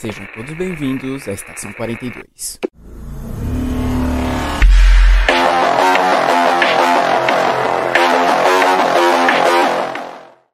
Sejam 0.00 0.26
todos 0.34 0.56
bem-vindos 0.56 1.28
à 1.28 1.32
Estação 1.32 1.74
42. 1.74 2.58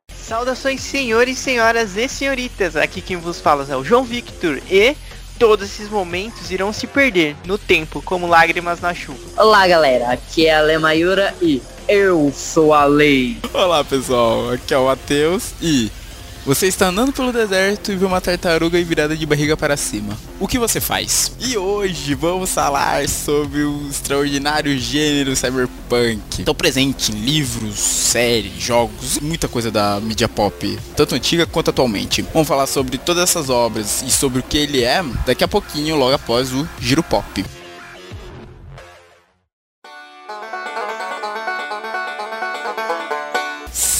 Saudações, 0.08 0.80
senhores, 0.80 1.38
senhoras 1.38 1.96
e 1.96 2.08
senhoritas. 2.08 2.74
Aqui 2.74 3.00
quem 3.00 3.18
vos 3.18 3.40
fala 3.40 3.64
é 3.70 3.76
o 3.76 3.84
João 3.84 4.02
Victor 4.02 4.60
e 4.68 4.96
todos 5.38 5.66
esses 5.66 5.88
momentos 5.88 6.50
irão 6.50 6.72
se 6.72 6.88
perder 6.88 7.36
no 7.46 7.56
tempo, 7.56 8.02
como 8.02 8.26
lágrimas 8.26 8.80
na 8.80 8.92
chuva. 8.92 9.20
Olá, 9.40 9.68
galera. 9.68 10.10
Aqui 10.10 10.48
é 10.48 10.56
a 10.56 10.60
Lê 10.60 10.76
Mayura 10.76 11.32
e 11.40 11.62
eu 11.86 12.32
sou 12.34 12.74
a 12.74 12.84
lei. 12.84 13.36
Olá, 13.54 13.84
pessoal. 13.84 14.50
Aqui 14.50 14.74
é 14.74 14.78
o 14.78 14.86
Matheus 14.86 15.52
e 15.62 15.88
você 16.46 16.68
está 16.68 16.86
andando 16.86 17.12
pelo 17.12 17.32
deserto 17.32 17.90
e 17.90 17.96
vê 17.96 18.04
uma 18.04 18.20
tartaruga 18.20 18.80
virada 18.84 19.16
de 19.16 19.26
barriga 19.26 19.56
para 19.56 19.76
cima. 19.76 20.16
O 20.38 20.46
que 20.46 20.60
você 20.60 20.80
faz? 20.80 21.32
E 21.40 21.58
hoje 21.58 22.14
vamos 22.14 22.52
falar 22.52 23.08
sobre 23.08 23.64
o 23.64 23.88
extraordinário 23.90 24.78
gênero 24.78 25.34
cyberpunk. 25.34 26.44
Tão 26.44 26.54
presente 26.54 27.10
em 27.10 27.16
livros, 27.16 27.76
séries, 27.80 28.62
jogos, 28.62 29.18
muita 29.18 29.48
coisa 29.48 29.72
da 29.72 29.98
mídia 29.98 30.28
pop, 30.28 30.78
tanto 30.94 31.16
antiga 31.16 31.46
quanto 31.46 31.70
atualmente. 31.70 32.22
Vamos 32.32 32.46
falar 32.46 32.68
sobre 32.68 32.96
todas 32.96 33.24
essas 33.24 33.50
obras 33.50 34.04
e 34.06 34.10
sobre 34.12 34.38
o 34.38 34.42
que 34.44 34.56
ele 34.56 34.84
é 34.84 35.04
daqui 35.26 35.42
a 35.42 35.48
pouquinho, 35.48 35.96
logo 35.96 36.14
após 36.14 36.52
o 36.52 36.68
Giro 36.78 37.02
Pop. 37.02 37.44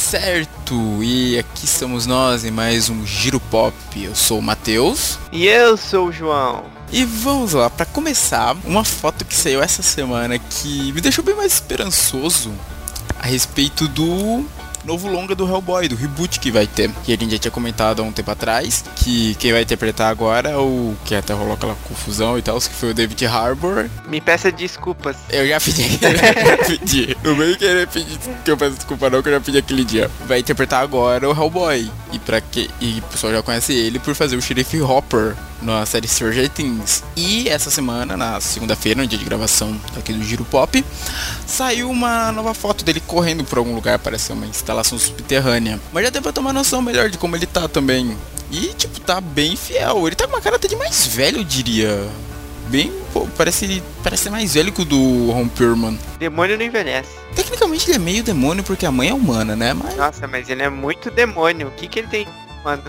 Certo, 0.08 1.02
e 1.02 1.36
aqui 1.36 1.64
estamos 1.64 2.06
nós 2.06 2.44
em 2.44 2.50
mais 2.52 2.88
um 2.88 3.04
Giro 3.04 3.40
Pop. 3.40 3.74
Eu 4.00 4.14
sou 4.14 4.38
o 4.38 4.42
Matheus. 4.42 5.18
E 5.32 5.48
eu 5.48 5.76
sou 5.76 6.06
o 6.06 6.12
João. 6.12 6.62
E 6.92 7.04
vamos 7.04 7.54
lá, 7.54 7.68
para 7.68 7.84
começar, 7.86 8.56
uma 8.64 8.84
foto 8.84 9.24
que 9.24 9.34
saiu 9.34 9.60
essa 9.60 9.82
semana 9.82 10.38
que 10.38 10.92
me 10.92 11.00
deixou 11.00 11.24
bem 11.24 11.34
mais 11.34 11.54
esperançoso 11.54 12.54
a 13.18 13.26
respeito 13.26 13.88
do 13.88 14.46
novo 14.86 15.08
longa 15.08 15.34
do 15.34 15.46
Hellboy, 15.46 15.88
do 15.88 15.96
reboot 15.96 16.38
que 16.40 16.50
vai 16.50 16.66
ter. 16.66 16.90
Que 17.04 17.12
a 17.12 17.16
gente 17.16 17.32
já 17.32 17.38
tinha 17.38 17.50
comentado 17.50 18.00
há 18.00 18.04
um 18.04 18.12
tempo 18.12 18.30
atrás, 18.30 18.84
que 18.96 19.34
quem 19.34 19.52
vai 19.52 19.62
interpretar 19.62 20.10
agora 20.10 20.50
é 20.50 20.56
o 20.56 20.94
que 21.04 21.14
até 21.14 21.32
rolou 21.34 21.54
aquela 21.54 21.74
confusão 21.88 22.38
e 22.38 22.42
tal, 22.42 22.58
que 22.58 22.68
foi 22.68 22.90
o 22.90 22.94
David 22.94 23.26
Harbour. 23.26 23.88
Me 24.08 24.20
peça 24.20 24.50
desculpas. 24.50 25.16
Eu 25.28 25.46
já 25.46 25.60
pedi, 25.60 25.82
eu 26.00 26.16
já 26.16 26.64
pedi. 26.64 27.16
Não 27.22 27.34
veio 27.34 27.56
querer 27.56 27.88
pedir 27.88 28.18
que 28.44 28.50
eu 28.50 28.56
peço 28.56 28.76
desculpa 28.76 29.10
não, 29.10 29.22
que 29.22 29.28
eu 29.28 29.32
já 29.32 29.40
pedi 29.40 29.58
aquele 29.58 29.84
dia. 29.84 30.10
Vai 30.26 30.38
interpretar 30.38 30.82
agora 30.82 31.28
o 31.28 31.32
Hellboy. 31.32 31.90
E 32.12 32.18
para 32.20 32.40
que 32.40 32.70
e 32.80 32.98
o 33.00 33.02
pessoal 33.02 33.32
já 33.32 33.42
conhece 33.42 33.72
ele 33.72 33.98
por 33.98 34.14
fazer 34.14 34.36
o 34.36 34.42
Sheriff 34.42 34.80
Hopper 34.80 35.34
na 35.66 35.84
série 35.84 36.08
Stranger 36.08 36.48
Things. 36.48 37.02
E 37.16 37.48
essa 37.48 37.70
semana, 37.70 38.16
na 38.16 38.40
segunda-feira, 38.40 39.02
no 39.02 39.06
dia 39.06 39.18
de 39.18 39.24
gravação 39.24 39.78
aqui 39.96 40.12
do 40.12 40.22
Giro 40.22 40.44
Pop, 40.44 40.84
saiu 41.46 41.90
uma 41.90 42.30
nova 42.32 42.54
foto 42.54 42.84
dele 42.84 43.00
correndo 43.00 43.44
por 43.44 43.58
algum 43.58 43.74
lugar, 43.74 43.98
parece 43.98 44.32
uma 44.32 44.46
instalação 44.46 44.98
subterrânea. 44.98 45.80
Mas 45.92 46.04
já 46.04 46.10
deu 46.10 46.22
pra 46.22 46.32
tomar 46.32 46.52
noção 46.52 46.80
melhor 46.80 47.10
de 47.10 47.18
como 47.18 47.36
ele 47.36 47.46
tá 47.46 47.68
também. 47.68 48.16
E, 48.50 48.68
tipo, 48.74 49.00
tá 49.00 49.20
bem 49.20 49.56
fiel. 49.56 50.06
Ele 50.06 50.14
tá 50.14 50.26
com 50.26 50.34
uma 50.34 50.40
cara 50.40 50.56
até 50.56 50.68
de 50.68 50.76
mais 50.76 51.06
velho, 51.06 51.38
eu 51.38 51.44
diria. 51.44 52.08
Bem, 52.68 52.92
pô, 53.12 53.26
parece, 53.36 53.82
parece 54.02 54.28
mais 54.28 54.54
velho 54.54 54.72
que 54.72 54.82
o 54.82 54.84
do 54.84 55.30
Ron 55.30 55.48
Perlman. 55.48 55.98
Demônio 56.18 56.56
não 56.58 56.64
envelhece. 56.64 57.10
Tecnicamente 57.34 57.88
ele 57.88 57.96
é 57.96 57.98
meio 57.98 58.24
demônio 58.24 58.64
porque 58.64 58.84
a 58.86 58.90
mãe 58.90 59.08
é 59.10 59.14
humana, 59.14 59.54
né? 59.54 59.72
Mas... 59.72 59.96
Nossa, 59.96 60.26
mas 60.26 60.48
ele 60.48 60.62
é 60.62 60.68
muito 60.68 61.10
demônio. 61.10 61.68
O 61.68 61.70
que 61.72 61.86
que 61.86 62.00
ele 62.00 62.08
tem, 62.08 62.26
mano? 62.64 62.82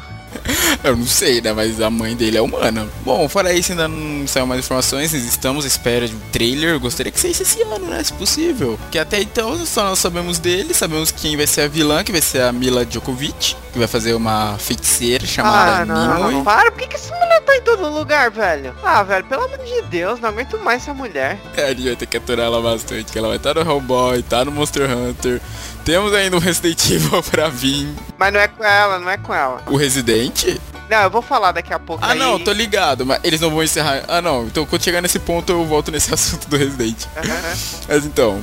Eu 0.84 0.96
não 0.96 1.06
sei, 1.06 1.42
né? 1.42 1.54
Mas 1.54 1.82
a 1.82 1.90
mãe 1.90 2.16
dele 2.16 2.38
é 2.38 2.42
humana. 2.42 2.88
Bom, 3.04 3.28
fora 3.28 3.54
isso, 3.54 3.72
ainda 3.72 3.88
não 3.88 4.28
saiu 4.28 4.46
mais 4.46 4.60
informações. 4.60 5.14
Estamos 5.14 5.66
à 5.66 5.68
espera 5.68 6.08
de 6.08 6.16
um 6.16 6.20
trailer. 6.32 6.80
Gostaria 6.80 7.12
que 7.12 7.20
saísse 7.20 7.44
esse 7.44 7.62
ano, 7.62 7.88
né? 7.88 8.04
Se 8.04 8.14
possível. 8.14 8.80
Que 8.92 9.00
até 9.00 9.22
então 9.22 9.66
só 9.66 9.84
nós 9.84 10.00
sabemos 10.00 10.40
dele. 10.40 10.74
Sabemos 10.74 11.12
quem 11.12 11.36
vai 11.36 11.48
ser 11.48 11.62
a 11.62 11.68
vilã, 11.68 12.04
que 12.04 12.12
vai 12.12 12.22
ser 12.22 12.42
a 12.42 12.52
Mila 12.52 12.86
Djokovic. 12.86 13.56
Que 13.72 13.80
vai 13.80 13.88
fazer 13.88 14.14
uma 14.14 14.58
feiticeira 14.58 15.26
chamada 15.26 15.82
ah, 15.82 15.86
não, 15.86 16.18
Nimue. 16.18 16.34
não, 16.36 16.44
para. 16.44 16.72
Por 16.72 16.82
que, 16.82 16.88
que 16.88 16.96
essa 16.96 17.14
mulher 17.16 17.42
tá 17.42 17.56
em 17.56 17.62
todo 17.62 17.90
lugar, 17.90 18.30
velho? 18.32 18.76
Ah, 18.84 19.04
velho, 19.04 19.26
pelo 19.26 19.44
amor 19.44 19.58
de 19.60 19.82
Deus, 19.84 20.20
não 20.20 20.30
aguento 20.30 20.58
mais 20.60 20.84
essa 20.84 20.94
mulher. 20.94 21.40
É, 21.56 21.66
a 21.66 21.70
gente 21.70 21.84
vai 21.84 21.96
ter 21.96 22.06
que 22.06 22.18
aturar 22.18 22.46
ela 22.46 22.62
bastante. 22.62 23.12
Que 23.12 23.18
ela 23.18 23.28
vai 23.28 23.38
estar 23.38 23.56
no 23.56 23.62
Hellboy, 23.62 24.22
tá 24.24 24.46
no 24.46 24.52
Monster 24.52 24.90
Hunter. 24.90 25.42
Temos 25.88 26.14
ainda 26.14 26.36
um 26.36 26.40
Resident 26.40 26.90
Evil 26.92 27.24
pra 27.32 27.48
vir. 27.48 27.88
Mas 28.18 28.34
não 28.34 28.42
é 28.42 28.48
com 28.50 28.62
ela, 28.62 29.00
não 29.00 29.10
é 29.10 29.16
com 29.16 29.34
ela. 29.34 29.64
O 29.68 29.78
Resident? 29.78 30.58
Não, 30.90 30.98
eu 31.04 31.10
vou 31.10 31.22
falar 31.22 31.54
daqui 31.54 31.74
a 31.74 31.80
pouco 31.80 32.04
Ah, 32.04 32.12
aí. 32.12 32.20
não, 32.20 32.38
tô 32.38 32.52
ligado, 32.52 33.06
mas 33.06 33.22
eles 33.24 33.40
não 33.40 33.50
vão 33.50 33.64
encerrar. 33.64 34.04
Ah, 34.06 34.22
não, 34.22 34.44
então 34.48 34.66
quando 34.66 34.84
chegar 34.84 35.02
nesse 35.02 35.18
ponto 35.18 35.50
eu 35.50 35.64
volto 35.64 35.90
nesse 35.90 36.12
assunto 36.14 36.50
do 36.50 36.58
Resident. 36.58 37.06
Aham. 37.16 37.56
Mas 37.88 38.06
então, 38.06 38.42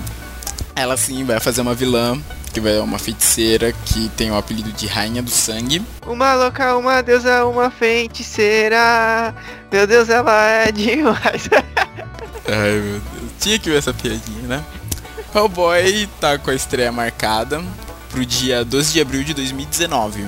ela 0.74 0.96
sim 0.96 1.22
vai 1.22 1.38
fazer 1.38 1.60
uma 1.60 1.74
vilã, 1.74 2.18
que 2.54 2.60
vai 2.62 2.78
uma 2.78 2.98
feiticeira 2.98 3.74
que 3.84 4.08
tem 4.16 4.30
o 4.30 4.36
apelido 4.38 4.72
de 4.72 4.86
Rainha 4.86 5.22
do 5.22 5.30
Sangue. 5.30 5.82
Uma 6.06 6.32
louca, 6.32 6.74
uma 6.78 7.02
deusa, 7.02 7.44
uma 7.44 7.70
feiticeira. 7.70 9.34
Meu 9.70 9.86
Deus, 9.86 10.08
ela 10.08 10.48
é 10.48 10.72
demais. 10.72 11.50
Ai 12.48 12.70
meu 12.80 13.00
Deus, 13.00 13.32
tinha 13.38 13.58
que 13.58 13.68
ver 13.68 13.76
essa 13.76 13.92
piadinha, 13.92 14.48
né? 14.48 14.64
Hellboy 15.34 16.08
tá 16.20 16.38
com 16.38 16.50
a 16.50 16.54
estreia 16.54 16.92
marcada 16.92 17.60
pro 18.08 18.24
dia 18.24 18.64
12 18.64 18.92
de 18.92 19.00
abril 19.00 19.24
de 19.24 19.34
2019. 19.34 20.24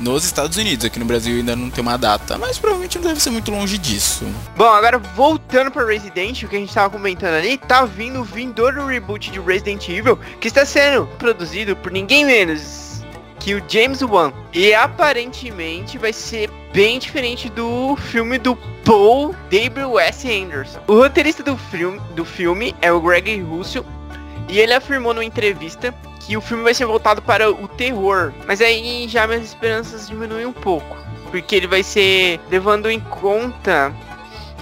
Nos 0.00 0.24
Estados 0.24 0.56
Unidos, 0.56 0.84
aqui 0.84 0.98
no 0.98 1.04
Brasil 1.04 1.36
ainda 1.36 1.54
não 1.54 1.70
tem 1.70 1.82
uma 1.82 1.96
data, 1.96 2.36
mas 2.36 2.58
provavelmente 2.58 2.98
não 2.98 3.06
deve 3.06 3.20
ser 3.20 3.30
muito 3.30 3.50
longe 3.52 3.78
disso. 3.78 4.26
Bom, 4.56 4.64
agora 4.64 4.98
voltando 4.98 5.70
para 5.70 5.86
Resident, 5.86 6.42
o 6.42 6.48
que 6.48 6.56
a 6.56 6.58
gente 6.58 6.74
tava 6.74 6.90
comentando 6.90 7.34
ali, 7.34 7.58
tá 7.58 7.84
vindo 7.84 8.20
o 8.20 8.24
vindouro 8.24 8.86
reboot 8.86 9.30
de 9.30 9.38
Resident 9.38 9.88
Evil, 9.88 10.18
que 10.40 10.48
está 10.48 10.66
sendo 10.66 11.06
produzido 11.18 11.76
por 11.76 11.92
ninguém 11.92 12.24
menos 12.24 13.04
que 13.38 13.54
o 13.54 13.62
James 13.68 14.02
Wan. 14.02 14.32
E 14.52 14.74
aparentemente 14.74 15.96
vai 15.96 16.12
ser 16.12 16.50
bem 16.72 16.98
diferente 16.98 17.48
do 17.50 17.94
filme 17.96 18.38
do 18.38 18.56
Paul 18.84 19.34
W. 19.50 19.98
S. 20.00 20.28
Anderson. 20.28 20.80
O 20.88 20.94
roteirista 20.94 21.42
do 21.42 21.56
filme, 21.56 22.00
do 22.16 22.24
filme 22.24 22.74
é 22.80 22.90
o 22.90 23.00
Greg 23.00 23.40
Russell, 23.42 23.84
e 24.50 24.58
ele 24.58 24.72
afirmou 24.74 25.14
numa 25.14 25.24
entrevista 25.24 25.94
que 26.20 26.36
o 26.36 26.40
filme 26.40 26.62
vai 26.62 26.74
ser 26.74 26.84
voltado 26.86 27.22
para 27.22 27.50
o 27.50 27.66
terror. 27.68 28.32
Mas 28.46 28.60
aí 28.60 29.06
já 29.08 29.26
minhas 29.26 29.42
esperanças 29.44 30.08
diminuem 30.08 30.46
um 30.46 30.52
pouco. 30.52 30.96
Porque 31.30 31.54
ele 31.54 31.66
vai 31.66 31.82
ser 31.82 32.40
levando 32.50 32.90
em 32.90 32.98
conta 33.00 33.92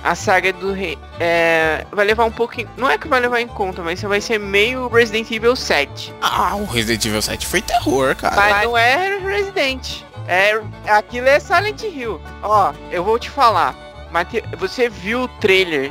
a 0.05 0.15
saga 0.15 0.53
do 0.53 0.73
rei. 0.73 0.97
É, 1.19 1.85
vai 1.91 2.05
levar 2.07 2.25
um 2.25 2.31
pouco. 2.31 2.61
em- 2.61 2.67
Não 2.77 2.89
é 2.89 2.97
que 2.97 3.09
vai 3.09 3.19
levar 3.21 3.41
em 3.41 3.49
conta, 3.49 3.83
mas 3.83 4.01
vai 4.03 4.21
ser 4.21 4.39
meio 4.39 4.87
Resident 4.89 5.31
Evil 5.31 5.57
7. 5.57 6.15
Ah, 6.23 6.55
o 6.57 6.65
Resident 6.67 7.05
Evil 7.07 7.23
7 7.23 7.47
foi 7.47 7.61
terror, 7.61 8.15
cara. 8.15 8.37
Mas 8.37 8.65
não 8.65 8.77
é 8.79 9.19
Resident. 9.19 10.03
É, 10.29 10.61
aquilo 10.87 11.27
é 11.27 11.41
Silent 11.41 11.83
Hill. 11.83 12.21
Ó, 12.43 12.73
eu 12.93 13.03
vou 13.03 13.19
te 13.19 13.31
falar. 13.31 13.75
Mate, 14.13 14.43
você 14.59 14.89
viu 14.89 15.23
o 15.23 15.29
trailer 15.29 15.91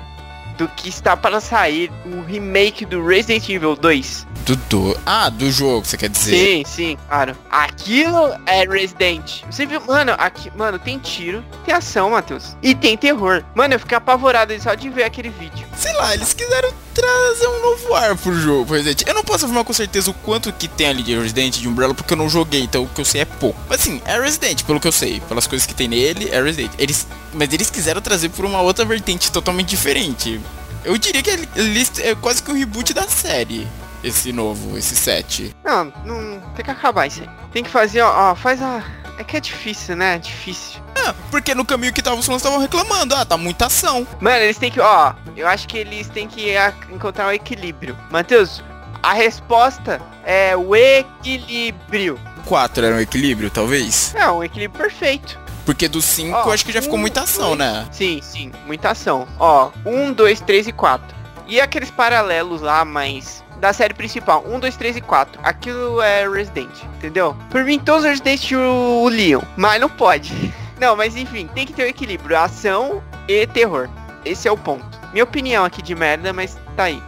do 0.58 0.68
que 0.68 0.90
está 0.90 1.16
para 1.16 1.40
sair 1.40 1.92
o 2.06 2.22
remake 2.22 2.86
do 2.86 3.06
Resident 3.06 3.48
Evil 3.50 3.76
2? 3.76 4.26
Do, 4.46 4.56
do- 4.56 5.00
Ah, 5.06 5.30
do 5.30 5.52
jogo, 5.52 5.86
você 5.86 5.98
quer 5.98 6.10
dizer? 6.10 6.36
Sim, 6.36 6.64
sim, 6.66 6.98
claro. 7.08 7.36
Aquilo 7.50 8.34
é 8.46 8.64
Resident. 8.66 9.42
Você 9.52 9.66
viu, 9.66 9.82
mano, 9.86 10.14
aqui, 10.18 10.52
mano, 10.56 10.80
tem 10.80 10.98
tiro, 11.00 11.44
tem 11.66 11.74
ação, 11.76 12.12
Matheus. 12.12 12.56
E 12.64 12.74
tem 12.74 12.98
terror. 12.98 13.44
Mano, 13.54 13.74
eu 13.76 13.80
fiquei 13.80 13.98
apavorado 13.98 14.58
só 14.62 14.74
de 14.74 14.90
ver 14.90 15.04
aquele 15.04 15.30
vídeo. 15.30 15.68
Sei 15.78 15.94
lá, 15.94 16.14
eles 16.14 16.34
quiseram 16.34 16.72
trazer 16.94 17.48
um 17.48 17.62
novo 17.62 17.94
ar 17.94 18.16
pro 18.16 18.34
jogo, 18.34 18.66
pro 18.66 18.76
Resident. 18.76 19.04
Eu 19.06 19.14
não 19.14 19.24
posso 19.24 19.46
afirmar 19.46 19.64
com 19.64 19.74
certeza 19.74 20.10
o 20.10 20.14
quanto 20.14 20.52
que 20.54 20.68
tem 20.68 20.88
ali 20.88 21.04
de 21.04 21.16
Resident 21.18 21.58
de 21.60 21.68
Umbrella, 21.68 21.94
porque 21.94 22.14
eu 22.14 22.18
não 22.18 22.30
joguei, 22.30 22.62
então 22.62 22.84
o 22.84 22.88
que 22.88 23.02
eu 23.02 23.06
sei 23.06 23.22
é 23.22 23.26
pouco. 23.26 23.60
Mas 23.70 23.82
assim, 23.82 24.02
é 24.06 24.20
Resident, 24.20 24.64
pelo 24.64 24.80
que 24.80 24.88
eu 24.88 24.92
sei. 24.92 25.20
Pelas 25.28 25.46
coisas 25.46 25.68
que 25.68 25.76
tem 25.76 25.88
nele, 25.88 26.30
é 26.32 26.42
Resident. 26.42 26.72
Eles, 26.80 27.06
mas 27.34 27.52
eles 27.54 27.70
quiseram 27.70 28.02
trazer 28.02 28.30
por 28.30 28.46
uma 28.46 28.62
outra 28.62 28.86
vertente 28.86 29.32
totalmente 29.32 29.70
diferente. 29.70 30.40
Eu 30.84 30.98
diria 30.98 31.22
que 31.22 31.30
ele- 31.30 31.50
eles 31.56 31.92
é 32.00 32.16
quase 32.16 32.42
que 32.42 32.52
o 32.52 32.54
reboot 32.56 32.94
da 32.94 33.08
série. 33.08 33.68
Esse 34.04 34.32
novo, 34.32 34.78
esse 34.78 34.96
7. 34.96 35.56
Não, 35.66 35.92
não, 36.06 36.40
tem 36.56 36.64
que 36.64 36.72
acabar 36.72 37.08
isso 37.08 37.22
aí. 37.22 37.30
Tem 37.52 37.64
que 37.64 37.70
fazer, 37.70 38.02
ó, 38.02 38.32
ó, 38.32 38.36
faz 38.36 38.62
a... 38.62 38.84
É 39.20 39.24
que 39.24 39.36
é 39.36 39.40
difícil, 39.40 39.96
né? 39.96 40.16
É 40.16 40.20
difícil. 40.20 40.80
Ah, 40.96 41.14
porque 41.32 41.56
no 41.56 41.66
caminho 41.66 41.92
que 41.92 42.04
tava 42.04 42.18
os 42.18 42.26
fãs 42.28 42.38
estavam 42.38 42.60
reclamando. 42.60 43.16
Ah, 43.16 43.26
tá 43.26 43.36
muita 43.36 43.66
ação. 43.66 44.06
Mano, 44.22 44.38
eles 44.44 44.60
têm 44.60 44.70
que, 44.70 44.80
ó, 44.80 45.14
eu 45.36 45.48
acho 45.48 45.68
que 45.68 45.76
eles 45.80 46.08
têm 46.10 46.28
que 46.28 46.56
a- 46.56 46.72
encontrar 46.92 47.28
o 47.28 47.32
equilíbrio. 47.32 47.98
Matheus, 48.12 48.64
a 49.02 49.14
resposta 49.14 50.00
é 50.24 50.56
o 50.56 50.76
equilíbrio. 50.76 52.20
4 52.46 52.86
era 52.86 52.96
um 52.96 53.00
equilíbrio, 53.00 53.50
talvez. 53.50 54.14
É, 54.16 54.30
um 54.30 54.44
equilíbrio 54.44 54.80
perfeito. 54.80 55.38
Porque 55.68 55.90
do 55.90 56.02
5 56.02 56.34
Ó, 56.34 56.44
eu 56.46 56.52
acho 56.54 56.66
que 56.66 56.72
já 56.72 56.82
ficou 56.82 56.98
um, 56.98 57.02
muita 57.02 57.24
ação, 57.24 57.48
dois, 57.48 57.60
né? 57.60 57.86
Sim, 57.92 58.22
sim, 58.24 58.54
muita 58.66 58.92
ação. 58.92 59.28
Ó, 59.38 59.70
1, 59.86 60.14
2, 60.14 60.40
3 60.40 60.68
e 60.68 60.72
4. 60.72 61.14
E 61.46 61.60
aqueles 61.60 61.92
paralelos 61.92 62.62
lá, 62.62 62.86
mas 62.86 63.44
da 63.60 63.74
série 63.74 63.94
principal, 63.94 64.46
1, 64.48 64.62
2, 64.62 64.78
3 64.78 64.96
e 64.96 65.02
4. 65.02 65.42
Aquilo 65.44 66.02
é 66.02 66.26
Resident, 66.26 66.72
entendeu? 66.96 67.36
Por 67.50 67.66
mim, 67.66 67.80
todos 67.80 68.06
os 68.06 68.10
Resident 68.10 68.50
o, 68.54 69.04
o 69.04 69.10
Leon, 69.10 69.42
mas 69.58 69.82
não 69.82 69.90
pode. 69.90 70.34
Não, 70.80 70.96
mas 70.96 71.16
enfim, 71.16 71.50
tem 71.56 71.66
que 71.66 71.74
ter 71.74 71.86
o 71.86 71.88
equilíbrio, 71.88 72.38
ação 72.38 73.02
e 73.28 73.48
terror. 73.48 73.90
Esse 74.24 74.48
é 74.48 74.52
o 74.52 74.56
ponto. 74.56 74.86
Minha 75.12 75.24
opinião 75.24 75.66
aqui 75.66 75.82
de 75.82 75.96
merda, 75.96 76.32
mas 76.32 76.56
tá 76.76 76.84
aí. 76.84 77.02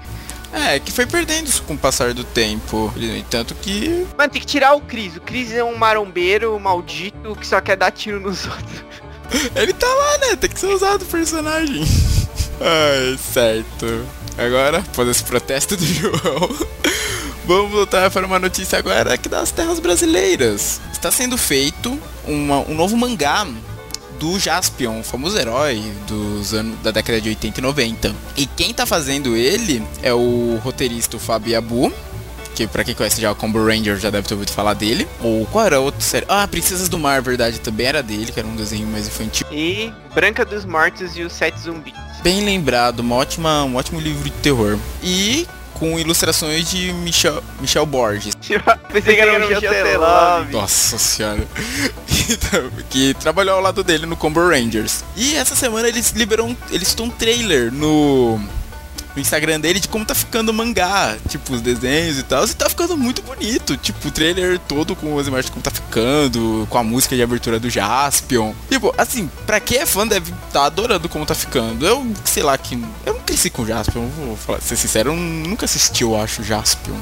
É, 0.51 0.79
que 0.79 0.91
foi 0.91 1.05
perdendo 1.05 1.47
isso 1.47 1.63
com 1.63 1.75
o 1.75 1.77
passar 1.77 2.13
do 2.13 2.23
tempo. 2.23 2.91
No 2.95 3.15
entanto 3.15 3.55
que. 3.55 4.07
Mano, 4.17 4.31
tem 4.31 4.41
que 4.41 4.47
tirar 4.47 4.73
o 4.73 4.81
Chris. 4.81 5.15
O 5.15 5.21
Chris 5.21 5.51
é 5.51 5.63
um 5.63 5.75
marombeiro 5.75 6.59
maldito 6.59 7.35
que 7.35 7.45
só 7.45 7.61
quer 7.61 7.77
dar 7.77 7.91
tiro 7.91 8.19
nos 8.19 8.45
outros. 8.47 8.83
Ele 9.55 9.73
tá 9.73 9.87
lá, 9.87 10.17
né? 10.19 10.35
Tem 10.35 10.49
que 10.49 10.59
ser 10.59 10.67
usado 10.67 11.03
o 11.03 11.05
personagem. 11.05 11.83
Ai, 12.59 13.17
certo. 13.17 14.05
Agora, 14.37 14.79
após 14.79 15.07
esse 15.07 15.23
protesto 15.23 15.77
do 15.77 15.85
João, 15.85 16.49
vamos 17.45 17.71
voltar 17.71 18.09
para 18.09 18.25
uma 18.25 18.39
notícia 18.39 18.79
agora 18.79 19.13
aqui 19.13 19.29
das 19.29 19.51
terras 19.51 19.79
brasileiras. 19.79 20.81
Está 20.91 21.11
sendo 21.11 21.37
feito 21.37 21.97
uma, 22.25 22.59
um 22.59 22.73
novo 22.73 22.97
mangá 22.97 23.45
do 24.19 24.37
Jaspion, 24.37 24.99
o 24.99 25.03
famoso 25.03 25.37
herói 25.37 25.81
dos 26.07 26.53
anos 26.53 26.77
da 26.81 26.91
década 26.91 27.21
de 27.21 27.29
80 27.29 27.59
e 27.59 27.63
90. 27.63 28.15
E 28.37 28.45
quem 28.45 28.73
tá 28.73 28.85
fazendo 28.85 29.35
ele 29.35 29.81
é 30.03 30.13
o 30.13 30.59
roteirista 30.61 31.17
Fábio 31.17 31.57
Abu, 31.57 31.91
que 32.53 32.67
pra 32.67 32.83
quem 32.83 32.93
conhece 32.93 33.21
já 33.21 33.31
o 33.31 33.35
Combo 33.35 33.65
Ranger 33.65 33.97
já 33.97 34.09
deve 34.09 34.27
ter 34.27 34.33
ouvido 34.33 34.51
falar 34.51 34.73
dele. 34.73 35.07
Ou 35.21 35.45
qual 35.45 35.65
era 35.65 35.79
outro 35.79 36.01
série? 36.01 36.25
Ah, 36.27 36.45
Princesas 36.45 36.89
do 36.89 36.99
Mar, 36.99 37.21
verdade, 37.21 37.59
também 37.59 37.87
era 37.87 38.03
dele, 38.03 38.31
que 38.31 38.39
era 38.39 38.47
um 38.47 38.55
desenho 38.55 38.85
mais 38.87 39.07
infantil. 39.07 39.47
E 39.49 39.93
Branca 40.13 40.43
dos 40.43 40.65
Mortos 40.65 41.17
e 41.17 41.23
os 41.23 41.31
Sete 41.31 41.57
Zumbis. 41.59 41.93
Bem 42.21 42.43
lembrado, 42.43 42.99
uma 42.99 43.15
ótima, 43.15 43.63
um 43.63 43.77
ótimo 43.77 43.99
livro 43.99 44.25
de 44.25 44.35
terror. 44.37 44.77
E 45.01 45.47
com 45.79 45.97
ilustrações 45.97 46.69
de 46.69 46.91
Michel, 46.93 47.41
Michel 47.59 47.85
Borges. 47.85 48.35
Pensei 48.91 49.15
que 49.15 49.21
era 49.21 49.45
um 49.45 49.99
Love. 49.99 50.51
Nossa 50.51 50.97
senhora. 50.97 51.47
que 52.89 53.13
trabalhou 53.15 53.55
ao 53.55 53.61
lado 53.61 53.83
dele 53.83 54.05
no 54.05 54.17
Combo 54.17 54.41
Rangers. 54.47 55.03
E 55.15 55.35
essa 55.35 55.55
semana 55.55 55.87
eles 55.87 56.11
liberam, 56.11 56.55
eles 56.69 56.89
estão 56.89 57.05
um 57.05 57.09
trailer 57.09 57.71
no 57.71 58.39
no 59.15 59.21
Instagram 59.21 59.59
dele 59.59 59.79
de 59.79 59.87
como 59.87 60.05
tá 60.05 60.15
ficando 60.15 60.49
o 60.49 60.53
mangá, 60.53 61.17
tipo, 61.27 61.53
os 61.53 61.61
desenhos 61.61 62.17
e 62.19 62.23
tal, 62.23 62.45
e 62.45 62.53
tá 62.53 62.69
ficando 62.69 62.97
muito 62.97 63.21
bonito, 63.21 63.75
tipo, 63.77 64.07
o 64.07 64.11
trailer 64.11 64.59
todo 64.59 64.95
com 64.95 65.17
as 65.17 65.27
imagens 65.27 65.45
de 65.45 65.51
como 65.51 65.63
tá 65.63 65.71
ficando, 65.71 66.67
com 66.69 66.77
a 66.77 66.83
música 66.83 67.15
de 67.15 67.23
abertura 67.23 67.59
do 67.59 67.69
Jaspion. 67.69 68.53
Tipo, 68.69 68.93
assim, 68.97 69.29
pra 69.45 69.59
quem 69.59 69.79
é 69.79 69.85
fã 69.85 70.07
deve 70.07 70.33
tá 70.51 70.65
adorando 70.65 71.09
como 71.09 71.25
tá 71.25 71.35
ficando. 71.35 71.85
Eu, 71.85 72.05
sei 72.23 72.43
lá, 72.43 72.57
que 72.57 72.75
eu 73.05 73.13
não 73.13 73.21
cresci 73.21 73.49
com 73.49 73.65
Jaspion, 73.65 74.07
vou 74.07 74.37
falar, 74.37 74.61
ser 74.61 74.75
sincero, 74.75 75.11
eu 75.11 75.15
nunca 75.15 75.65
assisti, 75.65 76.03
eu 76.03 76.19
acho, 76.19 76.43
Jaspion. 76.43 76.97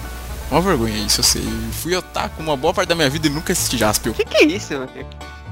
Uma 0.49 0.61
vergonha 0.61 0.97
isso, 0.97 1.19
eu 1.19 1.23
sei. 1.25 1.43
Fui 1.81 1.93
otaku 1.93 2.41
uma 2.41 2.55
boa 2.55 2.73
parte 2.73 2.87
da 2.87 2.95
minha 2.95 3.09
vida 3.09 3.27
e 3.27 3.29
nunca 3.29 3.51
assisti 3.51 3.77
Jaspion. 3.77 4.13
Que 4.13 4.23
que 4.23 4.37
é 4.37 4.43
isso, 4.45 4.73
mano? 4.73 4.89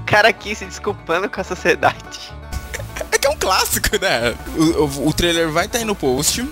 O 0.02 0.06
cara 0.06 0.30
aqui 0.30 0.56
se 0.56 0.66
desculpando 0.66 1.30
com 1.30 1.42
a 1.42 1.44
sociedade. 1.44 2.34
Que 3.26 3.32
é 3.32 3.34
um 3.34 3.38
clássico, 3.38 3.90
né? 4.00 4.36
O, 4.56 4.84
o, 4.84 5.08
o 5.08 5.14
trailer 5.14 5.50
vai 5.50 5.66
estar 5.66 5.80
tá 5.80 5.82
aí 5.82 5.86
no 5.86 5.96
post. 5.96 6.48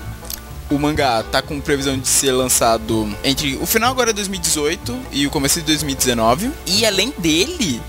O 0.72 0.80
mangá 0.80 1.22
tá 1.22 1.40
com 1.40 1.62
previsão 1.62 1.96
de 1.96 2.08
ser 2.08 2.32
lançado 2.32 3.16
entre 3.24 3.58
o 3.58 3.66
final 3.68 3.92
agora 3.92 4.12
de 4.12 4.16
2018 4.16 5.00
e 5.12 5.28
o 5.28 5.30
começo 5.30 5.60
de 5.60 5.68
2019. 5.68 6.50
E 6.66 6.84
além 6.84 7.14
dele, 7.16 7.80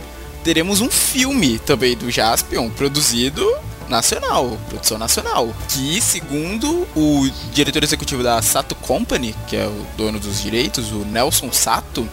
teremos 0.42 0.82
um 0.82 0.90
filme 0.90 1.58
também 1.58 1.96
do 1.96 2.10
Jaspion, 2.10 2.68
produzido 2.68 3.50
nacional, 3.88 4.58
produção 4.68 4.98
nacional, 4.98 5.54
que 5.70 5.98
segundo 6.02 6.86
o 6.94 7.26
diretor 7.54 7.82
executivo 7.82 8.22
da 8.22 8.42
Sato 8.42 8.74
Company, 8.74 9.34
que 9.46 9.56
é 9.56 9.66
o 9.66 9.86
dono 9.96 10.20
dos 10.20 10.42
direitos, 10.42 10.92
o 10.92 11.06
Nelson 11.06 11.50
Sato, 11.52 12.06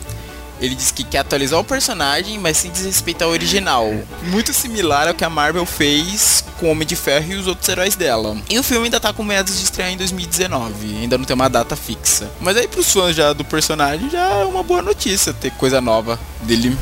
ele 0.62 0.75
diz 0.75 0.92
que 0.92 1.04
quer 1.04 1.19
atualizar 1.19 1.60
o 1.60 1.63
personagem, 1.63 2.38
mas 2.38 2.58
sem 2.58 2.69
desrespeitar 2.69 3.28
o 3.28 3.31
original. 3.31 3.92
Muito 4.24 4.54
similar 4.54 5.08
ao 5.08 5.13
que 5.16 5.25
a 5.25 5.30
Marvel 5.30 5.66
fez 5.66 6.44
com 6.60 6.68
o 6.68 6.69
Homem 6.69 6.88
de 6.88 6.96
Ferro 6.96 7.34
e 7.34 7.36
os 7.36 7.48
outros 7.48 7.68
heróis 7.68 7.96
dela. 7.96 8.38
E 8.48 8.60
o 8.60 8.63
filme 8.63 8.86
ainda 8.86 9.00
tá 9.00 9.12
com 9.12 9.24
meados 9.24 9.58
de 9.58 9.63
estrear 9.63 9.90
em 9.90 9.98
2019, 9.98 11.00
ainda 11.02 11.18
não 11.18 11.25
tem 11.25 11.34
uma 11.34 11.50
data 11.50 11.75
fixa. 11.75 12.30
Mas 12.40 12.56
aí 12.56 12.68
pros 12.68 12.94
fãs 12.94 13.16
já 13.16 13.34
do 13.34 13.44
personagem 13.44 14.10
já 14.10 14.19
é 14.19 14.46
uma 14.46 14.62
boa 14.62 14.84
notícia 14.84 15.34
ter 15.34 15.52
coisa 15.54 15.81
nova 15.81 16.19
dele. 16.44 16.78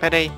Peraí, 0.00 0.32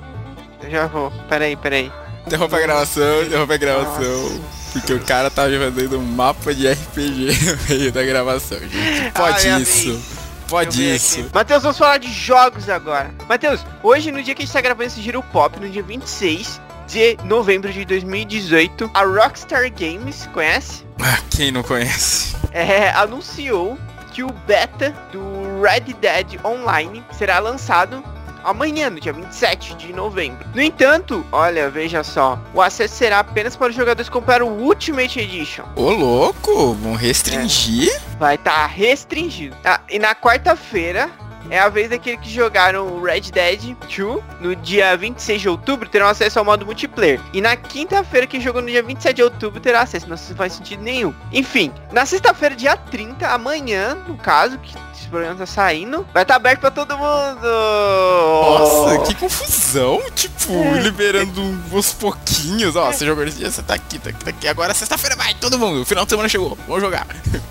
eu 0.62 0.70
já 0.70 0.86
vou, 0.86 1.10
peraí, 1.28 1.56
peraí. 1.56 1.90
Interrompe 2.26 2.54
a 2.54 2.60
gravação, 2.60 3.22
interrompe 3.22 3.54
a 3.54 3.56
gravação. 3.56 4.22
Nossa. 4.22 4.58
Porque 4.72 4.92
o 4.92 5.00
cara 5.00 5.30
tava 5.30 5.48
fazendo 5.48 5.98
um 5.98 6.04
mapa 6.04 6.54
de 6.54 6.70
RPG 6.70 7.38
no 7.48 7.68
meio 7.68 7.92
da 7.92 8.04
gravação, 8.04 8.58
gente. 8.58 9.10
Pode 9.14 9.48
Ai, 9.48 9.62
isso. 9.62 10.17
Pode 10.48 10.94
isso. 10.94 11.28
Matheus, 11.32 11.62
vamos 11.62 11.78
falar 11.78 11.98
de 11.98 12.10
jogos 12.10 12.68
agora. 12.70 13.14
Matheus, 13.28 13.64
hoje 13.82 14.10
no 14.10 14.22
dia 14.22 14.34
que 14.34 14.42
a 14.42 14.44
gente 14.44 14.52
tá 14.52 14.60
gravando 14.60 14.86
esse 14.86 15.02
giro 15.02 15.22
pop, 15.22 15.60
no 15.60 15.68
dia 15.68 15.82
26 15.82 16.60
de 16.86 17.18
novembro 17.24 17.70
de 17.70 17.84
2018, 17.84 18.90
a 18.94 19.02
Rockstar 19.02 19.70
Games, 19.70 20.26
conhece? 20.32 20.86
Ah, 21.00 21.18
quem 21.30 21.52
não 21.52 21.62
conhece? 21.62 22.34
É, 22.50 22.88
anunciou 22.90 23.78
que 24.10 24.22
o 24.22 24.32
beta 24.46 24.94
do 25.12 25.60
Red 25.62 25.92
Dead 26.00 26.40
Online 26.42 27.04
será 27.12 27.38
lançado 27.38 28.02
amanhã, 28.50 28.90
no 28.90 29.00
dia 29.00 29.12
27 29.12 29.74
de 29.76 29.92
novembro. 29.92 30.46
No 30.54 30.62
entanto, 30.62 31.24
olha, 31.30 31.70
veja 31.70 32.02
só, 32.02 32.38
o 32.54 32.62
acesso 32.62 32.94
será 32.94 33.20
apenas 33.20 33.56
para 33.56 33.68
os 33.68 33.74
jogadores 33.74 34.08
que 34.08 34.12
compraram 34.12 34.48
o 34.48 34.62
Ultimate 34.62 35.20
Edition. 35.20 35.64
Ô 35.76 35.90
louco, 35.90 36.74
vão 36.74 36.94
restringir? 36.94 37.92
É. 37.92 38.00
Vai 38.18 38.34
estar 38.34 38.52
tá 38.52 38.66
restringido. 38.66 39.56
Ah, 39.64 39.80
e 39.88 39.98
na 39.98 40.14
quarta-feira, 40.14 41.10
é 41.50 41.58
a 41.58 41.68
vez 41.68 41.88
daquele 41.88 42.18
que 42.18 42.28
jogaram 42.28 42.86
o 42.86 43.02
Red 43.02 43.22
Dead 43.32 43.74
2 43.80 44.22
no 44.40 44.54
dia 44.54 44.96
26 44.96 45.40
de 45.40 45.48
outubro 45.48 45.88
terão 45.88 46.06
acesso 46.06 46.38
ao 46.38 46.44
modo 46.44 46.66
multiplayer. 46.66 47.20
E 47.32 47.40
na 47.40 47.56
quinta-feira, 47.56 48.26
quem 48.26 48.40
jogou 48.40 48.60
no 48.60 48.68
dia 48.68 48.82
27 48.82 49.16
de 49.16 49.22
outubro 49.22 49.60
terá 49.60 49.80
acesso. 49.80 50.08
Não 50.08 50.16
faz 50.16 50.54
sentido 50.54 50.82
nenhum. 50.82 51.14
Enfim, 51.32 51.72
na 51.92 52.04
sexta-feira, 52.04 52.54
dia 52.54 52.76
30, 52.76 53.26
amanhã, 53.28 53.94
no 54.06 54.16
caso, 54.16 54.58
que 54.58 54.76
esse 55.08 55.10
programa 55.10 55.34
tá 55.36 55.46
saindo, 55.46 56.06
vai 56.12 56.22
estar 56.22 56.34
tá 56.34 56.36
aberto 56.36 56.60
pra 56.60 56.70
todo 56.70 56.96
mundo. 56.96 57.40
Nossa, 57.40 58.98
que 59.06 59.14
confusão. 59.14 60.02
Tipo, 60.14 60.52
é. 60.52 60.80
liberando 60.80 61.40
uns 61.72 61.92
pouquinhos. 61.92 62.76
Ó, 62.76 62.92
você 62.92 63.06
jogou 63.06 63.24
esse 63.24 63.38
dia, 63.38 63.50
você 63.50 63.62
tá 63.62 63.74
aqui, 63.74 63.98
tá 63.98 64.10
aqui, 64.10 64.24
tá 64.24 64.30
aqui. 64.30 64.48
Agora 64.48 64.74
sexta-feira 64.74 65.16
vai, 65.16 65.34
todo 65.34 65.58
mundo. 65.58 65.82
O 65.82 65.84
final 65.84 66.04
de 66.04 66.10
semana 66.10 66.28
chegou, 66.28 66.56
vamos 66.66 66.82
jogar. 66.82 67.06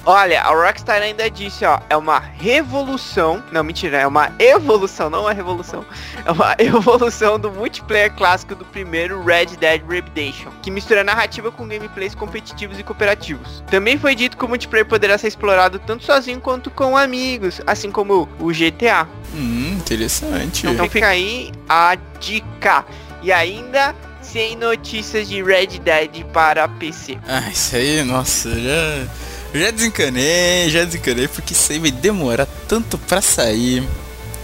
Olha, 0.06 0.42
a 0.42 0.50
Rockstar 0.50 1.02
ainda 1.02 1.30
disse, 1.30 1.66
ó, 1.66 1.80
é 1.90 1.98
uma 1.98 2.20
revolução. 2.20 3.44
Não, 3.52 3.64
mentira, 3.64 3.98
é 3.98 4.08
uma 4.08 4.32
evolução, 4.40 5.10
não 5.10 5.22
uma 5.22 5.34
revolução. 5.34 5.86
É 6.26 6.32
uma 6.32 6.56
evolução 6.60 7.40
do 7.40 7.52
multiplayer 7.52 8.14
clássico 8.14 8.56
do 8.56 8.66
primeiro 8.66 9.24
Red 9.24 9.58
Dead 9.58 9.82
Redemption, 9.88 10.52
que 10.62 10.70
mistura 10.70 11.04
narrativa 11.04 11.52
com 11.52 11.68
gameplays 11.68 12.14
competitivos 12.14 12.80
e 12.80 12.84
cooperativos. 12.84 13.64
Também 13.70 13.98
foi 13.98 14.16
dito 14.16 14.38
que 14.38 14.46
o 14.46 14.48
multiplayer 14.48 14.86
poderá 14.86 15.18
ser 15.18 15.28
explorado 15.28 15.80
tanto 15.80 16.06
sozinho 16.06 16.40
quanto 16.40 16.70
com 16.70 16.96
amigos 16.96 17.47
assim 17.66 17.92
como 17.92 18.28
o 18.40 18.48
GTA. 18.48 19.08
Hum, 19.34 19.78
interessante. 19.78 20.68
Então 20.68 20.90
fica 20.90 21.08
aí 21.08 21.52
a 21.68 21.98
dica. 22.20 22.86
E 23.22 23.32
ainda 23.32 23.96
sem 24.22 24.56
notícias 24.56 25.28
de 25.28 25.42
Red 25.42 25.80
Dead 25.80 26.26
para 26.34 26.68
PC. 26.68 27.18
Ah, 27.28 27.50
isso 27.52 27.76
aí, 27.76 28.04
nossa, 28.04 28.50
já, 28.50 29.08
já 29.54 29.72
desencanei, 29.72 30.70
já 30.70 30.84
desencanei, 30.84 31.28
porque 31.28 31.54
isso 31.54 31.72
aí 31.72 31.80
vai 31.80 31.92
demorar 31.92 32.48
tanto 32.68 32.98
pra 32.98 33.22
sair. 33.22 33.88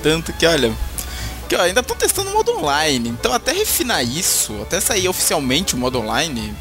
Tanto 0.02 0.34
que, 0.34 0.46
olha, 0.46 0.74
que 1.48 1.56
ó, 1.56 1.62
ainda 1.62 1.82
estão 1.82 1.96
testando 1.96 2.30
o 2.30 2.34
modo 2.34 2.58
online. 2.58 3.10
Então 3.10 3.34
até 3.34 3.52
refinar 3.52 4.04
isso, 4.04 4.54
até 4.62 4.80
sair 4.80 5.08
oficialmente 5.08 5.76
o 5.76 5.78
modo 5.78 6.00
online, 6.00 6.54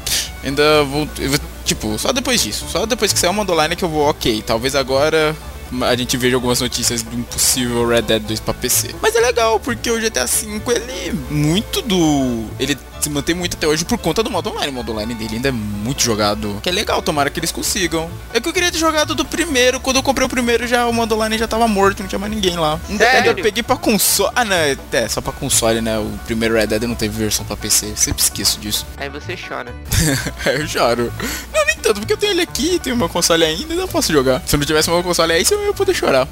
ainda 0.43 0.83
vou, 0.83 1.05
vou. 1.05 1.39
Tipo, 1.65 1.97
só 1.97 2.11
depois 2.11 2.43
disso. 2.43 2.65
Só 2.69 2.85
depois 2.85 3.13
que 3.13 3.19
sair 3.19 3.29
o 3.29 3.33
modo 3.33 3.53
online 3.53 3.75
que 3.75 3.83
eu 3.83 3.89
vou, 3.89 4.09
ok. 4.09 4.43
Talvez 4.45 4.75
agora 4.75 5.35
a 5.81 5.95
gente 5.95 6.15
veja 6.17 6.35
algumas 6.35 6.61
notícias 6.61 7.03
de 7.03 7.15
um 7.15 7.23
possível 7.23 7.87
Red 7.87 8.03
Dead 8.03 8.21
2 8.21 8.39
pra 8.39 8.53
PC. 8.53 8.95
Mas 9.01 9.15
é 9.15 9.19
legal, 9.19 9.59
porque 9.59 9.89
o 9.89 9.99
GTA 9.99 10.25
V, 10.25 10.61
ele 10.75 11.13
muito 11.29 11.81
do. 11.81 12.45
Ele 12.59 12.77
se 13.03 13.09
mantém 13.09 13.35
muito 13.35 13.57
até 13.57 13.67
hoje 13.67 13.83
por 13.83 13.97
conta 13.97 14.23
do 14.23 14.31
modo 14.31 14.49
online. 14.49 14.69
O 14.69 14.73
modo 14.73 14.91
online 14.93 15.13
dele 15.13 15.35
ainda 15.35 15.49
é 15.49 15.51
muito 15.51 16.01
jogado. 16.01 16.59
Que 16.63 16.69
é 16.69 16.71
legal, 16.71 17.01
tomara 17.01 17.29
que 17.29 17.39
eles 17.39 17.51
consigam. 17.51 18.09
É 18.33 18.39
que 18.39 18.47
eu 18.47 18.53
queria 18.53 18.71
ter 18.71 18.77
jogado 18.77 19.13
do 19.13 19.25
primeiro. 19.25 19.79
Quando 19.79 19.97
eu 19.97 20.03
comprei 20.03 20.25
o 20.25 20.29
primeiro, 20.29 20.65
já 20.65 20.87
o 20.87 20.93
modo 20.93 21.15
online 21.15 21.37
já 21.37 21.47
tava 21.47 21.67
morto, 21.67 21.99
não 22.01 22.07
tinha 22.07 22.19
mais 22.19 22.31
ninguém 22.31 22.55
lá. 22.55 22.79
Sério? 22.97 23.31
Eu 23.31 23.35
peguei 23.35 23.61
pra 23.61 23.75
console. 23.75 24.31
Ah, 24.35 24.45
não, 24.45 24.55
é, 24.55 24.77
é 24.93 25.07
só 25.09 25.21
pra 25.21 25.33
console, 25.33 25.81
né? 25.81 25.97
O 25.99 26.09
primeiro 26.25 26.55
Red 26.55 26.67
Dead 26.67 26.83
não 26.83 26.95
teve 26.95 27.17
versão 27.17 27.45
pra 27.45 27.57
PC. 27.57 27.93
Sempre 27.95 28.23
esqueço 28.23 28.59
disso. 28.59 28.85
Aí 28.97 29.09
você 29.09 29.35
chora. 29.37 29.73
eu 30.45 30.67
choro. 30.67 31.11
Não, 31.53 31.65
nem 31.65 31.75
tanto, 31.77 31.99
porque 31.99 32.13
eu 32.13 32.17
tenho 32.17 32.31
ele 32.31 32.41
aqui, 32.41 32.79
tenho 32.79 32.95
uma 32.95 33.09
console 33.09 33.43
ainda, 33.43 33.73
eu 33.73 33.87
posso 33.87 34.11
jogar. 34.13 34.41
Se 34.45 34.55
eu 34.55 34.59
não 34.59 34.65
tivesse 34.65 34.89
uma 34.89 35.03
console 35.03 35.33
aí, 35.33 35.43
eu 35.51 35.65
ia 35.65 35.73
poder 35.73 35.93
chorar. 35.93 36.27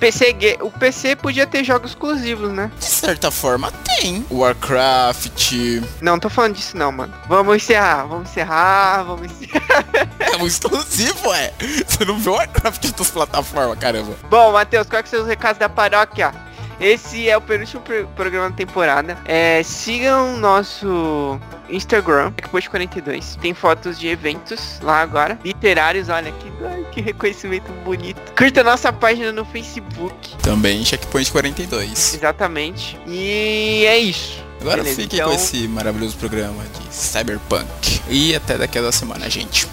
PC, 0.00 0.58
o 0.62 0.70
PC 0.70 1.14
podia 1.14 1.46
ter 1.46 1.62
jogos 1.62 1.90
exclusivos, 1.90 2.50
né? 2.50 2.72
De 2.80 2.86
certa 2.86 3.30
forma 3.30 3.70
tem. 3.70 4.24
Warcraft. 4.30 5.52
Não, 6.00 6.09
tô 6.18 6.28
falando 6.30 6.54
disso 6.54 6.76
não, 6.76 6.90
mano. 6.92 7.12
Vamos 7.28 7.56
encerrar, 7.56 8.04
vamos 8.06 8.30
encerrar, 8.30 9.02
vamos 9.04 9.30
encerrar. 9.32 9.84
É 10.18 10.36
um 10.36 10.46
exclusivo, 10.46 11.32
é. 11.34 11.52
Você 11.86 12.04
não 12.04 12.18
viu 12.18 12.32
Warcraft 12.32 12.84
em 12.84 12.88
outras 12.88 13.10
plataformas, 13.10 13.78
caramba. 13.78 14.12
Bom, 14.28 14.52
Matheus, 14.52 14.86
qual 14.88 15.00
é 15.00 15.02
que 15.02 15.08
são 15.08 15.20
os 15.22 15.26
recados 15.26 15.58
da 15.58 15.68
paróquia? 15.68 16.32
Esse 16.80 17.28
é 17.28 17.36
o 17.36 17.42
penúltimo 17.42 17.82
pro- 17.82 18.06
programa 18.16 18.48
da 18.48 18.56
temporada. 18.56 19.18
É, 19.26 19.62
sigam 19.62 20.38
nosso 20.38 21.38
Instagram, 21.68 22.32
Checkpoint42. 22.32 23.36
Tem 23.38 23.52
fotos 23.52 23.98
de 23.98 24.08
eventos 24.08 24.78
lá 24.80 25.02
agora. 25.02 25.38
Literários, 25.44 26.08
olha 26.08 26.32
que, 26.32 26.50
ai, 26.64 26.86
que 26.90 27.02
reconhecimento 27.02 27.70
bonito. 27.84 28.32
Curta 28.34 28.64
nossa 28.64 28.90
página 28.90 29.30
no 29.30 29.44
Facebook. 29.44 30.36
Também 30.42 30.82
Checkpoint 30.82 31.30
42. 31.30 32.14
Exatamente. 32.14 32.98
E 33.06 33.84
é 33.86 33.98
isso. 33.98 34.42
Agora 34.60 34.82
Beleza, 34.82 35.02
fiquem 35.02 35.18
então- 35.18 35.30
com 35.30 35.34
esse 35.34 35.66
maravilhoso 35.68 36.16
programa 36.16 36.62
de 36.64 36.94
Cyberpunk. 36.94 38.00
E 38.08 38.34
até 38.34 38.58
daqui 38.58 38.78
a 38.78 38.82
duas 38.82 38.94
semanas, 38.94 39.32
gente. 39.32 39.66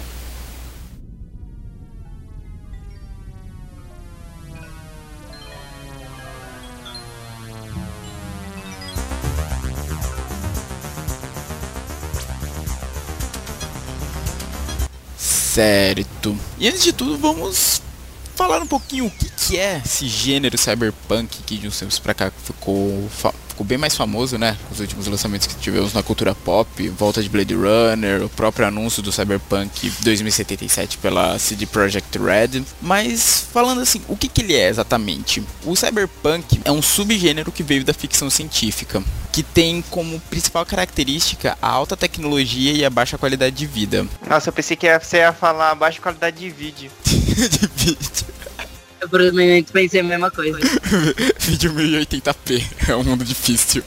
Certo. 15.16 16.36
E 16.58 16.68
antes 16.68 16.82
de 16.82 16.92
tudo, 16.92 17.16
vamos 17.18 17.82
falar 18.36 18.62
um 18.62 18.66
pouquinho 18.66 19.06
o 19.06 19.10
que, 19.10 19.28
que 19.30 19.56
é 19.58 19.82
esse 19.84 20.06
gênero 20.06 20.56
cyberpunk 20.56 21.42
que 21.44 21.58
de 21.58 21.66
uns 21.66 21.78
tempos 21.78 21.98
pra 21.98 22.14
cá 22.14 22.30
ficou, 22.44 23.08
ficou 23.58 23.66
bem 23.66 23.78
mais 23.78 23.96
famoso, 23.96 24.38
né? 24.38 24.56
Os 24.70 24.78
últimos 24.78 25.08
lançamentos 25.08 25.48
que 25.48 25.56
tivemos 25.56 25.92
na 25.92 26.00
cultura 26.00 26.32
pop, 26.32 26.88
volta 26.90 27.20
de 27.20 27.28
Blade 27.28 27.54
Runner, 27.54 28.24
o 28.24 28.28
próprio 28.28 28.68
anúncio 28.68 29.02
do 29.02 29.10
Cyberpunk 29.10 29.90
2077 30.00 30.98
pela 30.98 31.36
CD 31.40 31.66
Projekt 31.66 32.16
Red. 32.18 32.62
Mas 32.80 33.48
falando 33.52 33.80
assim, 33.80 34.00
o 34.06 34.16
que, 34.16 34.28
que 34.28 34.42
ele 34.42 34.54
é 34.54 34.68
exatamente? 34.68 35.42
O 35.64 35.74
cyberpunk 35.74 36.60
é 36.64 36.70
um 36.70 36.80
subgênero 36.80 37.50
que 37.50 37.64
veio 37.64 37.84
da 37.84 37.92
ficção 37.92 38.30
científica, 38.30 39.02
que 39.32 39.42
tem 39.42 39.82
como 39.90 40.20
principal 40.30 40.64
característica 40.64 41.58
a 41.60 41.68
alta 41.68 41.96
tecnologia 41.96 42.72
e 42.72 42.84
a 42.84 42.90
baixa 42.90 43.18
qualidade 43.18 43.56
de 43.56 43.66
vida. 43.66 44.06
Nossa, 44.28 44.50
eu 44.50 44.52
pensei 44.52 44.76
que 44.76 44.98
você 45.00 45.16
ia 45.16 45.32
falar 45.32 45.74
baixa 45.74 46.00
qualidade 46.00 46.38
de 46.38 46.48
vídeo. 46.48 46.92
de 47.04 47.68
vídeo. 47.74 48.37
Eu 49.00 49.08
provavelmente 49.08 49.70
pensei 49.72 50.00
a 50.00 50.04
mesma 50.04 50.30
coisa. 50.30 50.58
Vídeo 51.38 51.72
1080p, 51.72 52.64
é 52.88 52.96
um 52.96 53.04
mundo 53.04 53.24
difícil. 53.24 53.82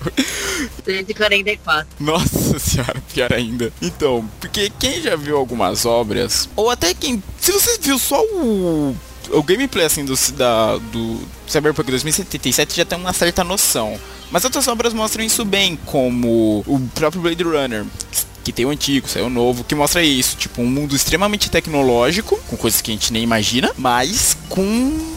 144. 0.86 1.88
Nossa 2.00 2.60
senhora, 2.60 3.02
pior 3.14 3.34
ainda. 3.34 3.72
Então, 3.82 4.30
porque 4.40 4.72
quem 4.80 5.02
já 5.02 5.16
viu 5.16 5.38
algumas 5.38 5.86
obras, 5.86 6.50
ou 6.56 6.70
até 6.70 6.94
quem. 6.94 7.22
Se 7.40 7.52
você 7.52 7.78
viu 7.80 8.00
só 8.00 8.22
o. 8.22 8.96
O 9.30 9.44
gameplay 9.44 9.86
assim 9.86 10.04
do, 10.04 10.14
da, 10.36 10.78
do 10.78 11.22
Cyberpunk 11.48 11.90
2077 11.90 12.76
já 12.76 12.84
tem 12.86 12.98
uma 12.98 13.14
certa 13.14 13.44
noção. 13.44 13.98
Mas 14.32 14.44
outras 14.46 14.68
obras 14.68 14.94
mostram 14.94 15.24
isso 15.24 15.46
bem, 15.46 15.78
como 15.86 16.64
o 16.66 16.90
próprio 16.96 17.22
Blade 17.22 17.44
Runner, 17.44 17.86
que 18.44 18.52
tem 18.52 18.66
o 18.66 18.70
antigo, 18.70 19.08
saiu 19.08 19.28
o 19.28 19.30
novo, 19.30 19.64
que 19.64 19.76
mostra 19.76 20.04
isso, 20.04 20.36
tipo, 20.36 20.62
um 20.62 20.68
mundo 20.68 20.96
extremamente 20.96 21.50
tecnológico, 21.50 22.38
com 22.48 22.58
coisas 22.58 22.82
que 22.82 22.92
a 22.92 22.94
gente 22.94 23.14
nem 23.14 23.24
imagina, 23.24 23.72
mas 23.78 24.36
com 24.50 24.64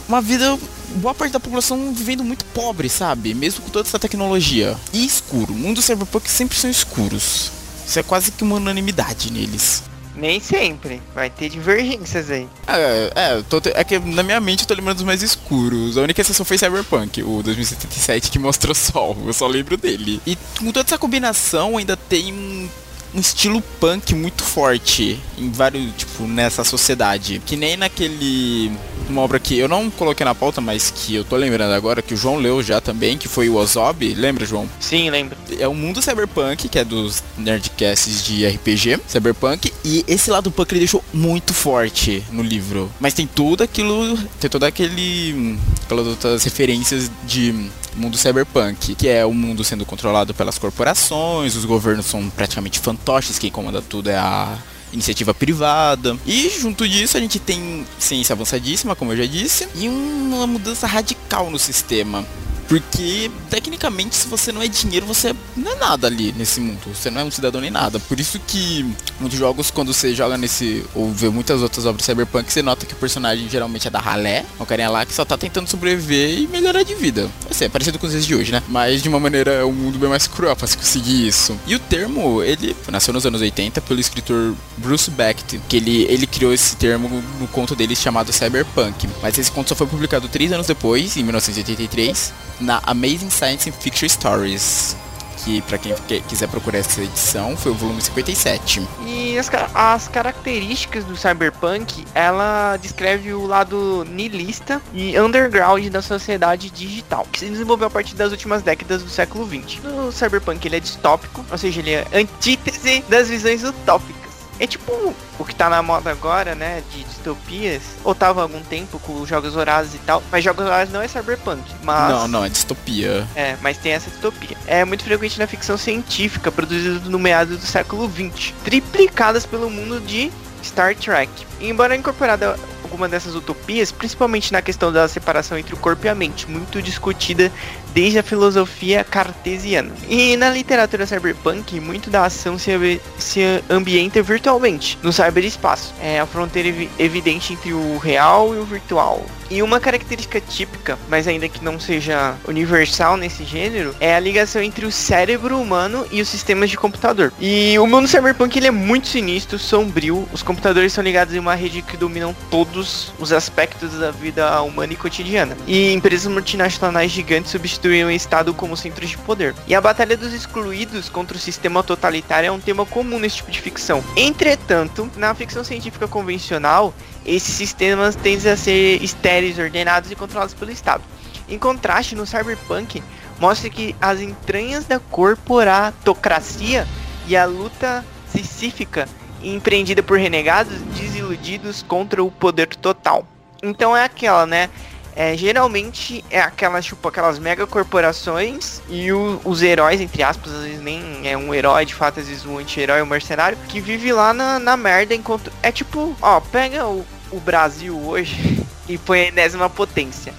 uma 0.09 0.21
vida 0.21 0.59
boa 0.97 1.15
parte 1.15 1.33
da 1.33 1.41
população 1.41 1.93
vivendo 1.93 2.23
muito 2.23 2.45
pobre, 2.47 2.89
sabe? 2.89 3.35
Mesmo 3.35 3.63
com 3.63 3.71
toda 3.71 3.89
essa 3.89 3.99
tecnologia. 3.99 4.77
E 4.93 5.05
escuro. 5.05 5.53
O 5.53 5.57
mundo 5.57 5.83
cyberpunk 5.83 6.31
sempre 6.31 6.57
são 6.57 6.71
escuros. 6.71 7.51
Isso 7.87 7.99
é 7.99 8.03
quase 8.03 8.33
que 8.33 8.43
uma 8.43 8.57
unanimidade 8.57 9.33
neles. 9.33 9.83
Nem 10.17 10.39
sempre. 10.39 11.03
Vai 11.13 11.29
ter 11.29 11.49
divergências 11.49 12.31
aí. 12.31 12.49
É, 12.69 13.13
é, 13.15 13.43
tô 13.43 13.61
é 13.65 13.83
que 13.83 13.99
na 13.99 14.23
minha 14.23 14.41
mente 14.41 14.61
eu 14.61 14.67
tô 14.67 14.75
lembrando 14.75 14.99
dos 14.99 15.05
mais 15.05 15.23
escuros. 15.23 15.99
A 15.99 16.03
única 16.03 16.21
exceção 16.21 16.47
foi 16.47 16.57
Cyberpunk, 16.57 17.23
o 17.23 17.43
2077, 17.43 18.31
que 18.31 18.39
mostra 18.39 18.73
sol. 18.75 19.17
Eu 19.27 19.33
só 19.33 19.47
lembro 19.47 19.77
dele. 19.77 20.21
E 20.25 20.39
com 20.59 20.71
toda 20.71 20.87
essa 20.87 20.99
combinação 20.99 21.77
ainda 21.77 21.97
tem 21.97 22.33
um, 22.33 22.69
um 23.15 23.21
estilo 23.21 23.63
punk 23.81 24.15
muito 24.15 24.43
forte 24.43 25.21
em 25.39 25.51
vários, 25.51 25.93
tipo, 25.97 26.25
nessa 26.25 26.65
sociedade. 26.65 27.41
Que 27.47 27.57
nem 27.57 27.77
naquele. 27.77 28.73
Uma 29.09 29.21
obra 29.21 29.39
que 29.39 29.59
eu 29.59 29.69
não 29.69 29.91
coloquei 29.91 30.25
na 30.25 30.35
pauta, 30.35 30.61
mas 30.61 30.91
que 30.91 31.15
eu 31.15 31.25
tô 31.25 31.37
lembrando 31.37 31.73
agora, 31.73 32.01
que 32.01 32.15
o 32.15 32.17
João 32.17 32.37
leu 32.37 32.63
já 32.63 32.81
também, 32.81 33.19
que 33.19 33.29
foi 33.29 33.49
o 33.49 33.57
Ozob. 33.57 34.15
Lembra, 34.15 34.47
João? 34.47 34.69
Sim, 34.81 35.11
lembro. 35.11 35.37
é 35.59 35.69
o 35.69 35.75
mundo 35.75 36.01
cyberpunk, 36.01 36.69
que 36.69 36.79
é 36.79 36.85
dos 36.85 37.23
nerdcasts 37.37 38.25
de 38.25 38.47
RPG, 38.47 39.01
cyberpunk, 39.07 39.73
e 39.85 40.05
esse 40.09 40.31
lado 40.31 40.51
punk 40.51 40.73
ele 40.73 40.81
deixou 40.81 41.05
muito 41.13 41.53
forte 41.53 42.25
no 42.33 42.43
livro. 42.43 42.91
Mas 42.99 43.13
tem 43.13 43.27
tudo 43.27 43.63
aquilo, 43.63 44.19
tem 44.41 44.49
todo 44.49 44.65
aquele 44.65 45.59
aquelas 45.85 46.07
outras 46.07 46.43
referências 46.45 47.11
de 47.27 47.71
mundo 47.97 48.17
cyberpunk, 48.17 48.95
que 48.95 49.09
é 49.09 49.25
o 49.25 49.33
mundo 49.33 49.63
sendo 49.63 49.87
controlado 49.87 50.35
pelas 50.35 50.59
corporações, 50.59 51.55
os 51.55 51.65
governos 51.65 52.07
são 52.07 52.29
praticamente 52.31 52.81
fantoches, 53.05 53.39
quem 53.39 53.51
comanda 53.51 53.83
tudo 53.83 54.09
é 54.09 54.17
a 54.17 54.57
iniciativa 54.93 55.35
privada. 55.35 56.17
E 56.27 56.49
junto 56.59 56.89
disso 56.89 57.19
a 57.19 57.21
gente 57.21 57.39
tem 57.39 57.87
ciência 57.99 58.33
avançadíssima, 58.33 58.97
como 58.97 59.13
eu 59.13 59.19
já 59.19 59.27
disse, 59.27 59.69
e 59.75 59.89
uma 59.89 60.47
mudança 60.47 60.87
radical 60.87 61.51
no 61.51 61.59
sistema. 61.59 62.25
Porque, 62.69 63.31
tecnicamente, 63.51 64.17
se 64.17 64.27
você 64.27 64.51
não 64.53 64.63
é 64.63 64.69
dinheiro, 64.69 65.07
você 65.07 65.35
não 65.57 65.73
é 65.73 65.75
nada 65.77 66.07
ali 66.07 66.33
nesse 66.33 66.61
mundo. 66.61 66.81
Você 66.95 67.11
não 67.11 67.21
é 67.21 67.25
um 67.25 67.31
cidadão 67.31 67.61
nem 67.61 67.71
nada. 67.71 67.99
Por 68.01 68.19
isso 68.19 68.41
que 68.47 68.85
muitos 69.21 69.39
jogos, 69.39 69.71
quando 69.71 69.93
você 69.93 70.15
joga 70.15 70.37
nesse. 70.37 70.85
ou 70.95 71.13
vê 71.13 71.29
muitas 71.29 71.63
outras 71.63 71.87
obras 71.87 72.05
cyberpunk, 72.05 72.53
você 72.53 72.63
nota 72.63 72.87
que 72.87 72.95
o 72.95 72.97
personagem 72.97 73.49
geralmente 73.49 73.87
é 73.89 73.91
da 73.91 74.01
ralé. 74.01 74.45
É 74.59 74.63
um 74.63 74.67
carinha 74.67 74.91
lá 74.91 75.05
que 75.05 75.13
só 75.13 75.25
tá 75.25 75.37
tentando 75.37 75.69
sobreviver 75.69 76.39
e 76.39 76.47
melhorar 76.47 76.83
de 76.83 76.95
vida. 76.95 77.31
Assim, 77.51 77.65
é 77.65 77.69
parecido 77.69 77.99
com 77.99 78.07
os 78.07 78.13
dias 78.13 78.27
de 78.27 78.35
hoje, 78.35 78.53
né? 78.53 78.63
Mas 78.69 79.03
de 79.03 79.09
uma 79.09 79.21
maneira, 79.21 79.53
é 79.53 79.65
um 79.65 79.73
mundo 79.73 79.99
bem 79.99 80.09
mais 80.09 80.27
cruel 80.27 80.57
pra 80.57 80.67
se 80.67 80.77
conseguir 80.77 81.27
isso. 81.27 81.59
E 81.67 81.75
o 81.75 81.79
termo, 81.79 82.43
ele 82.43 82.75
nasceu 82.91 83.13
nos 83.13 83.27
anos 83.27 83.41
80 83.41 83.81
pelo 83.83 84.01
escritor 84.01 84.55
Bruce 84.79 85.11
Beckett, 85.11 85.61
que 85.69 85.77
ele, 85.77 86.05
ele 86.05 86.27
criou 86.27 86.53
esse 86.53 86.77
termo 86.77 87.23
no 87.39 87.47
conto 87.49 87.77
dele 87.77 87.95
chamado 87.95 88.33
Cyberpunk. 88.33 89.09
Mas 89.23 89.39
esse 89.39 89.51
conto 89.51 89.69
só 89.69 89.75
foi 89.75 89.87
publicado 89.87 90.29
três 90.29 90.53
anos 90.53 90.67
depois, 90.67 91.17
em 91.17 91.23
1983, 91.23 92.33
na 92.61 92.81
Amazing 92.85 93.31
Science 93.31 93.71
Fiction 93.73 94.09
Stories. 94.09 94.97
Que, 95.45 95.61
pra 95.63 95.77
quem 95.77 95.95
que- 96.09 96.23
quiser 96.23 96.49
procurar 96.49 96.79
essa 96.79 97.03
edição, 97.03 97.55
foi 97.55 97.73
o 97.73 97.75
volume 97.75 98.01
57. 98.01 98.81
E 99.05 99.37
as, 99.37 99.51
as 99.75 100.09
características 100.09 101.05
do 101.05 101.15
cyberpunk, 101.17 102.03
ela 102.15 102.79
descreve 102.79 103.35
o 103.35 103.45
lado 103.45 104.07
niilista 104.09 104.81
e 104.95 105.19
underground 105.21 105.87
da 105.89 106.01
sociedade 106.01 106.71
digital, 106.71 107.27
que 107.31 107.41
se 107.41 107.47
desenvolveu 107.51 107.89
a 107.89 107.91
partir 107.91 108.15
das 108.15 108.31
últimas 108.31 108.63
décadas 108.63 109.03
do 109.03 109.11
século 109.11 109.47
XX. 109.47 109.81
O 109.85 110.11
cyberpunk 110.13 110.65
ele 110.67 110.77
é 110.77 110.81
distópico, 110.81 111.45
ou 111.51 111.59
seja, 111.59 111.81
ele 111.81 111.91
é 111.91 112.07
antítese 112.15 113.05
das 113.09 113.29
visões 113.29 113.63
utópicas. 113.65 114.24
É 114.59 114.67
tipo 114.67 115.15
o 115.39 115.45
que 115.45 115.55
tá 115.55 115.69
na 115.69 115.83
moda 115.83 116.11
agora, 116.11 116.55
né, 116.55 116.83
de 116.93 117.03
distopias, 117.05 117.83
ou 118.05 118.15
tava 118.15 118.41
há 118.41 118.45
algum 118.45 118.61
tempo 118.63 118.99
com 119.01 119.21
os 119.21 119.29
Jogos 119.29 119.55
Vorazes 119.55 119.95
e 119.95 119.99
tal, 119.99 120.23
mas 120.31 120.45
Jogos 120.45 120.65
Vorazes 120.65 120.93
não 120.93 121.03
é 121.03 121.09
cyberpunk, 121.09 121.63
mas... 121.83 122.11
Não, 122.11 122.29
não, 122.29 122.45
é 122.45 122.49
distopia. 122.49 123.27
É, 123.35 123.57
mas 123.61 123.77
tem 123.79 123.93
essa 123.93 124.11
distopia. 124.11 124.57
É 124.67 124.85
muito 124.85 125.03
frequente 125.03 125.39
na 125.39 125.47
ficção 125.47 125.77
científica, 125.77 126.53
produzida 126.53 127.01
no 127.09 127.19
meados 127.19 127.59
do 127.59 127.67
século 127.67 128.09
XX, 128.09 128.53
triplicadas 128.65 129.45
pelo 129.45 129.69
mundo 129.69 130.01
de 130.01 130.31
Star 130.63 130.95
Trek. 130.95 131.31
E 131.61 131.69
embora 131.69 131.97
incorporada 131.97 132.57
alguma 132.83 133.09
dessas 133.09 133.35
utopias, 133.35 133.91
principalmente 133.91 134.53
na 134.53 134.63
questão 134.63 134.93
da 134.93 135.09
separação 135.09 135.59
entre 135.59 135.75
o 135.75 135.77
corpo 135.77 136.07
e 136.07 136.09
a 136.09 136.15
mente, 136.15 136.49
muito 136.49 136.81
discutida 136.81 137.51
desde 137.95 138.19
a 138.19 138.23
filosofia 138.23 139.05
cartesiana. 139.05 139.93
E 140.09 140.37
na 140.37 140.51
literatura 140.51 141.07
cyberpunk, 141.07 141.79
muito 141.81 142.11
da 142.11 142.27
ação 142.27 142.59
se, 142.59 143.01
se 143.17 143.41
ambienta 143.71 144.21
virtualmente, 144.23 144.99
no 145.03 145.13
cyberespaço. 145.13 145.95
É 146.03 146.21
a 146.21 146.27
fronteira 146.27 146.69
evi- 146.69 146.91
evidente 146.99 147.53
entre 147.53 147.73
o 147.73 147.97
real 147.99 148.55
e 148.55 148.59
o 148.59 148.65
virtual. 148.65 149.25
E 149.51 149.63
uma 149.63 149.79
característica 149.79 150.41
típica, 150.41 150.99
mas 151.09 151.29
ainda 151.29 151.49
que 151.49 151.63
não 151.63 151.79
seja 151.79 152.35
universal 152.49 153.17
nesse 153.17 153.45
gênero, 153.45 153.95
é 154.01 154.17
a 154.17 154.21
ligação 154.21 154.63
entre 154.63 154.87
o 154.87 154.91
cérebro 154.91 155.61
humano 155.61 156.07
e 156.11 156.21
os 156.21 156.29
sistemas 156.29 156.71
de 156.71 156.77
computador. 156.77 157.33
E 157.39 157.79
o 157.79 157.87
mundo 157.87 158.09
cyberpunk 158.09 158.57
ele 158.59 158.67
é 158.67 158.71
muito 158.71 159.07
sinistro, 159.07 159.59
sombrio. 159.59 160.27
Os 160.33 160.43
computadores 160.43 160.93
são 160.93 161.05
ligados 161.05 161.35
em 161.35 161.39
uma 161.39 161.55
rede 161.55 161.83
que 161.83 161.97
dominam 161.97 162.35
todos 162.51 163.13
os 163.19 163.33
aspectos 163.33 163.93
da 163.93 164.11
vida 164.11 164.61
humana 164.63 164.95
e 164.95 164.97
cotidiana. 164.97 165.57
E 165.67 165.93
empresas 165.93 166.33
multinacionais 166.33 167.13
gigantes 167.13 167.53
substituem 167.53 167.84
o 167.89 168.11
Estado 168.11 168.55
como 168.55 168.77
centros 168.77 169.11
de 169.11 169.19
poder. 169.19 169.55
E 169.67 169.75
a 169.75 169.81
batalha 169.81 170.17
dos 170.17 170.33
excluídos 170.33 171.09
contra 171.09 171.37
o 171.37 171.41
sistema 171.41 171.83
totalitário 171.83 172.49
é 172.49 172.51
um 172.53 172.61
tema 172.61 172.87
comum 172.87 173.19
nesse 173.19 173.37
tipo 173.37 173.51
de 173.51 173.61
ficção. 173.61 174.03
Entretanto, 174.17 175.11
na 175.17 175.35
ficção 175.35 175.63
científica 175.63 176.09
convencional, 176.09 176.95
esses 177.27 177.55
sistemas 177.55 178.17
tendem 178.17 178.51
a 178.51 178.57
ser 178.57 179.03
estéreis, 179.03 179.59
ordenados 179.59 180.11
e 180.11 180.17
controlados 180.17 180.55
pelo 180.55 180.71
Estado. 180.71 181.03
Em 181.49 181.59
contraste, 181.59 182.15
no 182.15 182.27
cyberpunk, 182.27 183.03
mostra 183.39 183.69
que 183.69 183.95
as 184.01 184.21
entranhas 184.21 184.87
da 184.87 184.99
corporatocracia 184.99 186.87
e 187.27 187.37
a 187.37 187.45
luta 187.45 188.05
pacífica 188.33 189.09
empreendida 189.43 190.03
por 190.03 190.19
renegados 190.19 190.81
desiludidos 190.99 191.83
contra 191.83 192.25
o 192.25 192.31
poder 192.31 192.69
total. 192.69 193.27
Então 193.63 193.97
é 193.97 194.05
aquela, 194.05 194.47
né? 194.47 194.71
É, 195.17 195.37
geralmente 195.37 196.25
é 196.31 196.41
aquelas, 196.41 196.85
tipo, 196.85 197.07
aquelas 197.09 197.39
mega 197.39 197.67
corporações 197.67 198.83
e 198.89 199.13
o- 199.13 199.41
os 199.45 199.63
heróis, 199.63 200.01
entre 200.01 200.23
aspas, 200.23 200.53
às 200.53 200.63
vezes 200.63 200.81
nem 200.83 201.21
é 201.29 201.37
um 201.37 201.55
herói, 201.55 201.85
de 201.87 201.95
fato, 201.95 202.21
às 202.21 202.27
vezes 202.29 202.45
um 202.45 202.59
anti-herói, 202.59 203.01
um 203.03 203.07
mercenário, 203.07 203.57
que 203.69 203.81
vive 203.81 204.13
lá 204.13 204.33
na, 204.35 204.59
na 204.59 204.77
merda 204.77 205.15
enquanto. 205.15 205.53
É 205.63 205.71
tipo, 205.73 206.17
ó, 206.21 206.41
pega 206.41 206.87
o, 206.87 207.05
o 207.31 207.41
Brasil 207.41 207.97
hoje 208.07 208.61
e 208.89 208.99
põe 208.99 209.21
a 209.21 209.29
enésima 209.29 209.71
potência. 209.71 210.35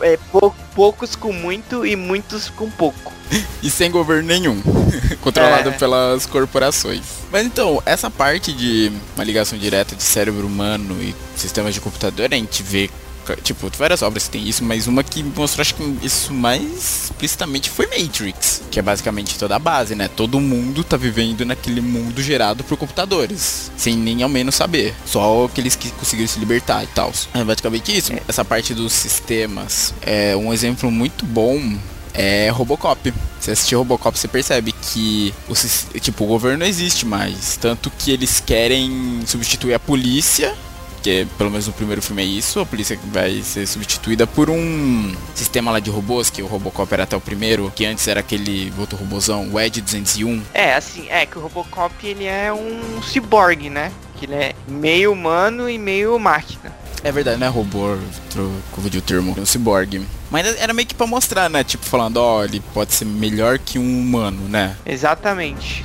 É, 0.00 0.18
pou- 0.32 0.54
poucos 0.74 1.14
com 1.14 1.32
muito 1.32 1.86
e 1.86 1.94
muitos 1.94 2.48
com 2.50 2.70
pouco. 2.70 3.12
E 3.62 3.70
sem 3.70 3.90
governo 3.90 4.28
nenhum. 4.28 4.60
Controlado 5.22 5.70
É. 5.70 5.72
pelas 5.72 6.26
corporações. 6.26 7.00
Mas 7.32 7.46
então, 7.46 7.82
essa 7.86 8.10
parte 8.10 8.52
de 8.52 8.92
uma 9.16 9.24
ligação 9.24 9.58
direta 9.58 9.96
de 9.96 10.02
cérebro 10.02 10.46
humano 10.46 11.02
e 11.02 11.14
sistemas 11.34 11.72
de 11.72 11.80
computador, 11.80 12.28
a 12.30 12.36
gente 12.36 12.62
vê. 12.62 12.90
Tipo, 13.42 13.70
várias 13.76 14.02
obras 14.02 14.24
que 14.24 14.30
tem 14.30 14.48
isso, 14.48 14.62
mas 14.64 14.86
uma 14.86 15.02
que 15.02 15.22
mostrou, 15.22 15.62
acho 15.62 15.74
que 15.74 15.98
isso 16.02 16.32
mais 16.32 17.04
explicitamente 17.04 17.70
foi 17.70 17.86
Matrix. 17.86 18.62
Que 18.70 18.78
é 18.78 18.82
basicamente 18.82 19.38
toda 19.38 19.56
a 19.56 19.58
base, 19.58 19.94
né? 19.94 20.08
Todo 20.08 20.40
mundo 20.40 20.84
tá 20.84 20.96
vivendo 20.96 21.44
naquele 21.44 21.80
mundo 21.80 22.22
gerado 22.22 22.64
por 22.64 22.76
computadores. 22.76 23.70
Sem 23.76 23.96
nem 23.96 24.22
ao 24.22 24.28
menos 24.28 24.54
saber. 24.54 24.94
Só 25.06 25.44
aqueles 25.44 25.76
que 25.76 25.90
conseguiram 25.92 26.28
se 26.28 26.38
libertar 26.38 26.82
e 26.84 26.86
tal. 26.88 27.12
É 27.32 27.44
basicamente 27.44 27.96
isso. 27.96 28.12
Essa 28.28 28.44
parte 28.44 28.74
dos 28.74 28.92
sistemas 28.92 29.94
é 30.02 30.36
um 30.36 30.52
exemplo 30.52 30.90
muito 30.90 31.24
bom 31.24 31.78
é 32.14 32.48
Robocop. 32.48 33.12
Se 33.40 33.50
assistir 33.50 33.74
Robocop, 33.74 34.16
você 34.16 34.28
percebe 34.28 34.72
que 34.72 35.34
o, 35.48 35.98
tipo, 35.98 36.24
o 36.24 36.26
governo 36.28 36.60
não 36.60 36.66
existe 36.66 37.04
mais. 37.04 37.58
Tanto 37.60 37.90
que 37.90 38.10
eles 38.12 38.40
querem 38.40 39.20
substituir 39.26 39.74
a 39.74 39.80
polícia. 39.80 40.54
Que 41.04 41.26
pelo 41.36 41.50
menos 41.50 41.66
no 41.66 41.72
primeiro 41.74 42.00
filme 42.00 42.22
é 42.22 42.24
isso, 42.24 42.60
a 42.60 42.64
polícia 42.64 42.98
vai 43.12 43.42
ser 43.42 43.66
substituída 43.66 44.26
por 44.26 44.48
um 44.48 45.14
sistema 45.34 45.70
lá 45.70 45.78
de 45.78 45.90
robôs, 45.90 46.30
que 46.30 46.42
o 46.42 46.46
Robocop 46.46 46.90
era 46.94 47.02
até 47.02 47.14
o 47.14 47.20
primeiro, 47.20 47.70
que 47.76 47.84
antes 47.84 48.08
era 48.08 48.20
aquele 48.20 48.72
outro 48.78 48.96
robôzão, 48.96 49.50
o 49.52 49.60
Edge 49.60 49.82
201. 49.82 50.42
É, 50.54 50.72
assim, 50.74 51.06
é 51.10 51.26
que 51.26 51.36
o 51.36 51.42
Robocop 51.42 51.94
ele 52.06 52.24
é 52.24 52.50
um 52.50 53.02
ciborgue, 53.02 53.68
né? 53.68 53.92
Que 54.16 54.24
ele 54.24 54.34
é 54.34 54.54
meio 54.66 55.12
humano 55.12 55.68
e 55.68 55.76
meio 55.76 56.18
máquina. 56.18 56.72
É 57.02 57.12
verdade, 57.12 57.38
não 57.38 57.48
é 57.48 57.50
robô, 57.50 57.98
confundi 58.72 58.96
o 58.96 59.02
termo, 59.02 59.34
é 59.36 59.40
um 59.42 59.44
cyborg. 59.44 60.00
Mas 60.30 60.58
era 60.58 60.72
meio 60.72 60.88
que 60.88 60.94
pra 60.94 61.06
mostrar, 61.06 61.50
né? 61.50 61.62
Tipo, 61.62 61.84
falando, 61.84 62.16
ó, 62.16 62.42
ele 62.44 62.60
pode 62.72 62.94
ser 62.94 63.04
melhor 63.04 63.58
que 63.58 63.78
um 63.78 64.00
humano, 64.00 64.48
né? 64.48 64.74
Exatamente. 64.86 65.84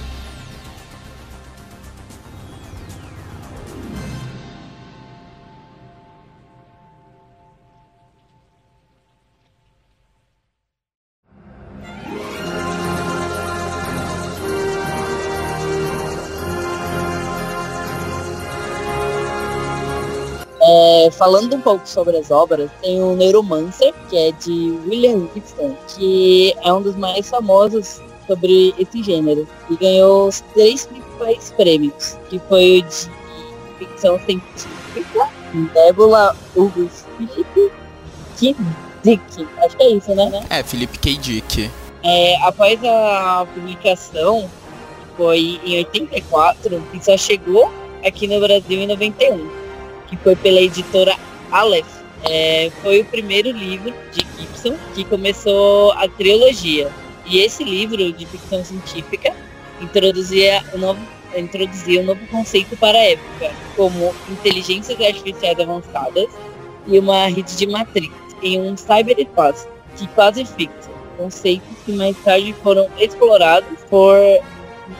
É, 21.10 21.12
falando 21.12 21.56
um 21.56 21.62
pouco 21.62 21.88
sobre 21.88 22.16
as 22.18 22.30
obras, 22.30 22.70
tem 22.84 23.01
o 23.01 23.16
Neuromancer, 23.16 23.94
que 24.10 24.16
é 24.16 24.32
de 24.32 24.78
William 24.86 25.28
Gibson, 25.34 25.75
que 25.88 26.56
é 26.63 26.72
um 26.72 26.84
dos 26.84 26.96
mais 26.96 27.28
famosos 27.28 28.00
sobre 28.28 28.75
esse 28.78 29.01
gênero. 29.01 29.48
E 29.72 29.75
ganhou 29.75 30.28
os 30.28 30.42
três 30.54 30.86
principais 30.86 31.51
prêmios, 31.58 32.16
que 32.30 32.39
foi 32.48 32.80
o 32.80 32.82
de 32.84 33.10
ficção 33.80 34.20
científica, 34.20 35.30
Nebula 35.74 36.36
Urgus 36.56 37.06
Philip 37.18 37.72
K. 38.39 38.56
Dick. 39.04 39.48
Acho 39.58 39.78
que 39.78 39.84
é 39.84 39.89
isso, 39.89 40.13
né? 40.13 40.46
É, 40.51 40.62
Felipe 40.62 41.00
K. 41.00 41.18
Dick. 41.18 41.72
É, 42.04 42.36
após 42.44 42.80
a 42.84 43.48
publicação, 43.51 44.42
que 44.42 45.18
foi 45.18 45.60
em 45.66 45.78
84, 45.78 46.84
e 46.94 47.04
só 47.04 47.18
chegou 47.18 47.72
aqui 48.05 48.27
no 48.27 48.40
Brasil 48.40 48.79
em 48.79 48.88
91, 48.88 49.58
que 50.09 50.17
foi 50.17 50.35
pela 50.35 50.59
editora 50.61 51.15
Aleph. 51.51 52.00
É, 52.24 52.69
foi 52.81 53.01
o 53.01 53.05
primeiro 53.05 53.51
livro 53.51 53.93
de 54.11 54.25
Gibson 54.37 54.75
que 54.93 55.05
começou 55.05 55.91
a 55.93 56.07
trilogia. 56.07 56.89
E 57.25 57.39
esse 57.39 57.63
livro 57.63 58.11
de 58.11 58.25
ficção 58.25 58.63
científica 58.65 59.33
introduzia 59.79 60.63
um 60.74 60.79
novo, 60.79 61.00
introduzia 61.37 62.01
um 62.01 62.05
novo 62.05 62.25
conceito 62.27 62.75
para 62.77 62.98
a 62.98 63.05
época, 63.05 63.51
como 63.75 64.13
inteligências 64.29 65.00
artificiais 65.00 65.59
avançadas 65.59 66.27
e 66.87 67.00
uma 67.00 67.27
rede 67.27 67.55
de 67.55 67.67
matriz 67.67 68.11
em 68.41 68.59
um 68.59 68.75
cyberespaço 68.75 69.67
que 69.95 70.07
quase 70.07 70.43
fixa 70.45 70.89
conceitos 71.19 71.67
que 71.85 71.91
mais 71.91 72.17
tarde 72.24 72.55
foram 72.63 72.89
explorados 72.98 73.77
por 73.89 74.15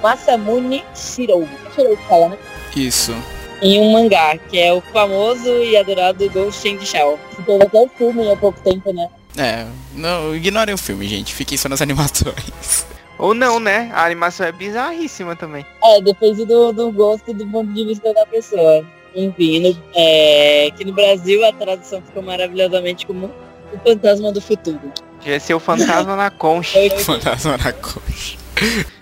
Masamune 0.04 0.84
Shirou. 0.94 1.48
Shirou 1.74 1.98
fala, 2.10 2.30
né? 2.30 2.38
Isso. 2.76 3.14
Em 3.62 3.80
um 3.80 3.92
mangá, 3.92 4.38
que 4.38 4.58
é 4.58 4.74
o 4.74 4.82
famoso 4.82 5.50
e 5.64 5.76
adorado 5.76 6.30
Ghost 6.30 6.68
in 6.68 6.78
the 6.78 6.86
Shell. 6.86 7.20
Que 7.36 7.44
teve 7.44 7.64
até 7.64 7.80
o 7.80 7.90
filme 7.90 8.32
há 8.32 8.36
pouco 8.36 8.60
tempo, 8.62 8.94
né? 8.94 9.10
É, 9.38 9.66
não, 9.94 10.36
ignorem 10.36 10.74
o 10.74 10.78
filme, 10.78 11.08
gente. 11.08 11.34
Fiquem 11.34 11.58
só 11.58 11.68
nas 11.68 11.82
animações. 11.84 12.86
Ou 13.18 13.34
não, 13.34 13.60
né? 13.60 13.92
A 13.94 14.06
animação 14.06 14.46
é 14.48 14.52
bizarríssima 14.52 15.36
também. 15.36 15.66
É, 15.84 16.02
depende 16.02 16.46
do, 16.46 16.72
do 16.72 16.92
gosto 16.92 17.32
e 17.32 17.34
do 17.34 17.46
ponto 17.48 17.72
de 17.74 17.86
vista 17.86 18.14
da 18.14 18.26
pessoa. 18.26 18.86
Enfim, 19.14 19.60
no, 19.60 19.84
é, 19.94 20.70
que 20.78 20.86
no 20.86 20.94
Brasil 20.94 21.46
a 21.46 21.52
tradução 21.52 22.02
ficou 22.02 22.24
maravilhosamente 22.24 23.06
como 23.06 23.30
o 23.74 23.80
fantasma 23.80 24.32
do 24.32 24.40
futuro. 24.40 24.80
Devia 25.20 25.40
ser 25.40 25.54
o 25.54 25.60
fantasma 25.60 26.16
na 26.16 26.30
concha. 26.30 26.80
Foi, 26.80 26.90
Fantasma 27.04 27.58
na 27.58 27.74
coxa. 27.74 28.38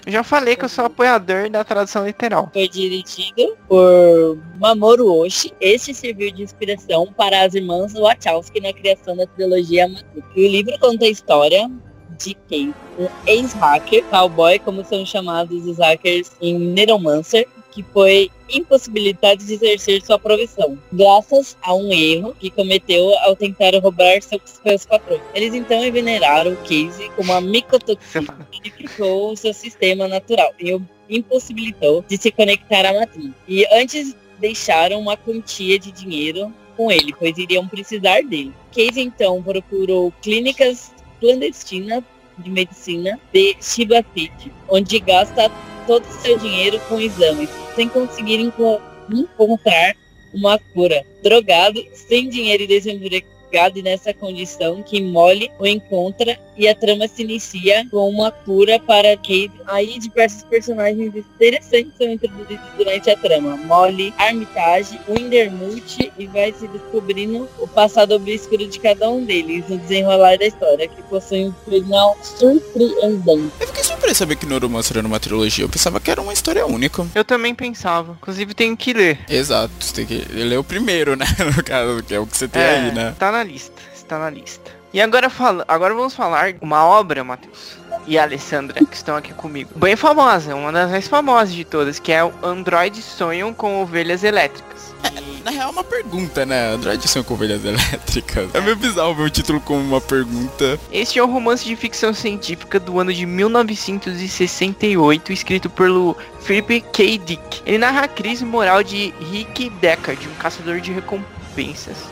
Já 0.08 0.24
falei 0.24 0.56
que 0.56 0.66
eu 0.66 0.70
sou 0.70 0.86
apoiador 0.86 1.50
da 1.50 1.64
tradução 1.64 2.06
literal. 2.06 2.50
foi 2.54 2.68
dirigido 2.68 3.58
por 3.68 4.38
Mamoru 4.58 5.12
Oshii. 5.14 5.54
Este 5.60 5.94
serviu 5.94 6.32
de 6.32 6.44
inspiração 6.44 7.14
para 7.18 7.42
as 7.42 7.54
irmãs 7.54 7.94
Wachowski 7.94 8.62
na 8.62 8.72
criação 8.72 9.18
da 9.18 9.28
trilogia 9.28 9.88
Matrix. 9.88 10.28
O 10.36 10.40
livro 10.40 10.80
conta 10.80 11.06
a 11.06 11.10
história 11.10 11.70
de 12.18 12.34
Kate, 12.34 12.74
um 12.98 13.08
ex-hacker, 13.28 14.04
cowboy, 14.06 14.60
como 14.60 14.84
são 14.84 15.06
chamados 15.06 15.66
os 15.66 15.78
hackers 15.78 16.32
em 16.42 16.58
Neuromancer, 16.58 17.48
que 17.78 17.84
foi 17.94 18.32
impossibilitado 18.50 19.44
de 19.44 19.54
exercer 19.54 20.02
sua 20.02 20.18
profissão, 20.18 20.80
graças 20.92 21.56
a 21.62 21.76
um 21.76 21.94
erro 21.94 22.36
que 22.40 22.50
cometeu 22.50 23.16
ao 23.20 23.36
tentar 23.36 23.72
roubar 23.80 24.20
seus, 24.24 24.42
seus 24.64 24.84
patrões. 24.84 25.22
Eles 25.36 25.54
então 25.54 25.86
envenenaram 25.86 26.54
o 26.54 26.58
Casey 26.58 27.12
com 27.16 27.22
uma 27.22 27.40
micotoxina 27.40 28.48
que 28.52 28.72
danificou 28.72 29.34
o 29.34 29.38
seu 29.38 29.54
sistema 29.54 30.08
natural 30.08 30.52
e 30.60 30.74
o 30.74 30.82
impossibilitou 31.08 32.04
de 32.08 32.18
se 32.18 32.32
conectar 32.32 32.84
à 32.84 32.94
matriz. 32.94 33.32
E 33.48 33.64
antes 33.72 34.16
deixaram 34.40 35.00
uma 35.00 35.16
quantia 35.16 35.78
de 35.78 35.92
dinheiro 35.92 36.52
com 36.76 36.92
ele, 36.92 37.14
pois 37.14 37.38
iriam 37.38 37.68
precisar 37.68 38.24
dele. 38.24 38.54
Casey 38.72 39.04
então 39.04 39.44
procurou 39.44 40.12
clínicas 40.24 40.92
clandestinas 41.20 42.04
de 42.40 42.50
medicina 42.50 43.20
de 43.32 43.56
Shiba 43.62 44.04
City, 44.16 44.52
onde 44.68 45.00
gasta 45.00 45.52
todo 45.88 46.06
o 46.06 46.22
seu 46.22 46.38
dinheiro 46.38 46.80
com 46.88 47.00
exames, 47.00 47.50
sem 47.76 47.90
conseguir 47.90 48.40
enco- 48.40 48.82
encontrar 49.10 49.96
uma 50.34 50.60
cura. 50.60 51.04
Drogado, 51.24 51.84
sem 51.94 52.30
dinheiro 52.30 52.64
e 52.64 52.68
desempregado 52.68 53.37
e 53.76 53.82
nessa 53.82 54.14
condição 54.14 54.84
que 54.84 55.02
Molly 55.02 55.50
o 55.60 55.66
encontra 55.66 56.38
e 56.58 56.68
a 56.68 56.76
trama 56.76 57.08
se 57.08 57.22
inicia 57.22 57.86
com 57.90 58.10
uma 58.10 58.32
cura 58.32 58.80
para 58.80 59.16
Kate. 59.16 59.52
Aí 59.68 60.00
diversos 60.00 60.44
personagens 60.44 61.16
interessantes 61.16 61.94
são 61.98 62.08
introduzidos 62.08 62.66
durante 62.76 63.10
a 63.10 63.18
trama. 63.18 63.56
Molly, 63.58 64.14
Armitage, 64.18 65.00
Windermute 65.08 66.12
e 66.18 66.26
vai 66.28 66.52
se 66.52 66.68
descobrindo 66.68 67.48
o 67.60 67.68
passado 67.68 68.16
obscuro 68.16 68.68
de 68.68 68.80
cada 68.80 69.10
um 69.10 69.24
deles 69.24 69.68
no 69.70 69.78
desenrolar 69.78 70.38
da 70.38 70.46
história, 70.46 70.88
que 70.88 71.02
possui 71.04 71.46
um 71.46 71.54
final 71.70 72.18
surpreendente. 72.22 73.52
Eu 73.60 73.68
fiquei 73.68 73.84
surpreso 73.84 74.16
saber 74.16 74.36
que 74.36 74.46
Neuromancer 74.46 74.98
era 74.98 75.08
uma 75.08 75.20
trilogia. 75.20 75.64
Eu 75.64 75.70
pensava 75.70 76.00
que 76.00 76.10
era 76.10 76.22
uma 76.22 76.34
história 76.34 76.66
única. 76.66 77.06
Eu 77.14 77.24
também 77.24 77.54
pensava. 77.54 78.18
Inclusive 78.22 78.54
tenho 78.54 78.76
que 78.76 78.94
ler. 78.94 79.20
Exato, 79.30 79.72
você 79.80 79.94
tem 79.94 80.06
que 80.06 80.34
ler 80.34 80.58
o 80.58 80.64
primeiro, 80.64 81.16
né? 81.16 81.26
No 81.58 81.64
caso, 81.64 82.04
que 82.04 82.14
é 82.14 82.20
o 82.20 82.28
que 82.28 82.38
você 82.38 82.48
tem 82.48 82.62
É, 82.62 82.70
aí, 82.70 82.94
né? 82.94 83.16
Tá 83.18 83.32
na 83.32 83.37
lista. 83.44 83.82
Está 83.94 84.18
na 84.20 84.30
lista. 84.30 84.72
E 84.94 85.02
agora, 85.02 85.30
fala, 85.30 85.66
agora 85.68 85.94
vamos 85.94 86.16
falar 86.16 86.56
uma 86.62 86.86
obra, 86.86 87.22
Matheus. 87.24 87.78
E 88.08 88.18
a 88.18 88.24
Alessandra, 88.24 88.84
que 88.86 88.96
estão 88.96 89.16
aqui 89.18 89.34
comigo. 89.34 89.70
Bem 89.76 89.96
famosa, 89.98 90.56
uma 90.56 90.72
das 90.72 90.90
mais 90.90 91.08
famosas 91.08 91.54
de 91.54 91.64
todas, 91.66 92.00
que 92.00 92.12
é 92.12 92.24
o 92.24 92.34
Android 92.42 93.00
Sonham 93.02 93.54
com 93.54 93.82
Ovelhas 93.82 94.24
Elétricas. 94.24 94.96
E- 95.14 95.44
Na 95.44 95.52
real, 95.52 95.70
é 95.70 95.72
uma 95.72 95.84
pergunta, 95.84 96.46
né? 96.46 96.72
Android 96.74 97.06
são 97.08 97.22
com 97.24 97.34
ovelhas 97.34 97.64
elétricas. 97.66 98.50
É 98.54 98.62
meio 98.62 98.76
bizarro 98.78 99.14
ver 99.14 99.24
o 99.24 99.30
título 99.30 99.60
como 99.62 99.82
uma 99.82 100.00
pergunta. 100.02 100.80
Este 100.92 101.20
é 101.20 101.24
um 101.24 101.32
romance 101.32 101.64
de 101.66 101.76
ficção 101.76 102.14
científica 102.14 102.80
do 102.80 102.98
ano 103.00 103.14
de 103.14 103.26
1968, 103.26 105.32
escrito 105.34 105.70
pelo 105.70 106.16
Philip 106.42 106.82
K. 106.94 107.18
Dick. 107.20 107.62
Ele 107.66 107.78
narra 107.78 108.02
a 108.04 108.08
crise 108.08 108.46
moral 108.46 108.82
de 108.84 109.14
Rick 109.32 109.70
Deckard, 109.82 110.26
um 110.28 110.34
caçador 110.36 110.80
de 110.80 110.92
recompensa 110.94 111.37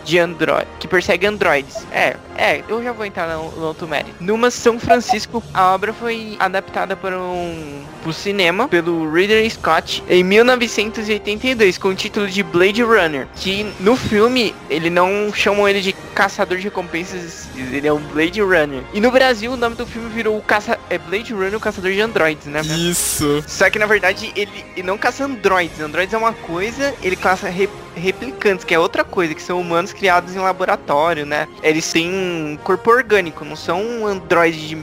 de 0.04 0.20
Android, 0.20 0.68
que 0.80 0.88
persegue 0.88 1.28
androides. 1.28 1.86
É, 1.92 2.16
é, 2.38 2.64
eu 2.68 2.84
já 2.84 2.92
vou 2.92 3.06
entrar 3.06 3.28
no, 3.28 3.52
no 3.52 3.66
outro 3.68 3.88
mérito. 3.88 4.16
Numa 4.20 4.50
São 4.50 4.80
Francisco, 4.80 5.44
a 5.54 5.74
obra 5.74 5.94
foi 5.94 6.36
adaptada 6.40 6.96
para 6.96 7.20
um 7.20 7.84
pro 8.02 8.14
cinema 8.14 8.68
pelo 8.68 9.12
Ridley 9.12 9.50
Scott 9.50 10.04
em 10.08 10.24
1982 10.24 11.80
com 11.80 11.88
o 11.88 11.96
título 11.96 12.28
de 12.28 12.44
Blade 12.44 12.84
Runner, 12.84 13.28
que 13.36 13.66
no 13.80 13.96
filme 13.96 14.54
ele 14.70 14.92
não 14.92 15.34
chamam 15.34 15.68
ele 15.68 15.82
de 15.82 15.94
caçador 16.14 16.58
de 16.58 16.66
recompensas, 16.66 17.48
ele 17.56 17.88
é 17.88 17.92
um 17.92 18.00
Blade 18.00 18.42
Runner. 18.42 18.84
E 18.94 19.02
no 19.02 19.10
Brasil 19.10 19.52
o 19.52 19.58
nome 19.58 19.76
do 19.76 19.88
filme 19.88 20.10
virou 20.10 20.38
o 20.38 20.42
caça 20.42 20.75
é 20.90 20.98
Blade 20.98 21.34
Runner, 21.34 21.56
o 21.56 21.60
caçador 21.60 21.92
de 21.92 22.02
androides, 22.02 22.46
né? 22.48 22.62
Isso. 22.62 23.44
Só 23.48 23.70
que 23.70 23.80
na 23.80 23.86
verdade 23.86 24.32
ele, 24.36 24.66
ele 24.76 24.84
não 24.88 24.98
caça 24.98 25.26
androides. 25.26 25.80
Androides 25.80 26.14
é 26.14 26.18
uma 26.18 26.34
coisa, 26.34 26.94
ele 27.02 27.16
caça 27.16 27.50
re- 27.50 27.70
replicantes, 27.96 28.66
que 28.66 28.74
é 28.74 28.80
outra 28.80 29.04
coisa, 29.04 29.34
que 29.34 29.42
são 29.42 29.60
humanos 29.60 29.94
criados 29.94 30.36
em 30.36 30.40
laboratório, 30.40 31.26
né? 31.26 31.48
Eles 31.64 31.92
têm 31.92 32.60
corpo 32.64 32.92
orgânico, 32.92 33.44
não 33.46 33.56
são 33.56 34.06
androides 34.06 34.62
de 34.70 34.76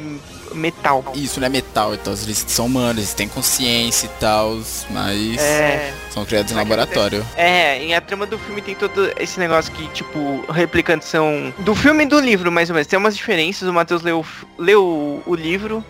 metal. 0.55 1.05
Isso, 1.15 1.41
não 1.41 1.47
é 1.47 1.51
metal, 1.51 1.95
então 1.95 2.13
eles 2.13 2.45
são 2.49 2.67
humanos, 2.67 2.99
eles 2.99 3.15
têm 3.15 3.29
consciência 3.29 4.07
e 4.07 4.11
tal, 4.21 4.59
mas 4.91 5.41
É, 5.41 5.93
são 6.11 6.25
criados 6.25 6.53
em 6.53 6.55
laboratório. 6.55 7.25
é, 7.37 7.85
e 7.85 7.95
a 7.95 8.01
trama 8.01 8.27
do 8.27 8.39
filme 8.39 8.61
tem 8.63 8.75
todo 8.75 9.13
esse 9.19 9.39
negócio 9.39 9.73
que, 9.73 9.87
tipo, 9.89 10.45
replicantes 10.53 11.09
são. 11.09 11.53
Do 11.59 11.75
filme 11.75 12.05
e 12.05 12.07
do 12.07 12.21
livro, 12.21 12.51
mais 12.53 12.69
ou 12.71 12.75
menos. 12.75 12.87
Tem 12.87 12.99
umas 12.99 13.17
diferenças. 13.17 13.69
O 13.69 13.73
Matheus 13.73 14.03
leu, 14.03 14.25
leu 14.59 15.23
o 15.27 15.35
livro. 15.35 15.85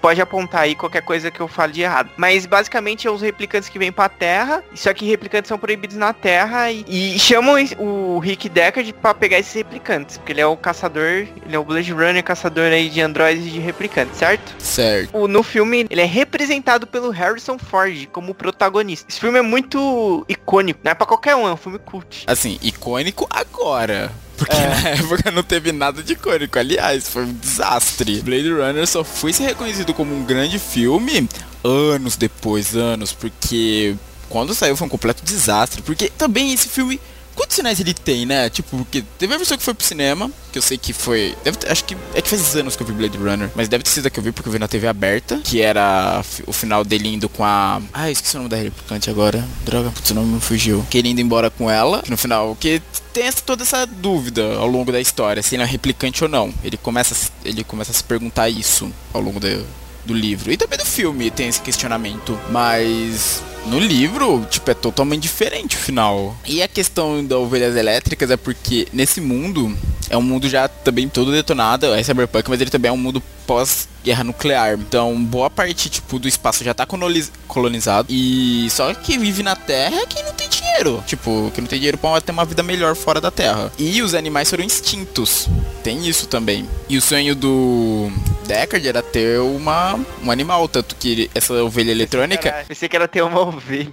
Pode 0.00 0.20
apontar 0.20 0.62
aí 0.62 0.74
qualquer 0.74 1.02
coisa 1.02 1.30
que 1.30 1.40
eu 1.40 1.48
fale 1.48 1.72
de 1.72 1.82
errado. 1.82 2.10
Mas 2.16 2.46
basicamente 2.46 3.06
é 3.06 3.10
os 3.10 3.22
replicantes 3.22 3.68
que 3.68 3.78
vêm 3.78 3.92
pra 3.92 4.08
Terra. 4.08 4.62
Só 4.74 4.92
que 4.92 5.04
replicantes 5.06 5.48
são 5.48 5.58
proibidos 5.58 5.96
na 5.96 6.12
Terra. 6.12 6.70
E, 6.70 7.16
e 7.16 7.18
chamam 7.18 7.56
o 7.78 8.18
Rick 8.18 8.48
Deckard 8.48 8.92
pra 8.94 9.14
pegar 9.14 9.38
esses 9.38 9.52
replicantes. 9.52 10.16
Porque 10.16 10.32
ele 10.32 10.40
é 10.40 10.46
o 10.46 10.56
caçador. 10.56 11.26
Ele 11.44 11.54
é 11.54 11.58
o 11.58 11.64
Blade 11.64 11.92
Runner, 11.92 12.22
caçador 12.22 12.66
aí 12.72 12.88
de 12.88 13.00
androides 13.00 13.46
e 13.46 13.50
de 13.50 13.58
replicantes, 13.58 14.05
certo? 14.14 14.54
Certo. 14.62 15.16
O- 15.16 15.26
no 15.28 15.42
filme, 15.42 15.86
ele 15.90 16.00
é 16.00 16.04
representado 16.04 16.86
pelo 16.86 17.10
Harrison 17.10 17.58
Ford 17.58 18.06
como 18.12 18.34
protagonista. 18.34 19.06
Esse 19.08 19.20
filme 19.20 19.38
é 19.38 19.42
muito 19.42 20.24
icônico, 20.28 20.80
não 20.82 20.92
é 20.92 20.94
pra 20.94 21.06
qualquer 21.06 21.34
um, 21.36 21.46
é 21.46 21.52
um 21.52 21.56
filme 21.56 21.78
cult. 21.78 22.24
Assim, 22.26 22.58
icônico 22.62 23.26
agora. 23.30 24.12
Porque 24.36 24.52
na 24.54 24.88
época 24.90 25.30
não 25.30 25.42
teve 25.42 25.72
nada 25.72 26.02
de 26.02 26.12
icônico. 26.12 26.58
Aliás, 26.58 27.08
foi 27.08 27.24
um 27.24 27.32
desastre. 27.32 28.20
Blade 28.20 28.50
Runner 28.52 28.86
só 28.86 29.02
foi 29.02 29.32
ser 29.32 29.44
reconhecido 29.44 29.94
como 29.94 30.14
um 30.14 30.24
grande 30.24 30.58
filme 30.58 31.28
anos 31.64 32.16
depois, 32.16 32.76
anos, 32.76 33.12
porque 33.12 33.96
quando 34.28 34.54
saiu 34.54 34.76
foi 34.76 34.86
um 34.86 34.90
completo 34.90 35.24
desastre. 35.24 35.80
Porque 35.82 36.10
também 36.10 36.52
esse 36.52 36.68
filme. 36.68 37.00
Quantos 37.36 37.54
sinais 37.54 37.78
ele 37.78 37.94
tem, 37.94 38.26
né? 38.26 38.50
Tipo, 38.50 38.78
porque 38.78 39.04
teve 39.18 39.32
a 39.34 39.36
versão 39.36 39.56
que 39.56 39.62
foi 39.62 39.74
pro 39.74 39.86
cinema, 39.86 40.28
que 40.50 40.58
eu 40.58 40.62
sei 40.62 40.76
que 40.78 40.92
foi. 40.92 41.36
Deve 41.44 41.58
acho 41.68 41.84
que. 41.84 41.96
É 42.14 42.20
que 42.22 42.28
faz 42.28 42.56
anos 42.56 42.74
que 42.74 42.82
eu 42.82 42.86
vi 42.86 42.92
Blade 42.94 43.16
Runner. 43.18 43.50
Mas 43.54 43.68
deve 43.68 43.84
ter 43.84 43.90
sido 43.90 44.06
a 44.06 44.10
que 44.10 44.18
eu 44.18 44.24
vi 44.24 44.32
porque 44.32 44.48
eu 44.48 44.52
vi 44.52 44.58
na 44.58 44.66
TV 44.66 44.88
aberta. 44.88 45.38
Que 45.44 45.60
era 45.60 46.24
o 46.46 46.52
final 46.52 46.82
dele 46.82 47.08
indo 47.14 47.28
com 47.28 47.44
a. 47.44 47.80
Ah, 47.92 48.10
esqueci 48.10 48.34
o 48.36 48.38
nome 48.38 48.48
da 48.50 48.56
replicante 48.56 49.08
agora. 49.10 49.46
Droga, 49.64 49.90
putz, 49.90 50.10
o 50.10 50.14
nome 50.14 50.34
me 50.34 50.40
fugiu. 50.40 50.84
Que 50.90 50.98
ele 50.98 51.10
indo 51.10 51.20
embora 51.20 51.50
com 51.50 51.70
ela. 51.70 52.02
Que 52.02 52.10
no 52.10 52.16
final. 52.16 52.56
Que 52.58 52.80
tem 53.12 53.24
essa- 53.24 53.42
toda 53.42 53.62
essa 53.62 53.86
dúvida 53.86 54.56
ao 54.56 54.66
longo 54.66 54.90
da 54.90 55.00
história, 55.00 55.42
se 55.42 55.54
ele 55.54 55.62
é 55.62 55.66
replicante 55.66 56.22
ou 56.24 56.28
não. 56.30 56.52
Ele 56.64 56.76
começa, 56.76 57.30
ele 57.44 57.62
começa 57.64 57.90
a 57.90 57.94
se 57.94 58.02
perguntar 58.04 58.48
isso 58.48 58.90
ao 59.12 59.20
longo 59.20 59.38
do 59.40 60.14
livro. 60.14 60.50
E 60.52 60.56
também 60.56 60.78
do 60.78 60.84
filme 60.86 61.30
tem 61.30 61.48
esse 61.48 61.60
questionamento. 61.60 62.38
Mas 62.50 63.42
no 63.66 63.78
livro, 63.78 64.46
tipo, 64.50 64.70
é 64.70 64.74
totalmente 64.74 65.22
diferente 65.22 65.76
o 65.76 65.78
final. 65.78 66.36
E 66.46 66.62
a 66.62 66.68
questão 66.68 67.24
das 67.24 67.38
ovelhas 67.38 67.76
elétricas 67.76 68.30
é 68.30 68.36
porque 68.36 68.86
nesse 68.92 69.20
mundo 69.20 69.76
é 70.08 70.16
um 70.16 70.22
mundo 70.22 70.48
já 70.48 70.68
também 70.68 71.08
todo 71.08 71.32
detonado, 71.32 71.86
é 71.92 72.02
cyberpunk, 72.02 72.48
mas 72.48 72.60
ele 72.60 72.70
também 72.70 72.88
é 72.88 72.92
um 72.92 72.96
mundo 72.96 73.22
pós-guerra 73.46 74.24
nuclear. 74.24 74.74
Então, 74.74 75.14
boa 75.24 75.48
parte, 75.50 75.88
tipo, 75.88 76.18
do 76.18 76.28
espaço 76.28 76.62
já 76.64 76.74
tá 76.74 76.84
coloniz- 76.86 77.30
colonizado. 77.48 78.06
E 78.10 78.68
só 78.70 78.92
que 78.94 79.18
vive 79.18 79.42
na 79.42 79.54
Terra 79.56 79.96
é 79.96 80.06
quem 80.06 80.22
não 80.24 80.32
tem 80.32 80.48
dinheiro. 80.48 81.02
Tipo, 81.06 81.50
que 81.54 81.60
não 81.60 81.68
tem 81.68 81.78
dinheiro 81.78 81.96
pra 81.98 82.20
ter 82.20 82.32
uma 82.32 82.44
vida 82.44 82.62
melhor 82.62 82.94
fora 82.96 83.20
da 83.20 83.30
Terra. 83.30 83.72
E 83.78 84.02
os 84.02 84.14
animais 84.14 84.50
foram 84.50 84.64
extintos. 84.64 85.48
Tem 85.82 86.06
isso 86.08 86.26
também. 86.26 86.68
E 86.88 86.96
o 86.98 87.02
sonho 87.02 87.34
do 87.36 88.10
Deckard 88.46 88.86
era 88.86 89.02
ter 89.02 89.38
uma, 89.40 89.98
um 90.22 90.30
animal, 90.30 90.66
tanto 90.68 90.96
que 90.96 91.30
essa 91.34 91.54
ovelha 91.62 91.92
eletrônica 91.92 92.64
pensei 92.66 92.88
que 92.88 92.96
era 92.96 93.06
ter 93.06 93.22
uma 93.22 93.55
ovelha. 93.56 93.90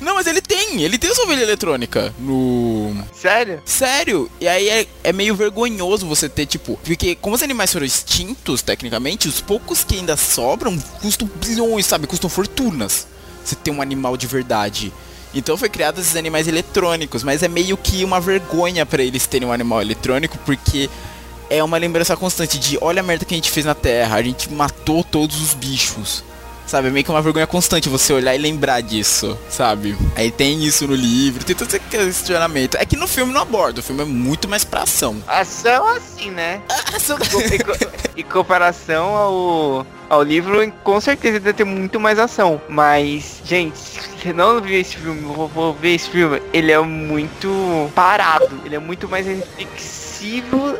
não, 0.00 0.14
mas 0.14 0.26
ele 0.26 0.40
tem, 0.40 0.82
ele 0.82 0.98
tem 0.98 1.10
essa 1.10 1.22
ovelha 1.22 1.42
eletrônica 1.42 2.14
no. 2.18 2.94
Sério? 3.12 3.62
Sério? 3.64 4.30
E 4.40 4.48
aí 4.48 4.68
é, 4.68 4.86
é 5.02 5.12
meio 5.12 5.34
vergonhoso 5.34 6.06
você 6.06 6.28
ter, 6.28 6.46
tipo. 6.46 6.78
Porque 6.84 7.14
como 7.14 7.36
os 7.36 7.42
animais 7.42 7.72
foram 7.72 7.86
extintos, 7.86 8.62
tecnicamente, 8.62 9.28
os 9.28 9.40
poucos 9.40 9.84
que 9.84 9.96
ainda 9.96 10.16
sobram 10.16 10.78
custam 11.00 11.28
bilhões, 11.36 11.86
sabe? 11.86 12.06
Custam 12.06 12.30
fortunas. 12.30 13.06
Você 13.44 13.54
ter 13.54 13.70
um 13.70 13.82
animal 13.82 14.16
de 14.16 14.26
verdade. 14.26 14.92
Então 15.34 15.56
foi 15.56 15.68
criado 15.68 16.00
esses 16.00 16.14
animais 16.14 16.46
eletrônicos, 16.46 17.24
mas 17.24 17.42
é 17.42 17.48
meio 17.48 17.76
que 17.76 18.04
uma 18.04 18.20
vergonha 18.20 18.86
pra 18.86 19.02
eles 19.02 19.26
terem 19.26 19.48
um 19.48 19.52
animal 19.52 19.82
eletrônico, 19.82 20.38
porque 20.46 20.88
é 21.50 21.62
uma 21.62 21.76
lembrança 21.76 22.16
constante 22.16 22.58
de 22.58 22.78
olha 22.80 23.00
a 23.00 23.02
merda 23.02 23.24
que 23.24 23.34
a 23.34 23.36
gente 23.36 23.50
fez 23.50 23.66
na 23.66 23.74
Terra, 23.74 24.16
a 24.16 24.22
gente 24.22 24.50
matou 24.52 25.02
todos 25.02 25.40
os 25.40 25.52
bichos. 25.54 26.22
Sabe, 26.66 26.88
é 26.88 26.90
meio 26.90 27.04
que 27.04 27.10
uma 27.10 27.20
vergonha 27.22 27.46
constante 27.46 27.88
você 27.90 28.12
olhar 28.12 28.34
e 28.34 28.38
lembrar 28.38 28.80
disso, 28.80 29.38
sabe? 29.50 29.96
Aí 30.16 30.30
tem 30.30 30.64
isso 30.64 30.86
no 30.88 30.94
livro, 30.94 31.44
tem 31.44 31.54
todo 31.54 31.68
esse 31.68 31.78
questionamento. 31.78 32.76
É 32.78 32.86
que 32.86 32.96
no 32.96 33.06
filme 33.06 33.32
não 33.32 33.42
aborda, 33.42 33.80
o 33.80 33.82
filme 33.82 34.02
é 34.02 34.04
muito 34.06 34.48
mais 34.48 34.64
pra 34.64 34.82
ação. 34.82 35.22
Ação 35.26 35.86
assim, 35.88 36.30
né? 36.30 36.62
Ação- 36.94 37.18
Em 37.18 37.58
co- 37.58 37.94
em 38.16 38.22
comparação 38.22 39.04
ao, 39.14 39.86
ao 40.08 40.22
livro, 40.22 40.72
com 40.82 41.00
certeza 41.00 41.38
deve 41.38 41.52
ter 41.52 41.64
muito 41.64 42.00
mais 42.00 42.18
ação. 42.18 42.60
Mas, 42.68 43.42
gente, 43.44 43.78
se 43.78 44.00
você 44.00 44.32
não 44.32 44.60
viu 44.60 44.80
esse 44.80 44.96
filme, 44.96 45.20
vou, 45.20 45.46
vou 45.48 45.74
ver 45.74 45.94
esse 45.96 46.08
filme, 46.08 46.40
ele 46.52 46.72
é 46.72 46.80
muito 46.80 47.90
parado. 47.94 48.48
Ele 48.64 48.74
é 48.74 48.78
muito 48.80 49.06
mais 49.08 49.26
reflexivo 49.26 50.03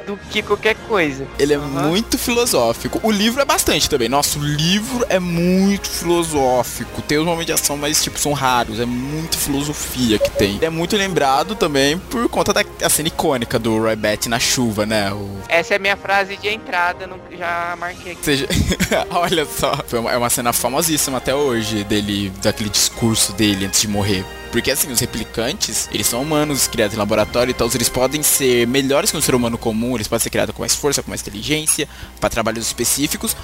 do 0.06 0.16
que 0.30 0.42
qualquer 0.42 0.74
coisa. 0.88 1.26
Ele 1.38 1.52
é 1.52 1.56
Aham. 1.56 1.88
muito 1.88 2.16
filosófico. 2.18 3.00
O 3.02 3.10
livro 3.10 3.40
é 3.40 3.44
bastante 3.44 3.88
também. 3.88 4.08
Nossa, 4.08 4.38
o 4.38 4.42
livro 4.42 5.04
é 5.08 5.18
muito 5.18 5.88
filosófico. 5.88 7.02
Tem 7.02 7.18
os 7.18 7.24
momentos 7.24 7.46
de 7.46 7.52
ação, 7.52 7.76
mas 7.76 8.02
tipo, 8.02 8.18
são 8.18 8.32
raros. 8.32 8.80
É 8.80 8.86
muita 8.86 9.36
filosofia 9.36 10.18
que 10.18 10.30
tem. 10.30 10.56
Ele 10.56 10.64
é 10.64 10.70
muito 10.70 10.96
lembrado 10.96 11.54
também 11.54 11.98
por 11.98 12.28
conta 12.28 12.52
da 12.52 12.64
cena 12.88 13.08
icônica 13.08 13.58
do 13.58 13.78
Roy 13.78 13.96
Batty 13.96 14.28
na 14.28 14.38
chuva, 14.38 14.86
né? 14.86 15.12
O, 15.12 15.38
Essa 15.48 15.74
é 15.74 15.76
a 15.76 15.80
minha 15.80 15.96
frase 15.96 16.36
de 16.36 16.48
entrada, 16.48 17.06
no- 17.06 17.18
já 17.36 17.74
marquei 17.78 18.12
aqui. 18.12 18.24
seja, 18.24 18.46
olha 19.10 19.44
só, 19.46 19.72
uma, 19.98 20.10
é 20.12 20.16
uma 20.16 20.30
cena 20.30 20.52
famosíssima 20.52 21.18
até 21.18 21.34
hoje 21.34 21.84
dele, 21.84 22.32
daquele 22.42 22.70
discurso 22.70 23.32
dele 23.32 23.66
antes 23.66 23.80
de 23.80 23.88
morrer. 23.88 24.24
Porque 24.52 24.70
assim, 24.70 24.90
os 24.92 25.00
replicantes, 25.00 25.88
eles 25.92 26.06
são 26.06 26.22
humanos 26.22 26.68
criados 26.68 26.94
em 26.94 26.98
laboratório 26.98 27.50
e 27.50 27.54
tal, 27.54 27.68
eles 27.74 27.88
podem 27.88 28.22
ser 28.22 28.68
melhores 28.68 29.10
que 29.10 29.16
um 29.16 29.20
ser 29.34 29.36
humano 29.36 29.58
comum, 29.58 29.96
eles 29.96 30.08
podem 30.08 30.22
ser 30.22 30.30
criados 30.30 30.54
com 30.54 30.62
mais 30.62 30.74
força, 30.74 31.02
com 31.02 31.10
mais 31.10 31.20
inteligência, 31.20 31.88
para 32.20 32.30
trabalhos 32.30 32.66
específicos. 32.66 33.36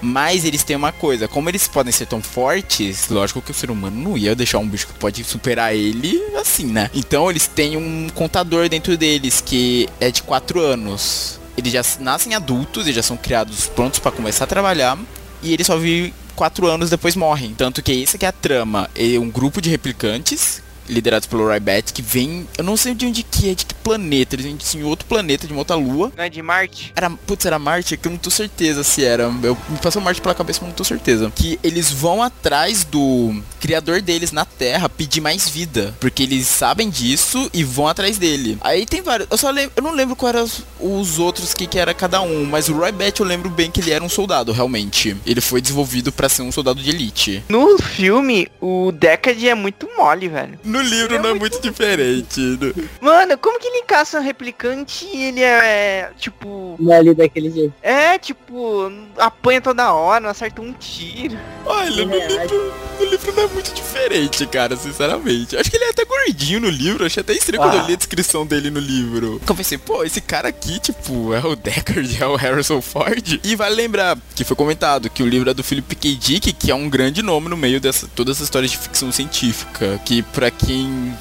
Mas 0.00 0.44
eles 0.44 0.62
têm 0.62 0.76
uma 0.76 0.92
coisa, 0.92 1.26
como 1.26 1.48
eles 1.48 1.66
podem 1.66 1.92
ser 1.92 2.06
tão 2.06 2.22
fortes, 2.22 3.08
lógico 3.08 3.42
que 3.42 3.50
o 3.50 3.54
ser 3.54 3.68
humano 3.68 4.00
não 4.00 4.16
ia 4.16 4.32
deixar 4.32 4.58
um 4.58 4.68
bicho 4.68 4.86
que 4.86 4.92
pode 4.92 5.24
superar 5.24 5.74
ele 5.74 6.22
assim, 6.36 6.66
né? 6.66 6.88
Então 6.94 7.28
eles 7.28 7.48
têm 7.48 7.76
um 7.76 8.08
contador 8.14 8.68
dentro 8.68 8.96
deles 8.96 9.42
que 9.44 9.88
é 9.98 10.08
de 10.10 10.22
4 10.22 10.60
anos. 10.60 11.40
Eles 11.56 11.72
já 11.72 11.82
nascem 11.98 12.32
adultos 12.34 12.86
e 12.86 12.92
já 12.92 13.02
são 13.02 13.16
criados 13.16 13.66
prontos 13.66 13.98
para 13.98 14.12
começar 14.12 14.44
a 14.44 14.46
trabalhar. 14.46 14.96
E 15.42 15.52
eles 15.52 15.66
só 15.66 15.76
vivem 15.76 16.14
4 16.36 16.68
anos 16.68 16.90
depois 16.90 17.16
morrem. 17.16 17.52
Tanto 17.54 17.82
que 17.82 18.00
essa 18.00 18.16
que 18.16 18.24
é 18.24 18.28
a 18.28 18.32
trama. 18.32 18.88
É 18.94 19.18
um 19.18 19.28
grupo 19.28 19.60
de 19.60 19.68
replicantes 19.68 20.62
liderados 20.88 21.26
pelo 21.26 21.48
Rybat 21.48 21.92
que 21.92 22.02
vem, 22.02 22.46
eu 22.56 22.64
não 22.64 22.76
sei 22.76 22.94
de 22.94 23.06
onde 23.06 23.22
que 23.22 23.50
é, 23.50 23.54
de 23.54 23.64
que 23.64 23.74
planeta, 23.74 24.34
eles 24.34 24.44
vêm 24.44 24.56
de 24.56 24.82
outro 24.82 25.06
planeta, 25.06 25.46
de 25.46 25.52
uma 25.52 25.60
outra 25.60 25.76
lua. 25.76 26.12
Não 26.16 26.24
é 26.24 26.28
de 26.28 26.42
Marte? 26.42 26.92
Era, 26.94 27.08
putz, 27.10 27.46
era 27.46 27.58
Marte, 27.58 27.96
que 27.96 28.06
eu 28.06 28.12
não 28.12 28.18
tô 28.18 28.30
certeza 28.30 28.84
se 28.84 29.04
era. 29.04 29.24
Eu, 29.42 29.56
me 29.68 29.78
passou 29.78 30.02
Marte 30.02 30.20
pela 30.20 30.34
cabeça, 30.34 30.60
mas 30.60 30.68
não 30.68 30.76
tô 30.76 30.84
certeza. 30.84 31.32
Que 31.34 31.58
eles 31.62 31.90
vão 31.90 32.22
atrás 32.22 32.84
do 32.84 33.42
criador 33.60 34.00
deles 34.02 34.30
na 34.30 34.44
Terra 34.44 34.88
pedir 34.88 35.20
mais 35.20 35.48
vida. 35.48 35.94
Porque 36.00 36.22
eles 36.22 36.46
sabem 36.46 36.90
disso 36.90 37.50
e 37.52 37.64
vão 37.64 37.88
atrás 37.88 38.18
dele. 38.18 38.58
Aí 38.60 38.84
tem 38.84 39.02
vários. 39.02 39.28
Eu 39.30 39.38
só 39.38 39.50
lembro. 39.50 39.72
Eu 39.76 39.82
não 39.82 39.92
lembro 39.92 40.14
quais 40.16 40.34
eram 40.34 40.44
os, 40.44 40.64
os 40.80 41.18
outros 41.18 41.54
que, 41.54 41.66
que 41.66 41.78
era 41.78 41.94
cada 41.94 42.20
um. 42.20 42.44
Mas 42.44 42.68
o 42.68 42.74
Roy 42.74 42.92
Batty 42.92 43.20
eu 43.20 43.26
lembro 43.26 43.48
bem 43.48 43.70
que 43.70 43.80
ele 43.80 43.90
era 43.90 44.04
um 44.04 44.08
soldado, 44.08 44.52
realmente. 44.52 45.16
Ele 45.24 45.40
foi 45.40 45.60
desenvolvido 45.60 46.12
pra 46.12 46.28
ser 46.28 46.42
um 46.42 46.52
soldado 46.52 46.82
de 46.82 46.90
elite. 46.90 47.42
No 47.48 47.78
filme, 47.78 48.48
o 48.60 48.92
Deckard 48.92 49.48
é 49.48 49.54
muito 49.54 49.88
mole, 49.96 50.28
velho. 50.28 50.58
No 50.62 50.77
livro 50.82 51.14
É 51.14 51.18
não 51.18 51.30
é 51.30 51.34
muito 51.34 51.48
muito 51.48 51.62
diferente. 51.62 52.40
No- 52.40 52.74
Mano, 53.00 53.38
como 53.38 53.58
que 53.58 53.66
ele 53.68 53.82
caça 53.84 54.18
um 54.20 54.22
replicante 54.22 55.06
e 55.12 55.24
ele 55.24 55.42
é, 55.42 56.10
tipo... 56.18 56.76
Não 56.78 56.92
é 56.92 56.98
ali 56.98 57.14
daquele 57.14 57.50
jeito. 57.50 57.72
É, 57.82 58.18
tipo, 58.18 58.92
apanha 59.16 59.60
toda 59.62 59.92
hora, 59.92 60.20
não 60.20 60.28
acerta 60.30 60.60
um 60.60 60.72
tiro. 60.74 61.38
Olha, 61.64 62.04
no 62.04 62.14
É, 62.14 62.26
livro. 62.28 62.72
no 63.00 63.06
livro 63.06 63.32
não 63.34 63.42
é 63.44 63.46
muito 63.48 63.72
diferente, 63.72 64.46
cara, 64.46 64.76
sinceramente. 64.76 65.56
Acho 65.56 65.70
que 65.70 65.76
ele 65.76 65.84
é 65.84 65.90
até 65.90 66.04
gordinho 66.04 66.60
no 66.60 66.68
livro, 66.68 67.06
achei 67.06 67.20
até 67.22 67.32
estranho 67.32 67.62
quando 67.62 67.74
eu 67.74 67.80
Ah. 67.80 67.86
li 67.86 67.94
a 67.94 67.96
descrição 67.96 68.46
dele 68.46 68.70
no 68.70 68.80
livro. 68.80 69.40
Eu 69.48 69.54
pensei, 69.54 69.78
pô, 69.78 70.04
esse 70.04 70.20
cara 70.20 70.48
aqui, 70.48 70.78
tipo, 70.78 71.32
é 71.32 71.40
o 71.40 71.56
Deckard, 71.56 72.16
é 72.22 72.26
o 72.26 72.36
Harrison 72.36 72.82
Ford. 72.82 73.40
E 73.42 73.56
vale 73.56 73.74
lembrar 73.74 74.18
que 74.34 74.44
foi 74.44 74.56
comentado 74.56 75.08
que 75.08 75.22
o 75.22 75.26
livro 75.26 75.48
é 75.50 75.54
do 75.54 75.64
Philip 75.64 75.94
K. 75.96 76.14
Dick, 76.16 76.52
que 76.52 76.70
é 76.70 76.74
um 76.74 76.88
grande 76.90 77.22
nome 77.22 77.48
no 77.48 77.56
meio 77.56 77.80
dessa 77.80 78.06
toda 78.14 78.32
essa 78.32 78.42
história 78.42 78.68
de 78.68 78.76
ficção 78.76 79.10
científica. 79.10 80.00
Que 80.04 80.22
pra 80.22 80.50
quem 80.50 80.67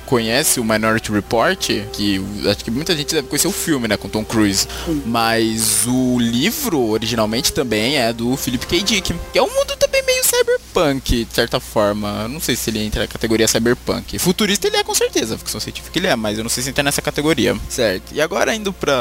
conhece 0.06 0.60
o 0.60 0.64
Minority 0.64 1.12
Report, 1.12 1.68
que 1.94 2.22
acho 2.50 2.64
que 2.64 2.72
muita 2.72 2.96
gente 2.96 3.14
deve 3.14 3.28
conhecer 3.28 3.48
o 3.48 3.52
filme, 3.52 3.88
né, 3.88 3.98
com 3.98 4.10
Tom 4.10 4.24
Cruise. 4.24 4.68
Mas 5.06 5.86
o 5.86 6.18
livro 6.20 6.80
originalmente 6.90 7.54
também 7.54 7.98
é 7.98 8.14
do 8.14 8.36
Philip 8.38 8.66
K. 8.66 8.82
Dick, 8.82 9.14
que 9.32 9.40
é 9.40 9.42
um 9.42 9.54
mundo 9.54 9.76
também 9.78 10.04
meio 10.04 10.24
cyberpunk, 10.24 11.26
de 11.26 11.34
certa 11.34 11.60
forma. 11.60 12.28
Não 12.28 12.40
sei 12.40 12.56
se 12.56 12.70
ele 12.70 12.80
entra 12.80 13.02
na 13.02 13.08
categoria 13.08 13.48
cyberpunk. 13.48 14.18
Futurista 14.20 14.68
ele 14.68 14.78
é 14.78 14.84
com 14.84 14.96
certeza, 14.96 15.38
ficção 15.38 15.60
científica 15.60 15.98
ele 15.98 16.08
é, 16.08 16.16
mas 16.16 16.38
eu 16.38 16.44
não 16.44 16.50
sei 16.50 16.64
se 16.64 16.70
entra 16.70 16.84
nessa 16.84 17.02
categoria. 17.02 17.56
Certo. 17.70 18.14
E 18.14 18.22
agora 18.22 18.56
indo 18.56 18.72
pra 18.72 18.96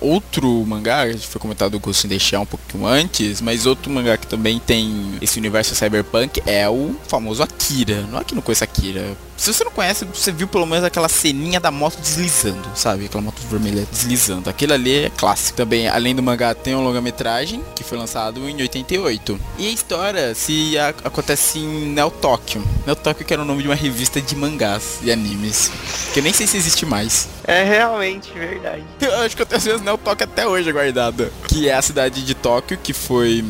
outro 0.00 0.64
mangá, 0.66 1.00
a 1.00 1.12
gente 1.12 1.26
foi 1.26 1.40
comentado 1.40 1.74
o 1.74 1.80
Ghost 1.80 2.06
in 2.06 2.10
the 2.10 2.18
Shell 2.18 2.42
um 2.42 2.46
pouquinho 2.46 2.86
antes, 2.86 3.40
mas 3.40 3.66
outro 3.66 3.90
mangá 3.90 4.16
que 4.16 4.26
também 4.26 4.58
tem 4.58 5.14
esse 5.20 5.38
universo 5.38 5.74
cyberpunk 5.74 6.42
é 6.46 6.68
o 6.68 6.96
famoso 7.06 7.42
Akira. 7.42 8.02
Não 8.10 8.18
é 8.18 8.24
que 8.24 8.34
não 8.34 8.42
conheça 8.42 8.64
Akira. 8.64 9.16
Se 9.40 9.54
você 9.54 9.64
não 9.64 9.70
conhece, 9.70 10.04
você 10.04 10.30
viu 10.30 10.46
pelo 10.46 10.66
menos 10.66 10.84
aquela 10.84 11.08
ceninha 11.08 11.58
da 11.58 11.70
moto 11.70 11.98
deslizando, 11.98 12.68
sabe? 12.74 13.06
Aquela 13.06 13.22
moto 13.22 13.40
vermelha 13.50 13.86
deslizando. 13.90 14.50
Aquele 14.50 14.74
ali 14.74 15.04
é 15.06 15.10
clássico. 15.16 15.56
Também, 15.56 15.88
além 15.88 16.14
do 16.14 16.22
mangá, 16.22 16.54
tem 16.54 16.74
um 16.74 16.84
longa-metragem 16.84 17.64
que 17.74 17.82
foi 17.82 17.96
lançado 17.96 18.46
em 18.46 18.60
88. 18.60 19.40
E 19.58 19.66
a 19.66 19.70
história 19.70 20.34
se 20.34 20.76
a- 20.78 20.90
acontece 21.04 21.58
em 21.58 21.86
Neo 21.86 22.10
Tóquio. 22.10 22.62
Neo 22.86 22.94
Tóquio 22.94 23.24
que 23.24 23.32
era 23.32 23.40
o 23.40 23.44
nome 23.46 23.62
de 23.62 23.68
uma 23.68 23.74
revista 23.74 24.20
de 24.20 24.36
mangás 24.36 24.98
e 25.02 25.10
animes. 25.10 25.72
Que 26.12 26.20
eu 26.20 26.22
nem 26.22 26.34
sei 26.34 26.46
se 26.46 26.58
existe 26.58 26.84
mais. 26.84 27.26
É 27.44 27.64
realmente 27.64 28.30
verdade. 28.34 28.84
Eu 29.00 29.20
acho 29.22 29.34
que 29.34 29.40
eu 29.40 29.46
tenho 29.46 29.56
as 29.58 29.64
minhas 29.64 29.80
Neo 29.80 29.96
Tóquio 29.96 30.24
até 30.24 30.46
hoje 30.46 30.70
guardada. 30.70 31.32
Que 31.48 31.66
é 31.66 31.74
a 31.74 31.80
cidade 31.80 32.22
de 32.26 32.34
Tóquio 32.34 32.76
que 32.76 32.92
foi 32.92 33.42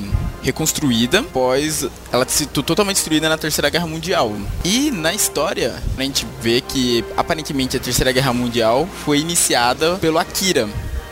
reconstruída 0.42 1.20
após 1.20 1.86
ela 2.12 2.26
sido 2.28 2.62
totalmente 2.62 2.96
destruída 2.96 3.28
na 3.28 3.38
Terceira 3.38 3.70
Guerra 3.70 3.86
Mundial. 3.86 4.32
E 4.64 4.90
na 4.90 5.12
história, 5.12 5.74
a 5.96 6.02
gente 6.02 6.26
vê 6.40 6.60
que 6.60 7.04
aparentemente 7.16 7.76
a 7.76 7.80
Terceira 7.80 8.12
Guerra 8.12 8.32
Mundial 8.32 8.88
foi 9.04 9.20
iniciada 9.20 9.96
pelo 9.96 10.18
Akira. 10.18 10.68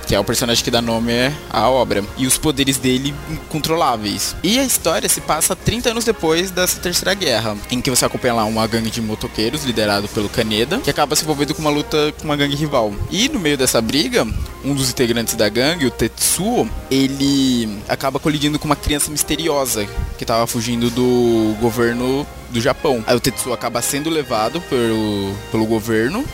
Que 0.08 0.14
é 0.14 0.20
o 0.20 0.24
personagem 0.24 0.64
que 0.64 0.70
dá 0.70 0.80
nome 0.80 1.12
à 1.50 1.68
obra. 1.68 2.02
E 2.16 2.26
os 2.26 2.38
poderes 2.38 2.78
dele 2.78 3.14
incontroláveis. 3.30 4.34
E 4.42 4.58
a 4.58 4.64
história 4.64 5.08
se 5.08 5.20
passa 5.20 5.54
30 5.54 5.90
anos 5.90 6.04
depois 6.04 6.50
dessa 6.50 6.80
terceira 6.80 7.12
guerra. 7.12 7.56
Em 7.70 7.80
que 7.80 7.90
você 7.90 8.06
acompanha 8.06 8.34
lá 8.34 8.44
uma 8.46 8.66
gangue 8.66 8.90
de 8.90 9.02
motoqueiros 9.02 9.64
liderado 9.64 10.08
pelo 10.08 10.30
Kaneda. 10.30 10.78
Que 10.78 10.88
acaba 10.88 11.14
se 11.14 11.24
envolvendo 11.24 11.54
com 11.54 11.60
uma 11.60 11.70
luta 11.70 12.12
com 12.18 12.24
uma 12.24 12.36
gangue 12.36 12.56
rival. 12.56 12.94
E 13.10 13.28
no 13.28 13.38
meio 13.38 13.58
dessa 13.58 13.82
briga, 13.82 14.26
um 14.64 14.74
dos 14.74 14.90
integrantes 14.90 15.34
da 15.34 15.48
gangue, 15.48 15.86
o 15.86 15.90
Tetsuo, 15.90 16.68
ele 16.90 17.78
acaba 17.86 18.18
colidindo 18.18 18.58
com 18.58 18.64
uma 18.64 18.76
criança 18.76 19.10
misteriosa 19.10 19.86
que 20.16 20.24
tava 20.24 20.46
fugindo 20.46 20.90
do 20.90 21.54
governo 21.60 22.26
do 22.50 22.60
Japão. 22.60 23.04
Aí 23.06 23.14
o 23.14 23.20
Tetsuo 23.20 23.52
acaba 23.52 23.82
sendo 23.82 24.08
levado 24.08 24.60
pelo, 24.62 25.34
pelo 25.50 25.66
governo 25.66 26.24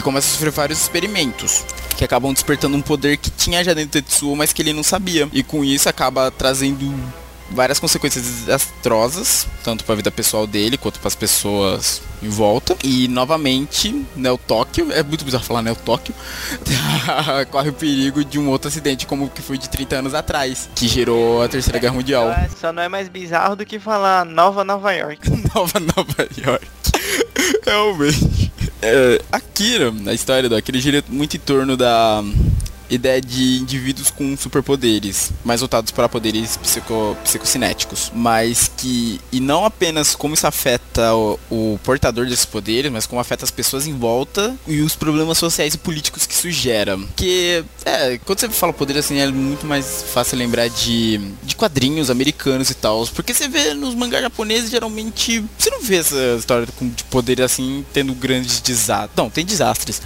e 0.00 0.02
começa 0.02 0.28
a 0.28 0.30
sofrer 0.32 0.50
vários 0.50 0.80
experimentos 0.80 1.64
que 1.96 2.04
acabam 2.04 2.32
despertando 2.32 2.74
um 2.76 2.80
poder 2.80 3.18
que 3.18 3.30
tinha 3.30 3.62
já 3.62 3.74
dentro 3.74 4.00
do 4.00 4.02
Tetsuo, 4.02 4.34
mas 4.34 4.52
que 4.52 4.62
ele 4.62 4.72
não 4.72 4.82
sabia. 4.82 5.28
E 5.32 5.42
com 5.42 5.62
isso 5.62 5.88
acaba 5.88 6.30
trazendo 6.30 6.92
várias 7.50 7.78
consequências 7.78 8.24
desastrosas, 8.24 9.46
tanto 9.62 9.84
para 9.84 9.92
a 9.92 9.96
vida 9.96 10.10
pessoal 10.10 10.46
dele 10.46 10.78
quanto 10.78 10.98
para 10.98 11.08
as 11.08 11.14
pessoas 11.14 12.00
em 12.22 12.30
volta. 12.30 12.74
E 12.82 13.08
novamente, 13.08 14.06
Neo 14.16 14.38
Tóquio, 14.38 14.90
é 14.90 15.02
muito 15.02 15.22
bizarro 15.22 15.44
falar 15.44 15.60
Neo 15.60 15.76
Tóquio, 15.76 16.14
corre 17.50 17.68
o 17.68 17.74
perigo 17.74 18.24
de 18.24 18.38
um 18.38 18.48
outro 18.48 18.68
acidente 18.68 19.06
como 19.06 19.26
o 19.26 19.28
que 19.28 19.42
foi 19.42 19.58
de 19.58 19.68
30 19.68 19.96
anos 19.96 20.14
atrás, 20.14 20.70
que 20.74 20.88
gerou 20.88 21.42
a 21.42 21.48
Terceira 21.48 21.78
Guerra 21.78 21.94
Mundial. 21.94 22.30
É, 22.30 22.48
Só 22.58 22.72
não 22.72 22.82
é 22.82 22.88
mais 22.88 23.10
bizarro 23.10 23.56
do 23.56 23.66
que 23.66 23.78
falar 23.78 24.24
Nova 24.24 24.64
Nova 24.64 24.92
York. 24.92 25.28
Nova 25.54 25.78
Nova 25.78 26.28
York. 26.38 26.66
Realmente. 27.66 28.39
É, 28.82 29.20
Akira, 29.30 29.92
a 30.06 30.14
história 30.14 30.48
do 30.48 30.56
Akira 30.56 30.78
gira 30.78 31.04
muito 31.08 31.36
em 31.36 31.40
torno 31.40 31.76
da 31.76 32.22
ideia 32.90 33.20
de 33.20 33.58
indivíduos 33.58 34.10
com 34.10 34.36
superpoderes, 34.36 35.32
mais 35.44 35.60
voltados 35.60 35.90
para 35.90 36.08
poderes 36.08 36.56
psico, 36.56 37.16
psicocinéticos, 37.24 38.10
mas 38.14 38.70
que 38.76 39.20
e 39.32 39.40
não 39.40 39.64
apenas 39.64 40.14
como 40.14 40.34
isso 40.34 40.46
afeta 40.46 41.14
o, 41.14 41.38
o 41.50 41.80
portador 41.82 42.26
desses 42.26 42.44
poderes, 42.44 42.90
mas 42.90 43.06
como 43.06 43.20
afeta 43.20 43.44
as 43.44 43.50
pessoas 43.50 43.86
em 43.86 43.96
volta 43.96 44.56
e 44.66 44.80
os 44.80 44.96
problemas 44.96 45.38
sociais 45.38 45.74
e 45.74 45.78
políticos 45.78 46.26
que 46.26 46.34
isso 46.34 46.50
gera. 46.50 46.98
Que 47.16 47.64
é, 47.84 48.18
quando 48.24 48.40
você 48.40 48.48
fala 48.48 48.72
poder 48.72 48.98
assim, 48.98 49.18
é 49.18 49.30
muito 49.30 49.66
mais 49.66 50.04
fácil 50.12 50.38
lembrar 50.38 50.68
de, 50.68 51.18
de 51.42 51.54
quadrinhos 51.54 52.10
americanos 52.10 52.70
e 52.70 52.74
tal, 52.74 53.06
porque 53.14 53.32
você 53.32 53.48
vê 53.48 53.74
nos 53.74 53.94
mangás 53.94 54.22
japoneses 54.22 54.70
geralmente 54.70 55.44
você 55.58 55.70
não 55.70 55.80
vê 55.80 55.96
essa 55.96 56.36
história 56.38 56.66
de 56.80 57.04
poder 57.04 57.40
assim 57.42 57.84
tendo 57.92 58.14
grandes 58.14 58.60
desastres. 58.60 59.10
Não, 59.16 59.30
tem 59.30 59.44
desastres. 59.44 60.02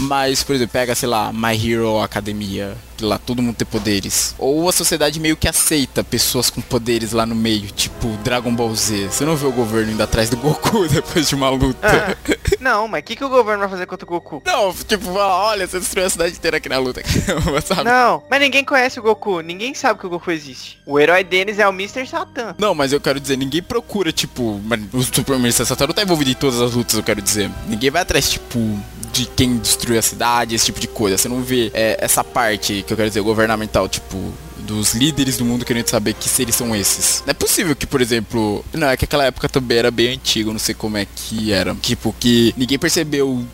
Mas, 0.00 0.42
por 0.42 0.54
exemplo, 0.54 0.72
pega, 0.72 0.94
sei 0.94 1.08
lá, 1.08 1.32
My 1.32 1.54
Hero 1.54 2.00
Academia, 2.00 2.76
que 2.96 3.04
lá 3.04 3.18
todo 3.18 3.42
mundo 3.42 3.56
tem 3.56 3.66
poderes. 3.66 4.34
Ou 4.38 4.68
a 4.68 4.72
sociedade 4.72 5.20
meio 5.20 5.36
que 5.36 5.46
aceita 5.46 6.02
pessoas 6.02 6.48
com 6.48 6.60
poderes 6.60 7.12
lá 7.12 7.26
no 7.26 7.34
meio, 7.34 7.70
tipo 7.70 8.08
Dragon 8.24 8.54
Ball 8.54 8.74
Z. 8.74 9.08
Você 9.10 9.24
não 9.24 9.36
vê 9.36 9.46
o 9.46 9.52
governo 9.52 9.92
indo 9.92 10.02
atrás 10.02 10.30
do 10.30 10.36
Goku 10.36 10.88
depois 10.88 11.28
de 11.28 11.34
uma 11.34 11.50
luta. 11.50 11.78
Ah, 11.86 12.16
não, 12.60 12.88
mas 12.88 13.00
o 13.00 13.04
que, 13.04 13.16
que 13.16 13.24
o 13.24 13.28
governo 13.28 13.60
vai 13.60 13.68
fazer 13.68 13.86
contra 13.86 14.06
o 14.06 14.08
Goku? 14.08 14.42
Não, 14.44 14.72
tipo, 14.72 15.10
olha, 15.12 15.66
você 15.66 15.78
destruiu 15.78 16.06
a 16.06 16.10
cidade 16.10 16.34
inteira 16.34 16.56
aqui 16.56 16.68
na 16.68 16.78
luta? 16.78 17.02
Não, 17.84 18.22
mas 18.28 18.40
ninguém 18.40 18.64
conhece 18.64 18.98
o 18.98 19.02
Goku, 19.02 19.40
ninguém 19.40 19.74
sabe 19.74 19.98
que 20.00 20.06
o 20.06 20.10
Goku 20.10 20.30
existe. 20.30 20.78
O 20.84 20.98
herói 20.98 21.24
deles 21.24 21.58
é 21.58 21.66
o 21.66 21.72
Mr. 21.72 22.06
Satan. 22.06 22.54
Não, 22.58 22.74
mas 22.74 22.92
eu 22.92 23.00
quero 23.00 23.18
dizer, 23.18 23.36
ninguém 23.36 23.62
procura, 23.62 24.12
tipo, 24.12 24.60
o 24.92 25.02
Superman 25.02 25.50
Satan 25.50 25.86
não 25.86 25.94
tá 25.94 26.02
envolvido 26.02 26.30
em 26.30 26.34
todas 26.34 26.60
as 26.60 26.74
lutas, 26.74 26.96
eu 26.96 27.02
quero 27.02 27.22
dizer. 27.22 27.50
Ninguém 27.66 27.90
vai 27.90 28.02
atrás, 28.02 28.30
tipo, 28.30 28.58
de 29.12 29.26
quem 29.26 29.58
destruiu 29.58 29.98
a 29.98 30.02
cidade, 30.02 30.54
esse 30.54 30.66
tipo 30.66 30.80
de 30.80 30.88
coisa. 30.88 31.18
Você 31.18 31.28
não 31.28 31.42
vê 31.42 31.70
é, 31.74 31.96
essa 32.00 32.22
parte 32.22 32.84
que 32.86 32.92
eu 32.92 32.96
quero 32.96 33.08
dizer, 33.08 33.20
governamental, 33.20 33.88
tipo, 33.88 34.32
dos 34.70 34.94
líderes 34.94 35.36
do 35.36 35.44
mundo 35.44 35.64
querendo 35.64 35.88
saber 35.88 36.14
que 36.14 36.28
seres 36.28 36.54
são 36.54 36.74
esses. 36.74 37.22
Não 37.26 37.32
é 37.32 37.34
possível 37.34 37.74
que, 37.74 37.86
por 37.86 38.00
exemplo, 38.00 38.64
não, 38.72 38.88
é 38.88 38.96
que 38.96 39.04
aquela 39.04 39.24
época 39.24 39.48
também 39.48 39.78
era 39.78 39.90
bem 39.90 40.14
antigo, 40.14 40.52
não 40.52 40.58
sei 40.58 40.74
como 40.74 40.96
é 40.96 41.06
que 41.06 41.52
era. 41.52 41.74
Tipo, 41.74 42.14
que 42.18 42.54
ninguém 42.56 42.78
percebeu 42.78 43.44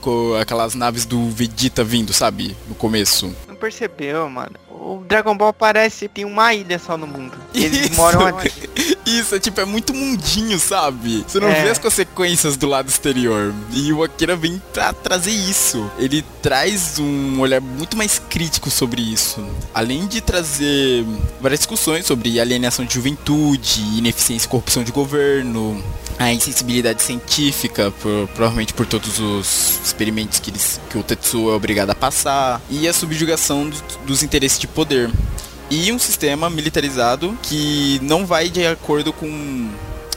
aquelas 0.41 0.75
naves 0.75 1.07
do 1.07 1.31
Vegeta 1.31 1.83
vindo, 1.83 2.13
sabe? 2.13 2.55
No 2.69 2.75
começo. 2.75 3.35
Não 3.49 3.57
percebeu, 3.57 4.29
mano. 4.29 4.53
O 4.79 5.03
Dragon 5.09 5.37
Ball 5.37 5.53
parece 5.53 6.07
que 6.09 6.15
tem 6.17 6.25
uma 6.25 6.53
ilha 6.55 6.79
só 6.79 6.97
no 6.97 7.07
mundo. 7.07 7.33
Eles 7.55 7.87
Isso. 7.91 7.95
moram 7.97 8.27
aqui. 8.27 8.53
Isso, 9.07 9.35
é 9.37 9.39
tipo, 9.41 9.61
é 9.61 9.65
muito 9.65 9.95
mundinho, 9.95 10.59
sabe? 10.59 11.25
Você 11.27 11.39
não 11.41 11.49
É. 11.49 11.63
vê 11.63 11.71
as 11.71 11.79
consequências 11.79 12.57
do 12.57 12.67
lado 12.67 12.89
exterior. 12.89 13.55
E 13.73 13.93
o 13.93 14.03
Akira 14.03 14.35
vem 14.37 14.61
pra 14.73 14.93
trazer 14.93 15.31
isso. 15.31 15.89
Ele 15.97 16.25
traz 16.43 16.99
um 16.99 17.39
olhar 17.41 17.61
muito 17.61 17.97
mais 17.97 18.19
crítico 18.29 18.69
sobre 18.69 19.01
isso. 19.01 19.45
Além 19.73 20.07
de 20.09 20.21
trazer 20.21 21.05
várias 21.41 21.61
discussões 21.61 22.05
sobre 22.05 22.41
alienação 22.41 22.85
de 22.85 22.95
juventude, 22.95 23.81
ineficiência 23.97 24.47
e 24.47 24.51
corrupção 24.51 24.83
de 24.83 24.91
governo, 24.91 25.83
a 26.19 26.33
insensibilidade 26.33 27.01
científica, 27.03 27.93
por- 28.03 28.27
provavelmente 28.35 28.75
por 28.75 28.87
todos 28.87 29.21
os 29.21 29.79
experimentos 29.85 30.41
que, 30.41 30.51
eles, 30.51 30.81
que 30.91 30.99
o 30.99 31.03
Tetsuo 31.03 31.53
é 31.53 31.55
obrigado 31.55 31.91
a 31.91 31.95
passar, 31.95 32.61
e 32.71 32.89
a 32.89 32.93
subjugação 32.93 33.69
dos, 33.69 33.83
dos 34.05 34.23
interesses 34.25 34.59
de 34.59 34.66
poder. 34.67 35.11
E 35.71 35.91
um 35.93 35.99
sistema 35.99 36.49
militarizado 36.49 37.37
que 37.43 37.99
não 38.03 38.25
vai 38.25 38.49
de 38.49 38.65
acordo 38.67 39.13
com 39.13 39.69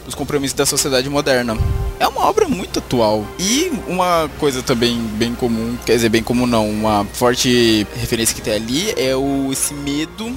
os 0.08 0.16
compromissos 0.16 0.56
da 0.56 0.66
sociedade 0.66 1.10
moderna. 1.10 1.58
É 2.00 2.08
uma 2.08 2.22
obra 2.26 2.48
muito 2.48 2.80
atual. 2.80 3.26
E 3.38 3.72
uma 3.88 4.30
coisa 4.40 4.62
também 4.62 4.98
bem 5.16 5.34
comum, 5.34 5.78
quer 5.86 5.96
dizer, 5.96 6.10
bem 6.10 6.24
comum 6.24 6.46
não, 6.46 6.70
uma 6.70 7.06
forte 7.14 7.86
referência 7.96 8.36
que 8.36 8.42
tem 8.42 8.54
ali 8.54 8.94
é 8.98 9.16
o 9.16 9.50
esse 9.52 9.74
medo 9.74 10.34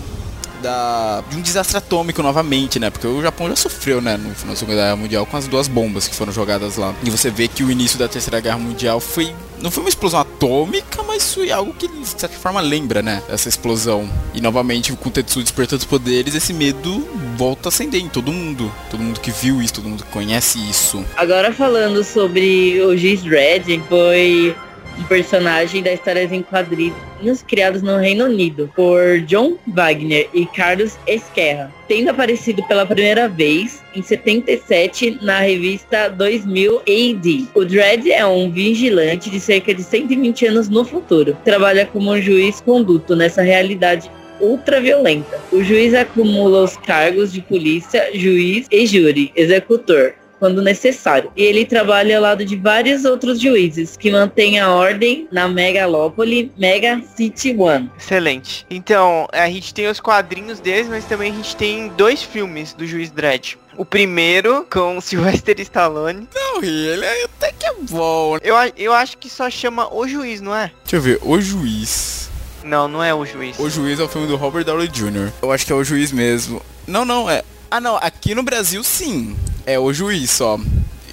da, 0.62 1.22
de 1.29 1.37
um 1.37 1.40
desastre 1.40 1.77
atômico 1.77 2.22
novamente, 2.22 2.79
né? 2.79 2.88
Porque 2.88 3.07
o 3.07 3.20
Japão 3.20 3.48
já 3.48 3.57
sofreu, 3.57 4.01
né, 4.01 4.16
no 4.16 4.35
final 4.35 4.55
da 4.55 4.59
Segunda 4.59 4.79
Guerra 4.79 4.96
Mundial 4.96 5.27
com 5.27 5.37
as 5.37 5.46
duas 5.46 5.68
bombas 5.68 6.09
que 6.09 6.14
foram 6.14 6.33
jogadas 6.33 6.77
lá. 6.77 6.94
E 7.03 7.11
você 7.11 7.31
vê 7.31 7.48
que 7.48 7.64
o 7.64 7.70
início 7.70 7.98
da 7.98 8.09
Terceira 8.09 8.40
Guerra 8.40 8.59
Mundial 8.59 9.01
foi 9.01 9.35
não 9.62 9.70
foi 9.70 9.85
uma 9.85 9.88
explosão 9.88 10.20
atômica, 10.20 11.03
mas 11.05 11.33
foi 11.33 11.51
algo 11.51 11.72
que 11.72 11.87
de 11.87 12.07
certa 12.07 12.37
forma 12.37 12.61
lembra, 12.61 13.01
né? 13.01 13.22
Essa 13.29 13.48
explosão. 13.48 14.11
E 14.35 14.40
novamente, 14.40 14.92
com 14.92 15.09
o 15.09 15.12
Tetsuo 15.12 15.42
despertando 15.42 15.81
os 15.81 15.87
poderes, 15.87 16.35
esse 16.35 16.53
medo 16.53 17.07
volta 17.37 17.68
a 17.68 17.70
acender 17.70 18.01
em 18.01 18.09
todo 18.09 18.33
mundo. 18.33 18.70
Todo 18.90 19.03
mundo 19.03 19.20
que 19.20 19.31
viu 19.31 19.62
isso, 19.62 19.75
todo 19.75 19.88
mundo 19.88 20.05
que 20.05 20.11
conhece 20.11 20.59
isso. 20.68 21.05
Agora 21.16 21.53
falando 21.53 22.03
sobre 22.03 22.81
o 22.83 22.96
Giz 22.96 23.22
Dredd, 23.22 23.81
foi 23.88 24.55
um 24.99 25.05
personagem 25.05 25.83
da 25.83 25.93
histórias 25.93 26.33
em 26.33 26.43
quadrinhos 26.43 27.43
criados 27.47 27.83
no 27.83 27.97
Reino 27.97 28.25
Unido 28.25 28.71
por 28.75 29.21
John 29.27 29.57
Wagner 29.67 30.29
e 30.33 30.47
Carlos 30.47 30.99
Esquerra, 31.07 31.73
tendo 31.89 32.11
aparecido 32.11 32.63
pela 32.65 32.87
primeira 32.87 33.29
vez 33.29 33.83
em 33.95 34.03
77 34.03 35.19
na 35.23 35.41
revista 35.41 36.09
2000 36.09 36.79
AD. 36.79 37.47
O 37.55 37.65
Dredd 37.65 38.11
é 38.11 38.25
um 38.27 38.51
vigilante 38.51 39.31
de 39.31 39.41
cerca 39.41 39.75
de 39.75 39.83
120 39.83 40.47
anos 40.47 40.69
no 40.69 40.85
futuro. 40.85 41.37
Trabalha 41.45 41.87
como 41.87 42.21
juiz 42.21 42.61
conduto 42.61 43.15
nessa 43.15 43.43
realidade 43.43 44.11
ultraviolenta. 44.41 45.41
O 45.53 45.63
juiz 45.63 45.95
acumula 45.95 46.65
os 46.65 46.77
cargos 46.77 47.33
de 47.33 47.41
polícia, 47.41 48.11
juiz 48.13 48.67
e 48.71 48.87
júri, 48.87 49.33
executor, 49.37 50.15
quando 50.43 50.61
necessário. 50.61 51.31
E 51.37 51.43
ele 51.45 51.65
trabalha 51.65 52.17
ao 52.17 52.23
lado 52.23 52.45
de 52.45 52.57
vários 52.57 53.05
outros 53.05 53.41
juízes 53.41 53.97
que 53.97 54.11
mantêm 54.11 54.59
a 54.59 54.73
ordem 54.73 55.29
na 55.31 55.47
megalópole 55.47 56.51
Mega 56.59 57.01
City 57.15 57.55
One. 57.57 57.89
Excelente. 57.97 58.67
Então, 58.69 59.29
a 59.33 59.49
gente 59.49 59.73
tem 59.73 59.87
os 59.87 60.01
quadrinhos 60.01 60.59
deles, 60.59 60.89
mas 60.89 61.05
também 61.05 61.31
a 61.31 61.35
gente 61.37 61.55
tem 61.55 61.87
dois 61.91 62.25
filmes 62.25 62.75
do 62.75 62.85
Juiz 62.85 63.09
Dredd. 63.13 63.57
O 63.77 63.85
primeiro, 63.85 64.67
com 64.69 64.99
Sylvester 65.01 65.61
Stallone. 65.61 66.27
Não, 66.35 66.61
ele 66.61 67.05
é 67.05 67.25
até 67.27 67.53
que 67.53 67.65
é 67.65 67.75
bom. 67.89 68.37
Eu, 68.43 68.57
eu 68.77 68.93
acho 68.93 69.19
que 69.19 69.31
só 69.31 69.49
chama 69.49 69.95
O 69.95 70.09
Juiz, 70.09 70.41
não 70.41 70.57
é? 70.57 70.73
Deixa 70.83 70.97
eu 70.97 71.01
ver, 71.01 71.21
O 71.23 71.41
Juiz. 71.41 72.29
Não, 72.65 72.89
não 72.89 73.01
é 73.01 73.15
O 73.15 73.25
Juiz. 73.25 73.61
O 73.61 73.71
Juiz 73.71 74.01
é 74.01 74.03
o 74.03 74.09
filme 74.09 74.27
do 74.27 74.35
Robert 74.35 74.65
Downey 74.65 74.89
Jr. 74.89 75.31
Eu 75.41 75.53
acho 75.53 75.65
que 75.65 75.73
é 75.73 75.77
O 75.77 75.85
Juiz 75.85 76.11
mesmo. 76.11 76.61
Não, 76.85 77.05
não, 77.05 77.31
é... 77.31 77.45
Ah, 77.73 77.81
não, 77.81 77.97
aqui 77.97 78.35
no 78.35 78.43
Brasil, 78.43 78.85
sim. 78.85 79.35
É 79.65 79.79
O 79.79 79.95
Juiz, 79.95 80.31
só. 80.31 80.59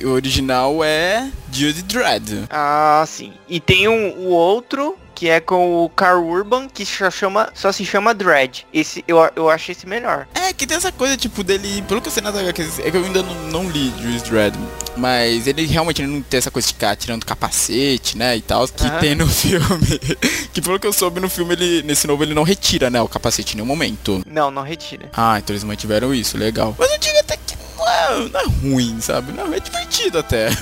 O 0.04 0.08
original 0.10 0.84
é 0.84 1.32
Judy 1.50 1.82
Dredd. 1.84 2.48
Ah, 2.50 3.02
sim. 3.08 3.32
E 3.48 3.62
tem 3.62 3.88
um, 3.88 4.10
o 4.17 4.26
outro, 4.26 4.98
que 5.19 5.27
é 5.27 5.41
com 5.41 5.84
o 5.84 5.89
Carl 5.89 6.25
Urban, 6.25 6.69
que 6.69 6.86
só, 6.86 7.12
chama, 7.12 7.49
só 7.53 7.73
se 7.73 7.84
chama 7.86 8.13
Dredd. 8.13 8.65
Esse, 8.73 9.03
eu, 9.05 9.17
eu 9.36 9.49
acho 9.49 9.69
esse 9.69 9.86
melhor. 9.86 10.25
É, 10.34 10.53
que 10.53 10.65
tem 10.65 10.77
essa 10.77 10.93
coisa, 10.93 11.17
tipo, 11.17 11.43
dele... 11.43 11.84
Pelo 11.89 11.99
que 11.99 12.08
eu 12.08 12.12
sei 12.12 12.23
nas 12.23 12.34
HQs, 12.34 12.79
é 12.79 12.89
que 12.89 12.95
eu 12.95 13.03
ainda 13.03 13.21
não, 13.21 13.34
não 13.51 13.69
li 13.69 13.93
Juiz 14.01 14.21
Dredd. 14.21 14.55
Mas 14.95 15.45
ele 15.45 15.65
realmente 15.65 16.01
não 16.03 16.21
tem 16.21 16.38
essa 16.38 16.49
coisa 16.49 16.69
de 16.69 16.73
ficar 16.73 16.95
tirando 16.95 17.25
capacete, 17.25 18.17
né, 18.17 18.38
e 18.38 18.41
tal, 18.41 18.65
que 18.65 18.86
Aham. 18.88 18.99
tem 18.99 19.13
no 19.13 19.27
filme. 19.27 19.99
que 20.53 20.62
pelo 20.62 20.79
que 20.79 20.88
eu 20.88 20.93
soube 20.93 21.19
no 21.19 21.29
filme, 21.29 21.53
ele 21.53 21.84
nesse 21.84 22.08
novo 22.08 22.23
ele 22.23 22.34
não 22.34 22.43
retira, 22.43 22.89
né, 22.89 23.01
o 23.01 23.08
capacete 23.10 23.53
em 23.53 23.58
nenhum 23.58 23.67
momento. 23.67 24.23
Não, 24.25 24.49
não 24.49 24.62
retira. 24.62 25.10
Ah, 25.12 25.38
então 25.38 25.53
eles 25.53 25.65
mantiveram 25.65 26.13
isso, 26.13 26.38
legal. 26.38 26.73
Mas 26.79 26.89
não 26.89 26.97
é, 27.99 28.29
não 28.29 28.39
é 28.39 28.45
ruim, 28.62 28.97
sabe? 29.01 29.31
Não, 29.31 29.53
é 29.53 29.59
divertido 29.59 30.19
até. 30.19 30.49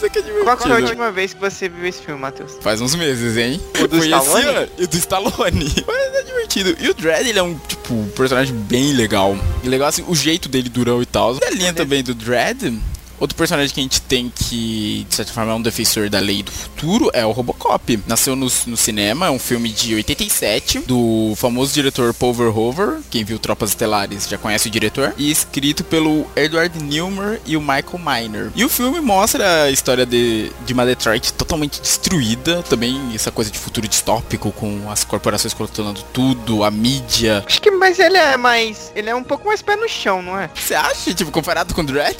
É 0.00 0.08
que 0.08 0.18
é 0.18 0.22
divertido. 0.22 0.44
Qual 0.44 0.56
foi 0.56 0.72
a 0.72 0.76
última 0.76 1.12
vez 1.12 1.34
que 1.34 1.40
você 1.40 1.68
viu 1.68 1.86
esse 1.86 2.02
filme, 2.02 2.20
Matheus? 2.20 2.52
Faz 2.60 2.80
uns 2.80 2.94
meses, 2.94 3.36
hein? 3.36 3.60
O 3.78 3.86
do 3.86 3.98
Foi 3.98 4.08
esse 4.08 4.08
Stallone? 4.08 4.46
ano. 4.46 4.68
E 4.78 4.86
do 4.86 4.96
Stallone. 4.96 5.74
Mas 5.86 6.14
é 6.14 6.22
divertido. 6.22 6.76
E 6.80 6.88
o 6.88 6.94
Dredd, 6.94 7.28
ele 7.28 7.38
é 7.38 7.42
um, 7.42 7.58
tipo, 7.58 7.94
um 7.94 8.08
personagem 8.08 8.54
bem 8.54 8.92
legal. 8.92 9.36
E 9.62 9.68
legal, 9.68 9.88
assim, 9.88 10.04
o 10.08 10.14
jeito 10.14 10.48
dele 10.48 10.68
durão 10.68 11.02
e 11.02 11.06
tal. 11.06 11.36
E 11.36 11.44
a 11.44 11.50
linha 11.50 11.72
também 11.72 12.02
do 12.02 12.14
Dredd... 12.14 12.78
Outro 13.20 13.36
personagem 13.36 13.74
que 13.74 13.80
a 13.80 13.82
gente 13.82 14.00
tem 14.00 14.32
que, 14.34 15.06
de 15.06 15.14
certa 15.14 15.32
forma, 15.32 15.52
é 15.52 15.54
um 15.54 15.60
defensor 15.60 16.08
da 16.08 16.18
lei 16.18 16.42
do 16.42 16.50
futuro 16.50 17.10
é 17.12 17.24
o 17.24 17.30
Robocop. 17.32 18.00
Nasceu 18.06 18.34
no, 18.34 18.46
no 18.66 18.76
cinema, 18.78 19.26
é 19.26 19.30
um 19.30 19.38
filme 19.38 19.68
de 19.68 19.94
87, 19.94 20.80
do 20.80 21.34
famoso 21.36 21.74
diretor 21.74 22.14
Paul 22.14 22.32
Verhoeven. 22.32 23.02
Quem 23.10 23.22
viu 23.22 23.38
Tropas 23.38 23.70
Estelares 23.70 24.26
já 24.26 24.38
conhece 24.38 24.68
o 24.68 24.70
diretor. 24.70 25.14
E 25.18 25.30
escrito 25.30 25.84
pelo 25.84 26.26
Edward 26.34 26.82
Newmer 26.82 27.40
e 27.44 27.58
o 27.58 27.60
Michael 27.60 27.98
Miner. 27.98 28.50
E 28.56 28.64
o 28.64 28.70
filme 28.70 29.00
mostra 29.00 29.64
a 29.64 29.70
história 29.70 30.06
de, 30.06 30.50
de 30.64 30.72
uma 30.72 30.86
Detroit 30.86 31.34
totalmente 31.34 31.78
destruída. 31.80 32.62
Também 32.62 32.98
essa 33.14 33.30
coisa 33.30 33.50
de 33.50 33.58
futuro 33.58 33.86
distópico, 33.86 34.50
com 34.52 34.90
as 34.90 35.04
corporações 35.04 35.52
controlando 35.52 36.02
tudo, 36.12 36.64
a 36.64 36.70
mídia. 36.70 37.44
Acho 37.46 37.60
que, 37.60 37.70
mas 37.70 37.98
ele 37.98 38.16
é 38.16 38.38
mais... 38.38 38.90
Ele 38.96 39.10
é 39.10 39.14
um 39.14 39.22
pouco 39.22 39.46
mais 39.46 39.60
pé 39.60 39.76
no 39.76 39.88
chão, 39.88 40.22
não 40.22 40.38
é? 40.38 40.48
Você 40.54 40.74
acha, 40.74 41.12
tipo, 41.12 41.30
comparado 41.30 41.74
com 41.74 41.82
o 41.82 41.84
Dredd? 41.84 42.16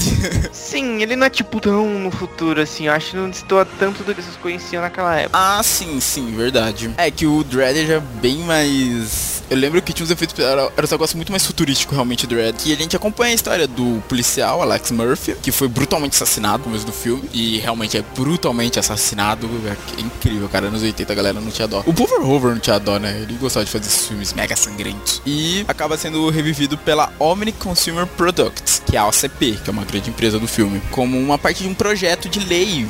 Sim, 0.53 0.90
ele 1.01 1.17
não 1.17 1.27
é 1.27 1.31
tipo 1.31 1.61
tão 1.61 1.87
no 1.99 2.11
futuro, 2.11 2.61
assim. 2.61 2.87
Eu 2.87 2.93
acho 2.93 3.11
que 3.11 3.17
não 3.17 3.31
destoa 3.31 3.67
tanto 3.79 4.03
do 4.03 4.15
que 4.15 4.23
vocês 4.23 4.37
conheciam 4.37 4.83
naquela 4.83 5.15
época. 5.17 5.39
Ah, 5.39 5.63
sim, 5.63 6.01
sim, 6.01 6.35
verdade. 6.35 6.91
É 6.97 7.11
que 7.11 7.27
o 7.27 7.45
Dredd 7.45 7.87
já 7.87 7.95
é 7.95 8.01
bem 8.21 8.39
mais. 8.39 9.43
Eu 9.51 9.57
lembro 9.57 9.83
que 9.83 9.93
tinha 9.93 10.05
uns 10.05 10.11
efeitos. 10.11 10.39
Era, 10.39 10.71
era 10.77 10.87
um 10.87 10.91
negócio 10.91 11.17
muito 11.17 11.31
mais 11.31 11.47
futurístico, 11.47 11.95
realmente, 11.95 12.25
o 12.25 12.29
Dredd. 12.29 12.57
Que 12.57 12.73
a 12.73 12.77
gente 12.77 12.97
acompanha 12.97 13.33
a 13.33 13.35
história 13.35 13.67
do 13.67 14.03
policial, 14.09 14.63
Alex 14.63 14.91
Murphy, 14.91 15.35
que 15.43 15.53
foi 15.53 15.69
brutalmente 15.69 16.15
assassinado 16.15 16.59
no 16.59 16.65
começo 16.65 16.87
do 16.87 16.93
filme. 16.93 17.29
E 17.33 17.59
realmente 17.59 17.97
é 17.97 18.05
brutalmente 18.17 18.79
assassinado. 18.79 19.49
É 19.67 20.01
incrível, 20.01 20.49
cara. 20.49 20.67
Anos 20.67 20.83
80 20.83 21.13
a 21.13 21.17
galera 21.17 21.41
não 21.41 21.51
tinha 21.51 21.67
dó. 21.67 21.83
O 21.87 21.93
Paul 21.93 22.09
Verhoeven 22.09 22.51
não 22.53 22.59
tinha 22.59 22.79
dó, 22.79 22.99
né? 22.99 23.21
Ele 23.23 23.35
gostava 23.35 23.65
de 23.65 23.71
fazer 23.71 23.87
esses 23.87 24.07
filmes 24.07 24.33
mega 24.33 24.57
sangrentos. 24.57 25.21
E 25.27 25.65
acaba 25.69 25.97
sendo 25.97 26.29
revivido 26.31 26.77
pela 26.79 27.13
Omni 27.19 27.53
Consumer 27.53 28.07
Products, 28.07 28.83
que 28.87 28.97
é 28.97 29.01
a 29.01 29.07
OCP, 29.07 29.59
que 29.63 29.71
é 29.71 29.73
uma 29.73 29.85
grande 29.85 30.11
empresa 30.11 30.39
do 30.39 30.47
filme, 30.47 30.80
como 30.91 31.19
uma 31.19 31.39
parte 31.39 31.63
de 31.63 31.69
um 31.69 31.75
projeto 31.75 32.29
de 32.29 32.41
lei 32.41 32.87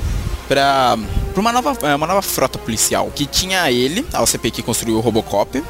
pra 0.48 0.96
uma, 1.36 1.52
nova, 1.52 1.76
é, 1.86 1.94
uma 1.94 2.06
nova 2.06 2.22
frota 2.22 2.58
policial. 2.58 3.10
Que 3.14 3.26
tinha 3.26 3.70
ele, 3.70 4.04
a 4.12 4.22
OCP 4.22 4.50
que 4.50 4.62
construiu 4.62 4.96
o 4.96 5.00
Robocop, 5.00 5.62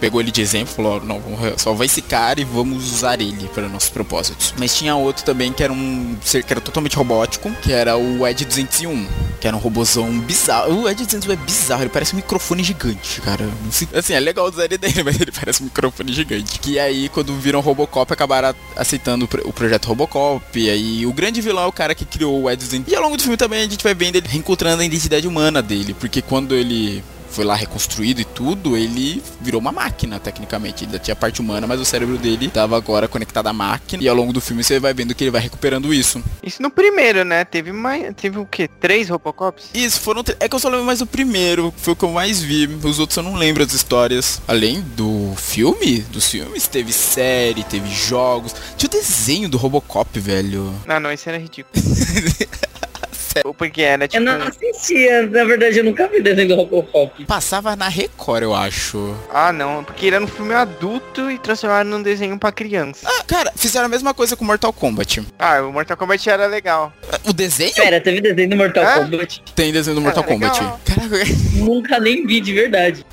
pegou 0.00 0.20
ele 0.20 0.30
de 0.30 0.40
exemplo, 0.40 0.74
falou, 0.74 1.00
não, 1.00 1.20
vamos 1.20 1.60
salvar 1.60 1.86
esse 1.86 2.02
cara 2.02 2.40
e 2.40 2.44
vamos 2.44 2.92
usar 2.92 3.20
ele 3.20 3.48
para 3.48 3.68
nossos 3.68 3.90
propósitos. 3.90 4.54
Mas 4.58 4.76
tinha 4.76 4.94
outro 4.96 5.24
também 5.24 5.52
que 5.52 5.62
era 5.62 5.72
um 5.72 6.16
ser 6.22 6.42
que 6.42 6.52
era 6.52 6.60
totalmente 6.60 6.96
robótico, 6.96 7.50
que 7.62 7.72
era 7.72 7.96
o 7.96 8.26
Ed 8.26 8.44
201, 8.44 9.06
que 9.40 9.46
era 9.46 9.56
um 9.56 9.60
robozão 9.60 10.10
bizarro. 10.20 10.82
O 10.82 10.88
Ed 10.88 11.04
201 11.04 11.32
é 11.32 11.36
bizarro, 11.36 11.82
ele 11.82 11.90
parece 11.90 12.14
um 12.14 12.16
microfone 12.16 12.62
gigante, 12.62 13.20
cara. 13.20 13.48
Assim, 13.94 14.14
é 14.14 14.20
legal 14.20 14.48
usar 14.48 14.64
ele 14.64 14.78
dele, 14.78 15.02
mas 15.04 15.20
ele 15.20 15.32
parece 15.32 15.62
um 15.62 15.66
microfone 15.66 16.12
gigante. 16.12 16.58
Que 16.58 16.78
aí, 16.78 17.08
quando 17.08 17.34
viram 17.36 17.60
Robocop, 17.60 18.12
acabaram 18.12 18.54
aceitando 18.76 19.28
o 19.44 19.52
projeto 19.52 19.86
Robocop. 19.86 20.44
E 20.58 20.70
aí, 20.70 21.06
o 21.06 21.12
grande 21.12 21.40
vilão 21.40 21.64
é 21.64 21.66
o 21.66 21.72
cara 21.72 21.94
que 21.94 22.04
criou 22.04 22.42
o 22.42 22.50
Ed 22.50 22.62
201. 22.62 22.84
E 22.86 22.94
ao 22.94 23.02
longo 23.02 23.16
do 23.16 23.22
filme 23.22 23.36
também 23.36 23.60
a 23.60 23.68
gente 23.68 23.82
vai 23.82 23.94
vendo 23.94 24.16
ele 24.16 24.28
reencontrando 24.28 24.82
a 24.82 24.84
identidade 24.84 25.26
humana 25.26 25.62
dele, 25.62 25.94
porque 25.94 26.22
quando 26.22 26.54
ele 26.54 27.02
foi 27.34 27.44
lá 27.44 27.54
reconstruído 27.54 28.20
e 28.20 28.24
tudo, 28.24 28.76
ele 28.76 29.22
virou 29.40 29.60
uma 29.60 29.72
máquina, 29.72 30.18
tecnicamente. 30.20 30.84
Ele 30.84 30.92
ainda 30.92 30.98
tinha 30.98 31.16
parte 31.16 31.40
humana, 31.40 31.66
mas 31.66 31.80
o 31.80 31.84
cérebro 31.84 32.16
dele 32.16 32.48
tava 32.48 32.76
agora 32.76 33.08
conectado 33.08 33.46
à 33.48 33.52
máquina. 33.52 34.02
E 34.02 34.08
ao 34.08 34.14
longo 34.16 34.32
do 34.32 34.40
filme 34.40 34.62
você 34.62 34.78
vai 34.80 34.94
vendo 34.94 35.14
que 35.14 35.24
ele 35.24 35.30
vai 35.30 35.40
recuperando 35.40 35.92
isso. 35.92 36.22
Isso 36.42 36.62
no 36.62 36.70
primeiro, 36.70 37.24
né? 37.24 37.44
Teve 37.44 37.72
mais. 37.72 38.14
Teve 38.14 38.38
o 38.38 38.46
quê? 38.46 38.68
Três 38.68 39.08
Robocops? 39.08 39.66
Isso, 39.74 40.00
foram. 40.00 40.22
tre- 40.22 40.36
É 40.40 40.48
que 40.48 40.54
eu 40.54 40.58
só 40.60 40.68
lembro 40.68 40.84
mais 40.86 40.98
do 41.00 41.06
primeiro, 41.06 41.72
foi 41.76 41.92
o 41.92 41.96
que 41.96 42.04
eu 42.04 42.12
mais 42.12 42.40
vi. 42.40 42.66
Os 42.82 42.98
outros 42.98 43.16
eu 43.16 43.22
não 43.22 43.34
lembro 43.34 43.62
as 43.62 43.72
histórias. 43.72 44.40
Além 44.46 44.80
do 44.80 45.32
filme, 45.36 46.00
dos 46.10 46.28
filmes, 46.30 46.66
teve 46.66 46.92
série, 46.92 47.64
teve 47.64 47.88
jogos. 47.90 48.54
Tinha 48.76 48.88
o 48.88 48.90
desenho 48.92 49.48
do 49.48 49.56
Robocop, 49.56 50.18
velho. 50.20 50.72
Ah, 50.86 51.00
não, 51.00 51.10
esse 51.10 51.28
era 51.28 51.38
ridículo. 51.38 51.74
Porque 53.56 53.82
era 53.82 54.04
Eu 54.04 54.08
tipo. 54.08 54.22
não 54.24 54.40
assistia, 54.42 55.26
na 55.26 55.44
verdade 55.44 55.78
eu 55.78 55.84
nunca 55.84 56.06
vi 56.08 56.22
desenho 56.22 56.48
do 56.48 56.54
Robocop. 56.56 57.24
Passava 57.24 57.74
na 57.76 57.88
Record, 57.88 58.42
eu 58.42 58.54
acho. 58.54 59.14
Ah, 59.32 59.52
não, 59.52 59.82
porque 59.84 60.06
ele 60.06 60.16
era 60.16 60.24
um 60.24 60.28
filme 60.28 60.54
adulto 60.54 61.30
e 61.30 61.38
transformaram 61.38 61.88
num 61.90 62.02
desenho 62.02 62.38
pra 62.38 62.52
criança. 62.52 63.06
Ah, 63.08 63.24
cara, 63.26 63.52
fizeram 63.56 63.86
a 63.86 63.88
mesma 63.88 64.14
coisa 64.14 64.36
com 64.36 64.44
Mortal 64.44 64.72
Kombat. 64.72 65.22
Ah, 65.38 65.60
o 65.62 65.72
Mortal 65.72 65.96
Kombat 65.96 66.28
era 66.28 66.46
legal. 66.46 66.92
O 67.24 67.32
desenho? 67.32 67.74
Pera, 67.74 68.00
teve 68.00 68.20
desenho 68.20 68.50
do 68.50 68.56
Mortal 68.56 68.84
Hã? 68.84 69.04
Kombat? 69.10 69.42
Tem 69.54 69.72
desenho 69.72 69.94
do 69.96 70.00
Mortal 70.02 70.22
Cara, 70.24 70.34
Kombat. 70.34 70.58
Caraca, 70.84 71.24
Nunca 71.54 71.98
nem 72.00 72.26
vi 72.26 72.40
de 72.40 72.52
verdade. 72.52 73.04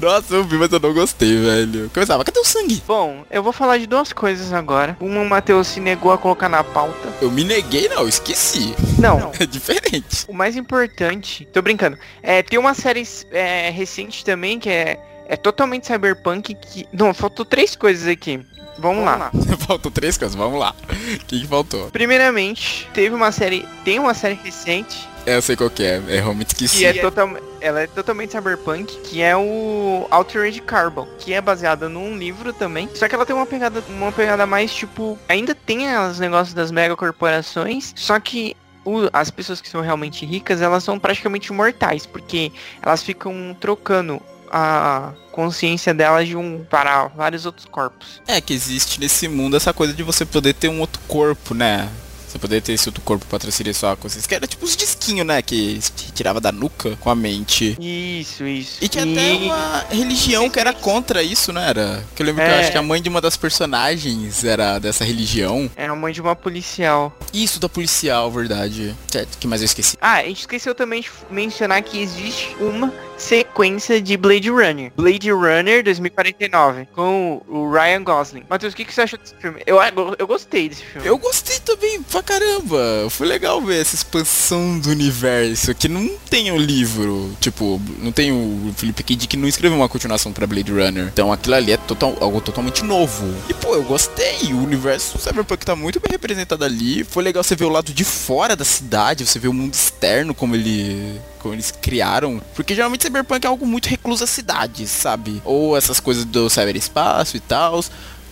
nossa, 0.00 0.34
eu 0.34 0.44
vi, 0.44 0.56
mas 0.56 0.72
eu 0.72 0.80
não 0.80 0.92
gostei, 0.94 1.36
velho. 1.40 1.90
Começava, 1.92 2.24
cadê 2.24 2.38
o 2.40 2.44
sangue? 2.44 2.82
Bom, 2.86 3.24
eu 3.30 3.42
vou 3.42 3.52
falar 3.52 3.78
de 3.78 3.86
duas 3.86 4.12
coisas 4.12 4.52
agora. 4.52 4.96
Uma 5.00 5.20
o 5.20 5.28
Matheus 5.28 5.66
se 5.68 5.80
negou 5.80 6.12
a 6.12 6.18
colocar 6.18 6.48
na 6.48 6.62
pauta. 6.64 7.08
Eu 7.20 7.30
me 7.30 7.44
neguei, 7.44 7.88
não, 7.88 8.02
eu 8.02 8.08
esqueci. 8.08 8.74
Não. 8.98 9.32
É 9.40 9.46
diferente. 9.58 10.24
O 10.28 10.32
mais 10.32 10.56
importante, 10.56 11.46
tô 11.52 11.60
brincando. 11.60 11.98
É, 12.22 12.42
tem 12.42 12.58
uma 12.58 12.74
série 12.74 13.02
é, 13.30 13.70
recente 13.70 14.24
também 14.24 14.58
que 14.58 14.70
é, 14.70 14.98
é 15.28 15.36
totalmente 15.36 15.86
cyberpunk 15.86 16.54
que. 16.54 16.88
Não, 16.92 17.12
faltou 17.12 17.44
três 17.44 17.76
coisas 17.76 18.06
aqui. 18.08 18.40
Vamos, 18.78 19.04
lá. 19.04 19.30
Faltam 19.66 19.90
três 19.90 20.16
coisas, 20.16 20.36
vamos 20.36 20.58
lá. 20.58 20.74
O 20.88 21.24
que, 21.26 21.40
que 21.40 21.46
faltou? 21.46 21.90
Primeiramente, 21.90 22.88
teve 22.94 23.14
uma 23.14 23.32
série. 23.32 23.66
Tem 23.84 23.98
uma 23.98 24.14
série 24.14 24.34
recente 24.34 25.08
É, 25.26 25.36
eu 25.36 25.42
sei 25.42 25.56
qual 25.56 25.68
que 25.68 25.82
é, 25.82 25.96
é 26.08 26.20
realmente 26.20 26.54
que 26.54 26.84
é 26.84 26.92
total, 26.94 27.36
ela 27.60 27.80
é 27.80 27.86
totalmente 27.86 28.32
cyberpunk, 28.32 28.96
que 29.00 29.20
é 29.20 29.36
o 29.36 30.06
Altered 30.10 30.60
Carbon, 30.62 31.08
que 31.18 31.32
é 31.32 31.40
baseada 31.40 31.88
num 31.88 32.16
livro 32.16 32.52
também. 32.52 32.88
Só 32.94 33.08
que 33.08 33.14
ela 33.14 33.26
tem 33.26 33.34
uma 33.34 33.46
pegada, 33.46 33.82
uma 33.88 34.12
pegada 34.12 34.46
mais 34.46 34.72
tipo, 34.72 35.18
ainda 35.28 35.54
tem 35.54 35.88
os 35.98 36.20
negócios 36.20 36.54
das 36.54 36.70
megacorporações, 36.70 37.92
só 37.96 38.20
que 38.20 38.56
o- 38.88 39.10
as 39.12 39.30
pessoas 39.30 39.60
que 39.60 39.68
são 39.68 39.80
realmente 39.80 40.24
ricas, 40.24 40.60
elas 40.62 40.82
são 40.84 40.98
praticamente 40.98 41.52
imortais, 41.52 42.06
porque 42.06 42.50
elas 42.82 43.02
ficam 43.02 43.56
trocando 43.60 44.20
a 44.50 45.12
consciência 45.30 45.92
delas 45.92 46.26
de 46.26 46.34
um 46.36 46.64
para 46.64 47.08
vários 47.08 47.44
outros 47.44 47.66
corpos. 47.66 48.22
É 48.26 48.40
que 48.40 48.54
existe 48.54 48.98
nesse 48.98 49.28
mundo 49.28 49.56
essa 49.56 49.72
coisa 49.74 49.92
de 49.92 50.02
você 50.02 50.24
poder 50.24 50.54
ter 50.54 50.68
um 50.68 50.80
outro 50.80 51.00
corpo, 51.06 51.54
né? 51.54 51.88
Você 52.28 52.38
poderia 52.38 52.60
ter 52.60 52.72
esse 52.72 52.88
outro 52.88 53.02
corpo 53.02 53.24
pra 53.26 53.38
transferir 53.38 53.74
sua 53.74 53.96
consciência. 53.96 54.28
Que 54.28 54.34
era 54.34 54.46
tipo 54.46 54.64
os 54.64 54.76
disquinhos, 54.76 55.26
né? 55.26 55.40
Que 55.42 55.80
tirava 56.14 56.40
da 56.40 56.52
nuca 56.52 56.96
com 57.00 57.10
a 57.10 57.14
mente. 57.14 57.76
Isso, 57.80 58.44
isso. 58.46 58.78
E 58.82 58.88
tinha 58.88 59.04
até 59.04 59.32
uma 59.34 59.84
religião 59.90 60.50
que 60.50 60.60
era 60.60 60.72
contra 60.72 61.22
isso, 61.22 61.52
não 61.52 61.60
era? 61.60 62.04
Que 62.14 62.22
eu 62.22 62.26
lembro 62.26 62.42
que 62.44 62.50
eu 62.50 62.54
É. 62.54 62.60
acho 62.60 62.72
que 62.72 62.78
a 62.78 62.82
mãe 62.82 63.00
de 63.00 63.08
uma 63.08 63.20
das 63.20 63.36
personagens 63.36 64.44
era 64.44 64.78
dessa 64.78 65.04
religião. 65.04 65.70
É 65.76 65.86
a 65.86 65.94
mãe 65.94 66.12
de 66.12 66.20
uma 66.20 66.36
policial. 66.36 67.16
Isso, 67.32 67.58
da 67.60 67.68
policial, 67.68 68.30
verdade. 68.30 68.94
Certo, 69.10 69.38
que 69.38 69.46
mais 69.46 69.60
eu 69.62 69.66
esqueci. 69.66 69.96
Ah, 70.00 70.14
a 70.18 70.24
gente 70.24 70.40
esqueceu 70.40 70.74
também 70.74 71.00
de 71.02 71.10
mencionar 71.30 71.82
que 71.82 71.98
existe 72.00 72.54
uma 72.60 72.92
sequência 73.16 74.00
de 74.00 74.16
Blade 74.16 74.48
Runner. 74.50 74.92
Blade 74.96 75.30
Runner 75.30 75.82
2049, 75.82 76.86
com 76.94 77.42
o 77.48 77.70
Ryan 77.70 78.02
Gosling. 78.04 78.44
Matheus, 78.48 78.72
o 78.72 78.76
que, 78.76 78.84
que 78.84 78.94
você 78.94 79.02
achou 79.02 79.18
desse 79.18 79.34
filme? 79.40 79.60
Eu, 79.66 79.78
eu 80.18 80.26
gostei 80.26 80.68
desse 80.68 80.84
filme. 80.84 81.06
Eu 81.06 81.18
gostei 81.18 81.58
também 81.60 82.00
pra 82.18 82.22
caramba. 82.22 83.08
Foi 83.10 83.26
legal 83.26 83.60
ver 83.60 83.80
essa 83.80 83.94
expansão 83.94 84.78
do 84.78 84.90
universo 84.90 85.74
que 85.74 85.88
não 85.88 86.08
tem 86.30 86.50
o 86.50 86.56
livro. 86.56 87.30
Tipo, 87.40 87.80
não 87.98 88.12
tem 88.12 88.32
o 88.32 88.72
Felipe 88.76 89.02
K. 89.02 89.16
Dick 89.16 89.36
não 89.36 89.48
escreveu 89.48 89.78
uma 89.78 89.88
continuação 89.88 90.32
pra 90.32 90.46
Blade 90.46 90.72
Runner. 90.72 91.06
Então 91.06 91.32
aquilo 91.32 91.54
ali 91.54 91.72
é 91.72 91.76
total, 91.76 92.16
algo 92.20 92.40
totalmente 92.40 92.82
novo. 92.84 93.26
E 93.48 93.54
pô, 93.54 93.74
eu 93.74 93.82
gostei. 93.82 94.52
O 94.52 94.62
universo 94.62 95.18
Cyberpunk 95.18 95.64
tá 95.64 95.76
muito 95.76 96.00
bem 96.00 96.10
representado 96.10 96.64
ali. 96.64 97.04
Foi 97.04 97.22
legal 97.22 97.42
você 97.42 97.54
ver 97.54 97.64
o 97.64 97.70
lado 97.70 97.92
de 97.92 98.04
fora 98.04 98.56
da 98.56 98.64
cidade, 98.64 99.26
você 99.26 99.38
ver 99.38 99.48
o 99.48 99.52
mundo 99.52 99.74
externo 99.74 100.34
como 100.34 100.54
ele 100.54 101.20
como 101.38 101.54
eles 101.54 101.70
criaram. 101.70 102.42
Porque 102.54 102.74
geralmente 102.74 103.04
Cyberpunk 103.04 103.44
é 103.44 103.48
algo 103.48 103.64
muito 103.64 103.88
recluso 103.88 104.24
às 104.24 104.30
cidades, 104.30 104.90
sabe? 104.90 105.40
Ou 105.44 105.76
essas 105.76 106.00
coisas 106.00 106.24
do 106.24 106.50
cyberespaço 106.50 107.36
e 107.36 107.40
tal. 107.40 107.80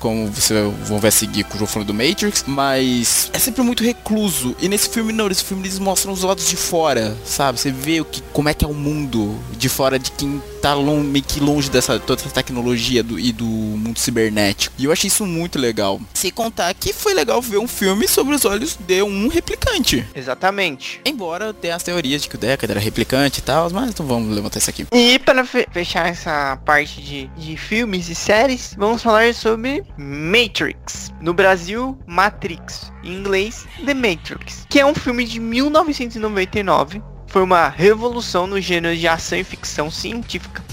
Como 0.07 0.29
você 0.29 0.55
ver 1.01 1.11
seguir 1.11 1.43
com 1.43 1.61
o 1.61 1.67
falando 1.67 1.89
do 1.89 1.95
Matrix, 1.95 2.45
mas 2.47 3.29
é 3.33 3.41
sempre 3.41 3.61
muito 3.63 3.83
recluso. 3.83 4.55
E 4.61 4.69
nesse 4.69 4.89
filme 4.89 5.13
não, 5.13 5.29
nesse 5.29 5.43
filme 5.43 5.65
eles 5.65 5.81
mostram 5.81 6.13
os 6.13 6.23
lados 6.23 6.49
de 6.49 6.55
fora, 6.55 7.17
sabe? 7.25 7.59
Você 7.59 7.73
vê 7.73 8.01
o 8.01 8.05
que, 8.05 8.23
como 8.33 8.49
é 8.49 8.55
que 8.55 8.65
é 8.65 8.69
o 8.69 8.73
mundo 8.73 9.37
de 9.59 9.69
fora 9.69 9.99
de 9.99 10.13
quem 10.13 10.41
tá 10.67 10.75
long, 10.75 11.01
meio 11.01 11.25
que 11.25 11.39
longe 11.39 11.71
dessa 11.71 11.99
toda 12.01 12.21
essa 12.21 12.31
tecnologia 12.31 13.03
do, 13.03 13.19
e 13.21 13.33
do 13.33 13.45
mundo 13.45 13.99
cibernético. 13.99 14.75
E 14.79 14.85
eu 14.85 14.93
achei 14.93 15.07
isso 15.09 15.25
muito 15.25 15.59
legal. 15.59 16.01
Sem 16.15 16.31
contar 16.33 16.75
que 16.75 16.93
foi 16.93 17.15
legal 17.15 17.41
ver 17.41 17.59
um 17.59 17.69
filme 17.69 18.09
sobre 18.09 18.35
os 18.35 18.45
olhos 18.45 18.77
de 18.77 19.03
um 19.03 19.29
replicante. 19.29 20.05
Exatamente. 20.15 21.01
Embora 21.05 21.55
tenha 21.55 21.77
as 21.77 21.83
teorias 21.83 22.23
de 22.23 22.29
que 22.29 22.35
o 22.35 22.39
Deckard 22.39 22.71
era 22.73 22.81
replicante 22.81 23.39
e 23.39 23.43
tal, 23.43 23.71
mas 23.71 23.95
não 23.95 24.07
vamos 24.07 24.35
levantar 24.35 24.59
isso 24.59 24.71
aqui. 24.71 24.87
E 24.93 25.19
para 25.21 25.45
fe- 25.45 25.67
fechar 25.71 26.09
essa 26.09 26.57
parte 26.65 27.01
de, 27.01 27.29
de 27.37 27.57
filmes 27.57 28.09
e 28.09 28.15
séries, 28.15 28.75
vamos 28.77 29.03
falar 29.03 29.33
sobre 29.35 29.85
Matrix. 29.97 31.13
No 31.21 31.33
Brasil, 31.33 31.97
Matrix. 32.07 32.93
Em 33.05 33.15
inglês, 33.15 33.67
The 33.85 33.95
Matrix. 33.95 34.67
Que 34.69 34.81
é 34.81 34.87
um 34.87 34.95
filme 34.95 35.25
de 35.25 35.39
1999. 35.39 37.01
Foi 37.27 37.43
uma 37.43 37.69
revolução 37.69 38.47
no 38.47 38.61
gênero 38.61 38.97
de 38.97 39.07
ação 39.07 39.39
e 39.39 39.45
ficção 39.45 39.91
científica. 39.91 40.65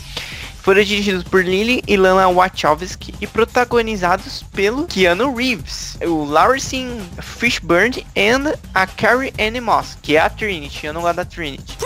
Foram 0.64 0.82
dirigidos 0.82 1.24
por 1.24 1.44
Lily 1.44 1.84
e 1.86 1.98
Lana 1.98 2.30
Wachowski 2.30 3.14
e 3.20 3.28
protagonizados 3.28 4.44
pelo 4.54 4.88
Keanu 4.88 5.36
Reeves, 5.36 5.98
o 6.02 6.24
Lawrence 6.24 6.88
Fishburne 7.22 8.08
e 8.16 8.30
a 8.74 8.88
Carrie 8.88 9.34
Anne 9.38 9.60
Moss, 9.60 9.98
que 10.02 10.16
é 10.16 10.22
a 10.22 10.30
Trinity. 10.30 10.86
Eu 10.86 10.94
não 10.94 11.02
gosto 11.02 11.18
da 11.18 11.26
Trinity. 11.26 11.78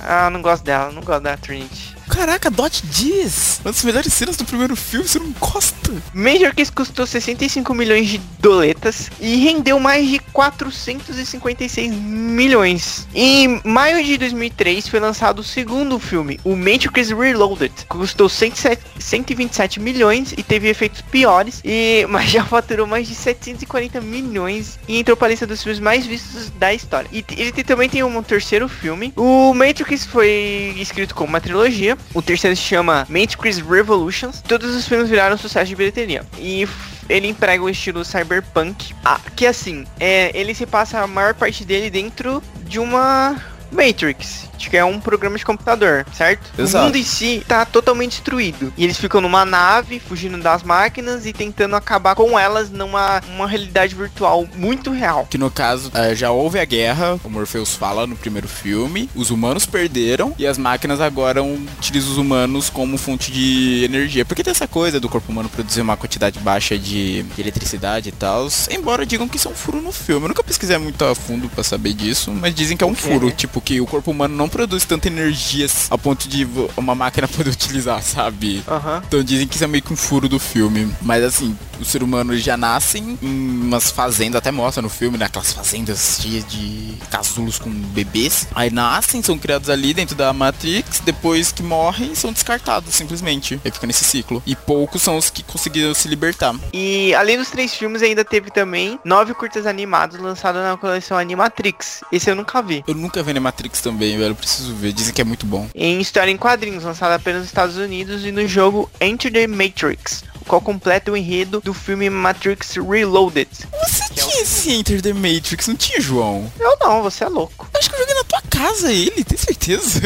Ah, 0.00 0.28
não 0.28 0.42
gosto 0.42 0.64
dela, 0.64 0.92
não 0.92 1.00
gosto 1.00 1.22
da 1.22 1.36
Trinity. 1.36 1.91
Caraca, 2.08 2.50
Dot 2.50 2.82
Diz! 2.86 3.60
Uma 3.64 3.72
das 3.72 3.84
melhores 3.84 4.12
cenas 4.12 4.36
do 4.36 4.44
primeiro 4.44 4.76
filme, 4.76 5.08
você 5.08 5.18
não 5.18 5.32
gosta? 5.38 5.92
Matrix 6.14 6.70
custou 6.70 7.06
65 7.06 7.74
milhões 7.74 8.08
de 8.08 8.18
doletas 8.38 9.10
e 9.20 9.36
rendeu 9.36 9.78
mais 9.78 10.08
de 10.08 10.18
456 10.18 11.92
milhões. 11.92 13.06
Em 13.14 13.60
maio 13.64 14.04
de 14.04 14.16
2003 14.18 14.88
foi 14.88 15.00
lançado 15.00 15.40
o 15.40 15.44
segundo 15.44 15.98
filme, 15.98 16.38
o 16.44 16.56
Matrix 16.56 17.10
Reloaded, 17.10 17.72
que 17.74 17.84
custou 17.86 18.28
107 18.28 18.82
127 18.98 19.80
milhões 19.80 20.32
e 20.36 20.42
teve 20.42 20.68
efeitos 20.68 21.00
piores, 21.02 21.60
e 21.64 22.06
mas 22.08 22.30
já 22.30 22.44
faturou 22.44 22.86
mais 22.86 23.08
de 23.08 23.14
740 23.14 24.00
milhões 24.00 24.78
e 24.88 24.98
entrou 24.98 25.16
para 25.16 25.28
a 25.28 25.30
lista 25.30 25.46
dos 25.46 25.62
filmes 25.62 25.80
mais 25.80 26.06
vistos 26.06 26.50
da 26.50 26.72
história. 26.72 27.08
E 27.12 27.24
ele 27.36 27.52
também 27.64 27.88
tem 27.88 28.02
um 28.02 28.22
terceiro 28.22 28.68
filme. 28.68 29.12
O 29.16 29.52
Matrix 29.54 30.06
foi 30.06 30.74
escrito 30.78 31.14
como 31.14 31.28
uma 31.28 31.40
trilogia. 31.40 31.91
O 32.14 32.22
terceiro 32.22 32.56
se 32.56 32.62
chama 32.62 33.06
Matrix 33.08 33.58
Revolutions. 33.58 34.42
Todos 34.42 34.74
os 34.74 34.86
filmes 34.86 35.08
viraram 35.08 35.36
sucesso 35.36 35.66
de 35.66 35.76
bilheteria. 35.76 36.24
E 36.38 36.66
ele 37.08 37.28
emprega 37.28 37.62
o 37.62 37.68
estilo 37.68 38.04
cyberpunk. 38.04 38.94
Que 39.36 39.46
assim, 39.46 39.84
é, 39.98 40.30
ele 40.34 40.54
se 40.54 40.66
passa 40.66 41.00
a 41.00 41.06
maior 41.06 41.34
parte 41.34 41.64
dele 41.64 41.90
dentro 41.90 42.42
de 42.64 42.78
uma 42.78 43.36
Matrix, 43.70 44.48
que 44.68 44.76
é 44.76 44.84
um 44.84 45.00
programa 45.00 45.36
de 45.36 45.44
computador, 45.44 46.06
certo? 46.12 46.50
Exato. 46.58 46.84
O 46.84 46.86
mundo 46.86 46.96
em 46.96 47.04
si 47.04 47.44
tá 47.46 47.64
totalmente 47.64 48.12
destruído. 48.12 48.72
E 48.76 48.84
eles 48.84 48.98
ficam 48.98 49.20
numa 49.20 49.44
nave, 49.44 50.00
fugindo 50.00 50.38
das 50.38 50.62
máquinas 50.62 51.26
e 51.26 51.32
tentando 51.32 51.76
acabar 51.76 52.14
com 52.14 52.38
elas 52.38 52.70
numa 52.70 53.20
uma 53.34 53.46
realidade 53.46 53.94
virtual 53.94 54.46
muito 54.56 54.90
real. 54.90 55.26
Que 55.28 55.38
no 55.38 55.50
caso, 55.50 55.90
eh, 55.94 56.14
já 56.14 56.30
houve 56.30 56.58
a 56.58 56.64
guerra, 56.64 57.18
o 57.24 57.30
Morpheus 57.30 57.74
fala 57.74 58.06
no 58.06 58.16
primeiro 58.16 58.48
filme, 58.48 59.08
os 59.14 59.30
humanos 59.30 59.66
perderam 59.66 60.34
e 60.38 60.46
as 60.46 60.58
máquinas 60.58 61.00
agora 61.00 61.42
utilizam 61.42 62.12
os 62.12 62.18
humanos 62.18 62.70
como 62.70 62.98
fonte 62.98 63.32
de 63.32 63.84
energia. 63.84 64.24
Porque 64.24 64.42
tem 64.42 64.50
essa 64.50 64.68
coisa 64.68 65.00
do 65.00 65.08
corpo 65.08 65.30
humano 65.30 65.48
produzir 65.48 65.80
uma 65.80 65.96
quantidade 65.96 66.38
baixa 66.38 66.78
de, 66.78 67.22
de 67.22 67.40
eletricidade 67.40 68.08
e 68.08 68.12
tal. 68.12 68.48
Embora 68.70 69.04
digam 69.06 69.28
que 69.28 69.36
isso 69.36 69.48
é 69.48 69.50
um 69.50 69.54
furo 69.54 69.80
no 69.80 69.92
filme. 69.92 70.24
Eu 70.24 70.28
nunca 70.28 70.42
pesquisei 70.42 70.76
muito 70.78 71.04
a 71.04 71.14
fundo 71.14 71.48
pra 71.48 71.62
saber 71.62 71.92
disso, 71.92 72.30
mas 72.32 72.54
dizem 72.54 72.76
que 72.76 72.84
é 72.84 72.86
um 72.86 72.94
furo. 72.94 73.30
Tipo, 73.30 73.60
que 73.60 73.80
o 73.80 73.86
corpo 73.86 74.10
humano 74.10 74.34
não 74.34 74.48
produz 74.52 74.84
tanta 74.84 75.08
energia 75.08 75.66
a 75.90 75.96
ponto 75.96 76.28
de 76.28 76.46
uma 76.76 76.94
máquina 76.94 77.26
poder 77.26 77.50
utilizar, 77.50 78.02
sabe? 78.02 78.62
Aham. 78.68 79.02
Então 79.08 79.24
dizem 79.24 79.48
que 79.48 79.54
isso 79.56 79.64
é 79.64 79.66
meio 79.66 79.82
que 79.82 79.92
um 79.92 79.96
furo 79.96 80.28
do 80.28 80.38
filme. 80.38 80.94
Mas 81.00 81.24
assim, 81.24 81.56
os 81.80 81.88
seres 81.88 82.06
humanos 82.06 82.40
já 82.42 82.56
nascem 82.56 83.18
em 83.20 83.60
umas 83.62 83.90
fazendas, 83.90 84.36
até 84.36 84.50
mostra 84.50 84.82
no 84.82 84.88
filme, 84.88 85.16
né? 85.16 85.24
Aquelas 85.26 85.52
fazendas 85.52 86.18
cheias 86.20 86.46
de 86.46 86.94
casulos 87.10 87.58
com 87.58 87.70
bebês. 87.70 88.46
Aí 88.54 88.70
nascem, 88.70 89.22
são 89.22 89.38
criados 89.38 89.70
ali 89.70 89.94
dentro 89.94 90.14
da 90.14 90.32
Matrix, 90.32 91.00
depois 91.00 91.50
que 91.50 91.62
morrem, 91.62 92.14
são 92.14 92.32
descartados 92.32 92.94
simplesmente. 92.94 93.60
Aí 93.64 93.70
fica 93.70 93.86
nesse 93.86 94.04
ciclo. 94.04 94.42
E 94.46 94.54
poucos 94.54 95.02
são 95.02 95.16
os 95.16 95.30
que 95.30 95.42
conseguiram 95.42 95.94
se 95.94 96.08
libertar. 96.08 96.54
E 96.72 97.14
além 97.14 97.38
dos 97.38 97.50
três 97.50 97.74
filmes, 97.74 98.02
ainda 98.02 98.24
teve 98.24 98.50
também 98.50 98.98
nove 99.04 99.32
curtas 99.34 99.66
animados 99.66 100.18
lançados 100.20 100.60
na 100.62 100.76
coleção 100.76 101.16
Animatrix. 101.16 102.02
Esse 102.12 102.30
eu 102.30 102.36
nunca 102.36 102.60
vi. 102.62 102.84
Eu 102.86 102.94
nunca 102.94 103.22
vi 103.22 103.32
na 103.32 103.40
Matrix 103.40 103.80
também, 103.80 104.18
velho. 104.18 104.34
Preciso 104.42 104.74
ver. 104.74 104.92
Dizem 104.92 105.14
que 105.14 105.20
é 105.20 105.24
muito 105.24 105.46
bom. 105.46 105.68
Em 105.72 106.00
história 106.00 106.30
em 106.30 106.36
quadrinhos, 106.36 106.82
lançado 106.82 107.12
apenas 107.12 107.42
nos 107.42 107.48
Estados 107.48 107.76
Unidos 107.76 108.24
e 108.24 108.32
no 108.32 108.44
jogo 108.48 108.90
Enter 109.00 109.32
the 109.32 109.46
Matrix, 109.46 110.24
o 110.40 110.44
qual 110.44 110.60
completa 110.60 111.12
o 111.12 111.16
enredo 111.16 111.60
do 111.60 111.72
filme 111.72 112.10
Matrix 112.10 112.74
Reloaded. 112.74 113.48
Você 113.86 114.12
tinha 114.12 114.42
esse 114.42 114.72
Enter 114.72 115.00
the 115.00 115.12
Matrix, 115.12 115.68
não 115.68 115.76
tinha, 115.76 116.00
João? 116.00 116.52
Eu 116.58 116.76
não, 116.80 117.02
você 117.04 117.22
é 117.22 117.28
louco. 117.28 117.70
Acho 117.72 117.88
que 117.88 117.94
eu 117.94 118.00
joguei 118.00 118.11
tua 118.32 118.42
casa 118.50 118.90
ele, 118.92 119.22
tem 119.24 119.36
certeza? 119.36 120.00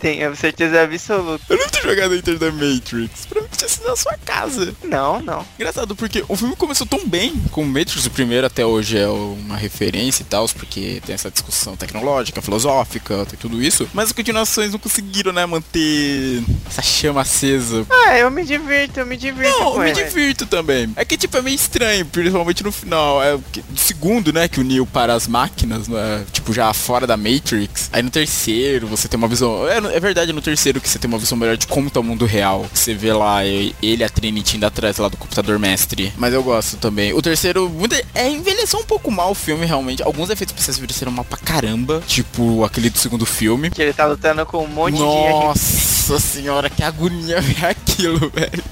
Tenho 0.00 0.34
certeza 0.34 0.82
absoluta. 0.82 1.44
Eu 1.48 1.58
não 1.58 1.68
tô 1.68 1.80
jogando 1.82 2.16
Enter 2.16 2.38
the 2.38 2.50
Matrix. 2.50 3.26
Pra 3.26 3.40
mim 3.40 3.48
tinha 3.56 3.68
sido 3.68 3.86
na 3.86 3.96
sua 3.96 4.16
casa. 4.24 4.74
Não, 4.82 5.20
não. 5.20 5.46
Engraçado, 5.58 5.94
porque 5.94 6.24
o 6.28 6.36
filme 6.36 6.56
começou 6.56 6.86
tão 6.86 7.06
bem 7.06 7.34
com 7.50 7.62
o 7.62 7.66
Matrix, 7.66 8.06
o 8.06 8.10
primeiro 8.10 8.46
até 8.46 8.64
hoje 8.64 8.98
é 8.98 9.08
uma 9.08 9.56
referência 9.56 10.22
e 10.22 10.26
tal, 10.26 10.48
porque 10.48 11.00
tem 11.06 11.14
essa 11.14 11.30
discussão 11.30 11.76
tecnológica, 11.76 12.42
filosófica, 12.42 13.24
tem 13.26 13.38
tudo 13.38 13.62
isso. 13.62 13.88
Mas 13.94 14.06
as 14.06 14.12
continuações 14.12 14.72
não 14.72 14.78
conseguiram, 14.78 15.32
né, 15.32 15.46
manter 15.46 16.42
essa 16.68 16.82
chama 16.82 17.20
acesa. 17.20 17.86
Ah, 17.90 18.18
eu 18.18 18.30
me 18.30 18.44
divirto, 18.44 19.00
eu 19.00 19.06
me 19.06 19.16
divirto 19.16 19.50
Não, 19.58 19.66
eu 19.68 19.72
com 19.74 19.80
me 19.80 19.90
ele. 19.90 20.04
divirto 20.04 20.46
também. 20.46 20.92
É 20.96 21.04
que, 21.04 21.16
tipo, 21.16 21.36
é 21.36 21.42
meio 21.42 21.54
estranho, 21.54 22.04
principalmente 22.06 22.62
no 22.64 22.72
final. 22.72 23.22
É 23.22 23.34
o 23.34 23.42
segundo, 23.76 24.32
né, 24.32 24.48
que 24.48 24.60
uniu 24.60 24.86
para 24.86 25.14
as 25.14 25.26
máquinas, 25.28 25.86
né, 25.88 26.24
tipo, 26.32 26.52
já 26.52 26.72
fora 26.72 27.06
da 27.06 27.16
Matrix. 27.20 27.90
Aí 27.92 28.02
no 28.02 28.10
terceiro, 28.10 28.86
você 28.86 29.08
tem 29.08 29.18
uma 29.18 29.28
visão... 29.28 29.68
É, 29.68 29.78
é 29.96 30.00
verdade, 30.00 30.32
no 30.32 30.42
terceiro 30.42 30.80
que 30.80 30.88
você 30.88 30.98
tem 30.98 31.08
uma 31.08 31.18
visão 31.18 31.36
melhor 31.36 31.56
de 31.56 31.66
como 31.66 31.90
tá 31.90 32.00
o 32.00 32.02
mundo 32.02 32.24
real. 32.24 32.66
Você 32.72 32.94
vê 32.94 33.12
lá 33.12 33.44
ele 33.44 34.04
a 34.04 34.08
Trinity 34.08 34.56
indo 34.56 34.66
atrás 34.66 34.98
lá 34.98 35.08
do 35.08 35.16
computador 35.16 35.58
mestre. 35.58 36.12
Mas 36.16 36.34
eu 36.34 36.42
gosto 36.42 36.76
também. 36.76 37.12
O 37.12 37.22
terceiro, 37.22 37.70
é, 38.14 38.28
envelheceu 38.28 38.80
um 38.80 38.84
pouco 38.84 39.10
mal 39.10 39.30
o 39.30 39.34
filme, 39.34 39.66
realmente. 39.66 40.02
Alguns 40.02 40.30
efeitos 40.30 40.52
especiais 40.52 40.78
envelheceram 40.78 41.12
mal 41.12 41.24
pra 41.24 41.38
caramba. 41.38 42.02
Tipo, 42.06 42.64
aquele 42.64 42.90
do 42.90 42.98
segundo 42.98 43.26
filme. 43.26 43.70
Que 43.70 43.82
ele 43.82 43.92
tá 43.92 44.06
lutando 44.06 44.44
com 44.46 44.64
um 44.64 44.68
monte 44.68 44.96
de 44.96 45.02
agente. 45.02 45.44
Nossa 45.44 46.20
senhora, 46.20 46.70
que 46.70 46.82
agonia 46.82 47.40
ver 47.40 47.66
aquilo, 47.66 48.18
velho. 48.34 48.62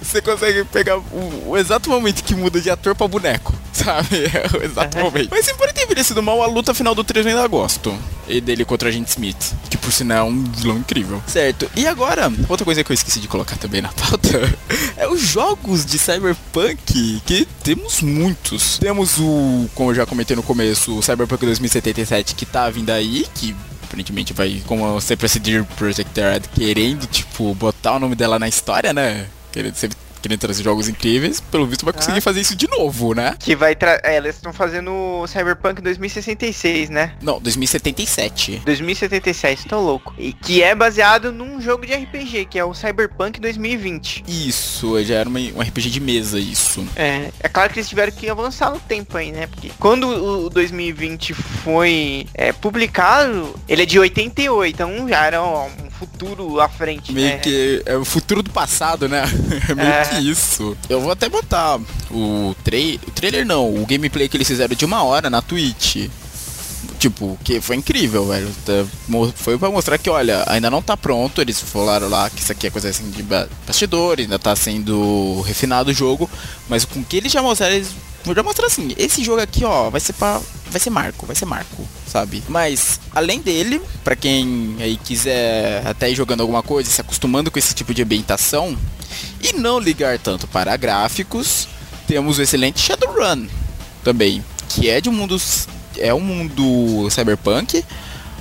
Você 0.00 0.20
consegue 0.20 0.64
pegar 0.64 0.98
o, 0.98 1.50
o 1.50 1.56
exato 1.56 1.90
momento 1.90 2.22
que 2.22 2.34
muda 2.34 2.60
de 2.60 2.70
ator 2.70 2.94
pra 2.94 3.08
boneco, 3.08 3.54
sabe? 3.84 4.24
É 4.26 4.56
o 4.56 4.62
exato 4.62 4.98
momento. 4.98 5.28
Mas 5.30 5.48
embora 5.48 5.72
tenha 5.72 5.84
envelhecido 5.84 6.22
mal, 6.22 6.42
a 6.42 6.46
luta 6.46 6.72
final 6.72 6.94
do 6.94 7.02
3 7.02 7.26
eu 7.26 7.32
ainda 7.32 7.46
gosto. 7.48 7.96
E 8.28 8.40
dele 8.40 8.64
contra 8.64 8.88
a 8.88 8.92
gente 8.92 9.08
Smith. 9.08 9.52
Que 9.68 9.76
por 9.76 9.92
sinal 9.92 10.26
é 10.26 10.30
um 10.30 10.44
vilão 10.44 10.78
incrível. 10.78 11.22
Certo. 11.26 11.70
E 11.76 11.86
agora, 11.86 12.32
outra 12.48 12.64
coisa 12.64 12.82
que 12.82 12.90
eu 12.90 12.94
esqueci 12.94 13.20
de 13.20 13.28
colocar 13.28 13.56
também 13.56 13.82
na 13.82 13.92
pauta 13.92 14.28
é 14.96 15.06
os 15.08 15.20
jogos 15.20 15.84
de 15.84 15.98
Cyberpunk, 15.98 17.20
que 17.26 17.46
temos 17.62 18.00
muitos. 18.00 18.78
Temos 18.78 19.18
o, 19.18 19.68
como 19.74 19.90
eu 19.90 19.94
já 19.94 20.06
comentei 20.06 20.36
no 20.36 20.42
começo, 20.42 20.96
o 20.96 21.02
Cyberpunk 21.02 21.44
2077 21.44 22.34
que 22.34 22.46
tá 22.46 22.70
vindo 22.70 22.90
aí, 22.90 23.26
que 23.34 23.54
aparentemente 23.82 24.32
vai, 24.32 24.62
como 24.66 25.00
sempre 25.00 25.26
a 25.26 25.28
CD 25.28 25.62
Projekt 25.76 26.18
Red, 26.18 26.42
querendo, 26.54 27.06
tipo, 27.06 27.54
botar 27.54 27.96
o 27.96 27.98
nome 27.98 28.14
dela 28.14 28.38
na 28.38 28.48
história, 28.48 28.92
né? 28.92 29.26
Querendo 29.52 29.74
sempre 29.76 29.96
querendo 30.24 30.40
trazer 30.40 30.62
jogos 30.62 30.88
incríveis, 30.88 31.38
pelo 31.38 31.66
visto 31.66 31.84
vai 31.84 31.92
conseguir 31.92 32.16
Ah. 32.18 32.22
fazer 32.22 32.40
isso 32.40 32.56
de 32.56 32.66
novo, 32.66 33.12
né? 33.12 33.36
Que 33.38 33.54
vai 33.54 33.76
tra... 33.76 34.00
É, 34.02 34.16
eles 34.16 34.36
estão 34.36 34.54
fazendo 34.54 34.90
o 34.90 35.26
Cyberpunk 35.26 35.82
2066, 35.82 36.88
né? 36.88 37.12
Não, 37.20 37.38
2077. 37.38 38.62
2077, 38.64 39.68
tô 39.68 39.78
louco. 39.80 40.14
E 40.16 40.32
que 40.32 40.62
é 40.62 40.74
baseado 40.74 41.30
num 41.30 41.60
jogo 41.60 41.84
de 41.86 41.92
RPG, 41.92 42.46
que 42.46 42.58
é 42.58 42.64
o 42.64 42.72
Cyberpunk 42.72 43.38
2020. 43.38 44.24
Isso, 44.26 45.02
já 45.04 45.16
era 45.16 45.28
uma, 45.28 45.38
um 45.38 45.60
RPG 45.60 45.90
de 45.90 46.00
mesa, 46.00 46.38
isso. 46.38 46.86
É, 46.96 47.30
é 47.40 47.48
claro 47.48 47.70
que 47.70 47.78
eles 47.78 47.88
tiveram 47.88 48.10
que 48.12 48.26
avançar 48.30 48.70
no 48.70 48.80
tempo 48.80 49.18
aí, 49.18 49.30
né? 49.30 49.46
Porque 49.46 49.70
quando 49.78 50.08
o 50.08 50.48
2020 50.48 51.34
foi 51.34 52.26
é, 52.32 52.50
publicado, 52.52 53.54
ele 53.68 53.82
é 53.82 53.86
de 53.86 53.98
88, 53.98 54.74
então 54.74 55.06
já 55.06 55.26
era 55.26 55.42
um 55.42 55.68
futuro 55.98 56.60
à 56.60 56.68
frente, 56.68 57.12
Meio 57.12 57.28
né? 57.28 57.38
que 57.38 57.82
é 57.86 57.96
o 57.96 58.04
futuro 58.04 58.42
do 58.42 58.50
passado, 58.50 59.08
né? 59.08 59.22
É 59.68 59.74
meio 59.74 59.88
É. 59.88 60.04
que 60.04 60.16
isso. 60.30 60.76
Eu 60.88 61.00
vou 61.00 61.10
até 61.12 61.28
botar 61.28 61.78
o, 62.10 62.54
trai 62.64 63.00
o 63.06 63.10
trailer, 63.10 63.46
não, 63.46 63.74
o 63.74 63.86
gameplay 63.86 64.28
que 64.28 64.36
eles 64.36 64.46
fizeram 64.48 64.74
de 64.74 64.84
uma 64.84 65.02
hora 65.02 65.28
na 65.30 65.40
Twitch. 65.42 66.08
Tipo, 66.98 67.38
que 67.44 67.60
foi 67.60 67.76
incrível, 67.76 68.26
velho. 68.28 68.50
Tá- 68.64 68.84
Foi 69.36 69.58
pra 69.58 69.70
mostrar 69.70 69.98
que, 69.98 70.08
olha, 70.08 70.42
ainda 70.46 70.70
não 70.70 70.80
tá 70.80 70.96
pronto. 70.96 71.40
Eles 71.40 71.60
falaram 71.60 72.08
lá 72.08 72.30
que 72.30 72.40
isso 72.40 72.52
aqui 72.52 72.66
é 72.66 72.70
coisa 72.70 72.88
assim 72.88 73.10
de 73.10 73.22
ba- 73.22 73.48
bastidor, 73.66 74.18
ainda 74.18 74.38
tá 74.38 74.54
sendo 74.56 75.40
refinado 75.42 75.90
o 75.90 75.94
jogo. 75.94 76.30
Mas 76.68 76.84
com 76.84 77.00
o 77.00 77.04
que 77.04 77.16
eles 77.18 77.30
já 77.32 77.42
mostraram, 77.42 77.74
eles 77.74 77.90
já 78.32 78.42
mostraram 78.42 78.70
assim: 78.70 78.94
esse 78.96 79.24
jogo 79.24 79.40
aqui, 79.40 79.64
ó, 79.64 79.90
vai 79.90 80.00
ser 80.00 80.12
pra. 80.12 80.40
Vai 80.70 80.80
ser 80.80 80.90
marco, 80.90 81.26
vai 81.26 81.36
ser 81.36 81.44
marco, 81.44 81.86
sabe? 82.06 82.42
Mas, 82.48 82.98
além 83.12 83.40
dele, 83.40 83.80
pra 84.02 84.16
quem 84.16 84.76
aí 84.80 84.96
quiser 84.96 85.86
até 85.86 86.10
ir 86.10 86.14
jogando 86.16 86.40
alguma 86.40 86.62
coisa, 86.62 86.90
se 86.90 87.00
acostumando 87.00 87.50
com 87.50 87.58
esse 87.58 87.74
tipo 87.74 87.94
de 87.94 88.02
ambientação 88.02 88.76
e 89.40 89.52
não 89.52 89.78
ligar 89.78 90.18
tanto 90.18 90.48
para 90.48 90.76
gráficos, 90.76 91.68
temos 92.08 92.38
o 92.38 92.42
excelente 92.42 92.80
Shadowrun 92.80 93.46
também, 94.02 94.44
que 94.68 94.88
é 94.88 95.00
de 95.00 95.08
um 95.08 95.12
mundo 95.12 95.36
é 95.98 96.12
um 96.12 96.20
mundo 96.20 97.08
cyberpunk, 97.10 97.84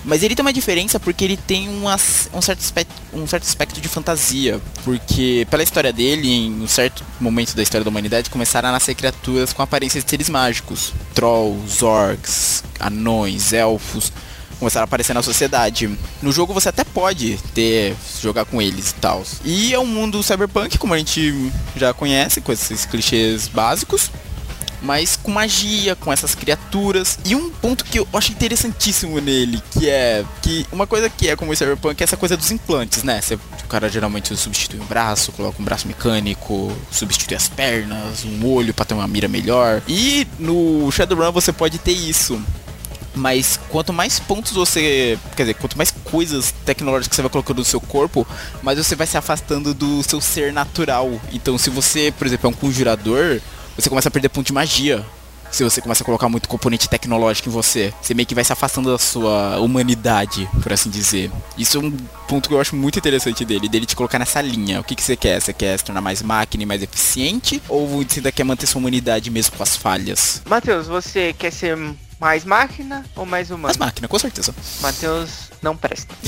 mas 0.05 0.23
ele 0.23 0.35
tem 0.35 0.43
uma 0.43 0.53
diferença 0.53 0.99
porque 0.99 1.23
ele 1.23 1.37
tem 1.37 1.69
um, 1.69 2.41
certo 2.41 2.59
aspecto, 2.59 2.93
um 3.13 3.25
certo 3.25 3.43
aspecto 3.43 3.79
de 3.79 3.87
fantasia, 3.87 4.59
porque 4.83 5.47
pela 5.49 5.63
história 5.63 5.93
dele, 5.93 6.29
em 6.29 6.61
um 6.61 6.67
certo 6.67 7.03
momento 7.19 7.55
da 7.55 7.63
história 7.63 7.83
da 7.83 7.89
humanidade, 7.89 8.29
começaram 8.29 8.69
a 8.69 8.71
nascer 8.71 8.95
criaturas 8.95 9.53
com 9.53 9.61
aparências 9.61 10.03
de 10.03 10.09
seres 10.09 10.29
mágicos, 10.29 10.93
trolls, 11.13 11.83
orcs, 11.83 12.63
anões, 12.79 13.53
elfos, 13.53 14.11
começaram 14.59 14.83
a 14.83 14.85
aparecer 14.85 15.13
na 15.13 15.21
sociedade. 15.21 15.89
No 16.21 16.31
jogo 16.31 16.53
você 16.53 16.69
até 16.69 16.83
pode 16.83 17.37
ter 17.53 17.95
jogar 18.21 18.45
com 18.45 18.61
eles 18.61 18.91
e 18.91 18.95
tal. 18.95 19.23
E 19.43 19.73
é 19.73 19.79
um 19.79 19.85
mundo 19.85 20.23
cyberpunk, 20.23 20.77
como 20.77 20.93
a 20.93 20.97
gente 20.97 21.51
já 21.75 21.93
conhece, 21.93 22.41
com 22.41 22.51
esses 22.51 22.85
clichês 22.85 23.47
básicos. 23.47 24.09
Mas 24.83 25.15
com 25.15 25.31
magia, 25.31 25.95
com 25.95 26.11
essas 26.11 26.35
criaturas. 26.35 27.17
E 27.25 27.33
um 27.35 27.49
ponto 27.49 27.85
que 27.85 27.99
eu 27.99 28.07
acho 28.13 28.31
interessantíssimo 28.31 29.19
nele, 29.19 29.63
que 29.71 29.89
é 29.89 30.25
que 30.41 30.67
uma 30.71 30.85
coisa 30.85 31.09
que 31.09 31.29
é 31.29 31.35
como 31.35 31.51
o 31.51 31.55
Cyberpunk 31.55 32.01
é 32.01 32.03
essa 32.03 32.17
coisa 32.17 32.35
dos 32.35 32.51
implantes, 32.51 33.01
né? 33.01 33.21
Você, 33.21 33.35
o 33.35 33.67
cara 33.69 33.89
geralmente 33.89 34.35
substitui 34.35 34.79
um 34.79 34.85
braço, 34.85 35.31
coloca 35.31 35.61
um 35.61 35.65
braço 35.65 35.87
mecânico, 35.87 36.75
substitui 36.91 37.35
as 37.35 37.47
pernas, 37.47 38.25
um 38.25 38.45
olho 38.45 38.73
pra 38.73 38.83
ter 38.83 38.93
uma 38.93 39.07
mira 39.07 39.27
melhor. 39.27 39.81
E 39.87 40.27
no 40.37 40.91
Shadowrun 40.91 41.31
você 41.31 41.53
pode 41.53 41.79
ter 41.79 41.93
isso. 41.93 42.39
Mas 43.15 43.59
quanto 43.69 43.93
mais 43.93 44.19
pontos 44.19 44.53
você. 44.53 45.17
Quer 45.35 45.43
dizer, 45.43 45.53
quanto 45.55 45.77
mais 45.77 45.91
coisas 45.91 46.53
tecnológicas 46.65 47.15
você 47.15 47.21
vai 47.21 47.29
colocando 47.29 47.59
no 47.59 47.65
seu 47.65 47.79
corpo, 47.79 48.27
mais 48.61 48.77
você 48.77 48.95
vai 48.95 49.05
se 49.05 49.17
afastando 49.17 49.73
do 49.73 50.01
seu 50.03 50.19
ser 50.19 50.51
natural. 50.51 51.21
Então, 51.31 51.57
se 51.57 51.69
você, 51.69 52.11
por 52.17 52.25
exemplo, 52.25 52.47
é 52.47 52.49
um 52.49 52.53
conjurador, 52.53 53.39
você 53.75 53.89
começa 53.89 54.09
a 54.09 54.11
perder 54.11 54.29
ponto 54.29 54.47
de 54.47 54.53
magia. 54.53 55.03
Se 55.51 55.63
você 55.63 55.81
começa 55.81 56.01
a 56.01 56.05
colocar 56.05 56.27
muito 56.27 56.49
componente 56.49 56.89
tecnológico 56.89 57.47
em 57.47 57.51
você, 57.51 57.93
você 58.01 58.15
meio 58.15 58.25
que 58.25 58.33
vai 58.33 58.43
se 58.43 58.51
afastando 58.51 58.91
da 58.91 58.97
sua 58.97 59.59
humanidade, 59.59 60.49
por 60.63 60.73
assim 60.73 60.89
dizer. 60.89 61.29
Isso 61.55 61.77
é 61.77 61.79
um 61.79 61.91
ponto 62.27 62.49
que 62.49 62.55
eu 62.55 62.59
acho 62.59 62.75
muito 62.75 62.97
interessante 62.97 63.45
dele, 63.45 63.69
dele 63.69 63.85
te 63.85 63.95
colocar 63.95 64.17
nessa 64.17 64.41
linha. 64.41 64.79
O 64.79 64.83
que, 64.83 64.95
que 64.95 65.03
você 65.03 65.15
quer? 65.15 65.39
Você 65.39 65.53
quer 65.53 65.77
se 65.77 65.83
tornar 65.85 66.01
mais 66.01 66.23
máquina 66.23 66.63
e 66.63 66.65
mais 66.65 66.81
eficiente? 66.81 67.61
Ou 67.69 67.87
você 67.87 68.19
ainda 68.19 68.31
quer 68.31 68.43
manter 68.43 68.65
sua 68.65 68.79
humanidade 68.79 69.29
mesmo 69.29 69.55
com 69.55 69.61
as 69.61 69.77
falhas? 69.77 70.41
Matheus, 70.49 70.87
você 70.87 71.33
quer 71.37 71.51
ser 71.51 71.77
mais 72.19 72.43
máquina 72.43 73.05
ou 73.15 73.23
mais 73.23 73.51
humano? 73.51 73.75
máquinas, 73.77 74.09
com 74.09 74.17
certeza. 74.17 74.55
Matheus 74.81 75.51
não 75.61 75.77
presta. 75.77 76.15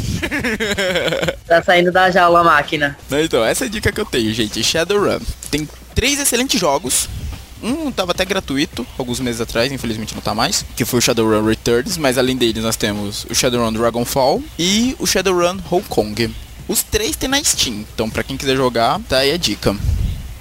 Tá 1.48 1.62
saindo 1.62 1.92
da 1.92 2.10
jaula 2.10 2.40
a 2.42 2.44
máquina. 2.44 2.98
Não, 3.10 3.20
Então, 3.20 3.44
essa 3.46 3.66
é 3.66 3.68
a 3.68 3.70
dica 3.70 3.92
que 3.92 4.02
eu 4.02 4.06
tenho, 4.06 4.34
gente. 4.34 4.64
Shadowrun. 4.64 5.20
Tem 5.52 5.68
três 5.94 6.20
excelentes 6.20 6.60
jogos. 6.60 7.08
Um 7.62 7.92
tava 7.92 8.12
até 8.12 8.26
gratuito, 8.26 8.86
alguns 8.98 9.20
meses 9.20 9.42
atrás, 9.42 9.72
infelizmente 9.72 10.14
não 10.14 10.22
tá 10.22 10.34
mais. 10.34 10.66
Que 10.76 10.86
foi 10.86 11.00
o 11.00 11.02
Shadowrun 11.02 11.46
Returns, 11.46 11.98
mas 11.98 12.18
além 12.18 12.36
deles 12.36 12.64
nós 12.64 12.76
temos 12.76 13.26
o 13.30 13.34
Shadowrun 13.34 13.74
Dragonfall 13.74 14.44
e 14.60 14.96
o 15.00 15.06
Shadowrun 15.06 15.60
Hong 15.72 15.86
Kong. 15.88 16.34
Os 16.68 16.84
três 16.84 17.16
tem 17.16 17.30
na 17.30 17.44
Steam, 17.44 17.86
então 17.94 18.10
pra 18.10 18.24
quem 18.24 18.38
quiser 18.38 18.56
jogar, 18.56 19.00
tá 19.08 19.20
aí 19.20 19.32
a 19.32 19.38
dica. 19.38 19.76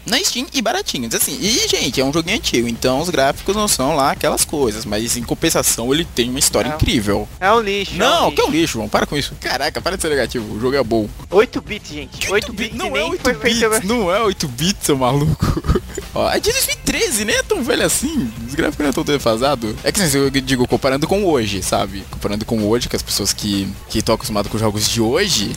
Na 0.06 0.18
Steam 0.18 0.46
e 0.52 0.60
baratinhos, 0.60 1.14
assim. 1.14 1.36
E, 1.40 1.66
gente, 1.68 2.00
é 2.00 2.04
um 2.04 2.12
joguinho 2.12 2.36
antigo, 2.36 2.68
então 2.68 3.00
os 3.00 3.08
gráficos 3.08 3.56
não 3.56 3.66
são 3.66 3.96
lá 3.96 4.10
aquelas 4.10 4.44
coisas, 4.44 4.84
mas 4.84 5.16
em 5.16 5.22
compensação 5.22 5.92
ele 5.94 6.04
tem 6.04 6.28
uma 6.30 6.38
história 6.38 6.68
É. 6.70 6.74
incrível. 6.74 7.28
É 7.40 7.50
um 7.52 7.60
lixo. 7.60 7.96
Não, 7.96 8.24
é 8.24 8.26
um 8.28 8.30
que 8.34 8.40
é 8.40 8.44
um 8.44 8.50
lixo, 8.50 8.88
para 8.90 9.06
com 9.06 9.16
isso. 9.16 9.34
Caraca, 9.40 9.80
para 9.80 9.96
de 9.96 10.02
ser 10.02 10.10
negativo, 10.10 10.54
o 10.54 10.60
jogo 10.60 10.76
é 10.76 10.82
bom. 10.82 11.08
8 11.30 11.60
bits, 11.60 11.90
gente. 11.90 12.30
8 12.30 12.52
bits 12.52 12.76
não 12.76 12.86
e 12.86 12.88
é 12.88 12.92
nem 12.92 13.10
8 13.10 13.22
foi 13.22 13.34
bits, 13.34 13.58
feito. 13.58 13.86
não 13.86 14.14
é 14.14 14.20
8 14.22 14.48
bits, 14.48 14.84
seu 14.86 14.96
maluco. 14.98 15.62
Ó, 16.14 16.30
é 16.30 16.38
de 16.38 16.52
2013, 16.52 17.24
nem 17.24 17.36
é 17.36 17.42
tão 17.42 17.62
velho 17.64 17.84
assim. 17.84 18.30
Os 18.46 18.54
gráficos 18.54 18.84
não 18.84 18.90
é 18.90 18.92
tão 18.92 19.04
defasado. 19.04 19.74
É 19.82 19.90
que 19.90 20.00
assim, 20.00 20.18
eu 20.18 20.30
digo, 20.30 20.66
comparando 20.68 21.06
com 21.08 21.24
hoje, 21.24 21.62
sabe? 21.62 22.04
Comparando 22.10 22.44
com 22.44 22.62
hoje, 22.68 22.88
que 22.88 22.94
as 22.96 23.02
pessoas 23.02 23.32
que 23.32 23.68
que 23.88 23.98
estão 23.98 24.14
acostumadas 24.14 24.50
com 24.50 24.58
jogos 24.58 24.88
de 24.88 25.00
hoje, 25.00 25.52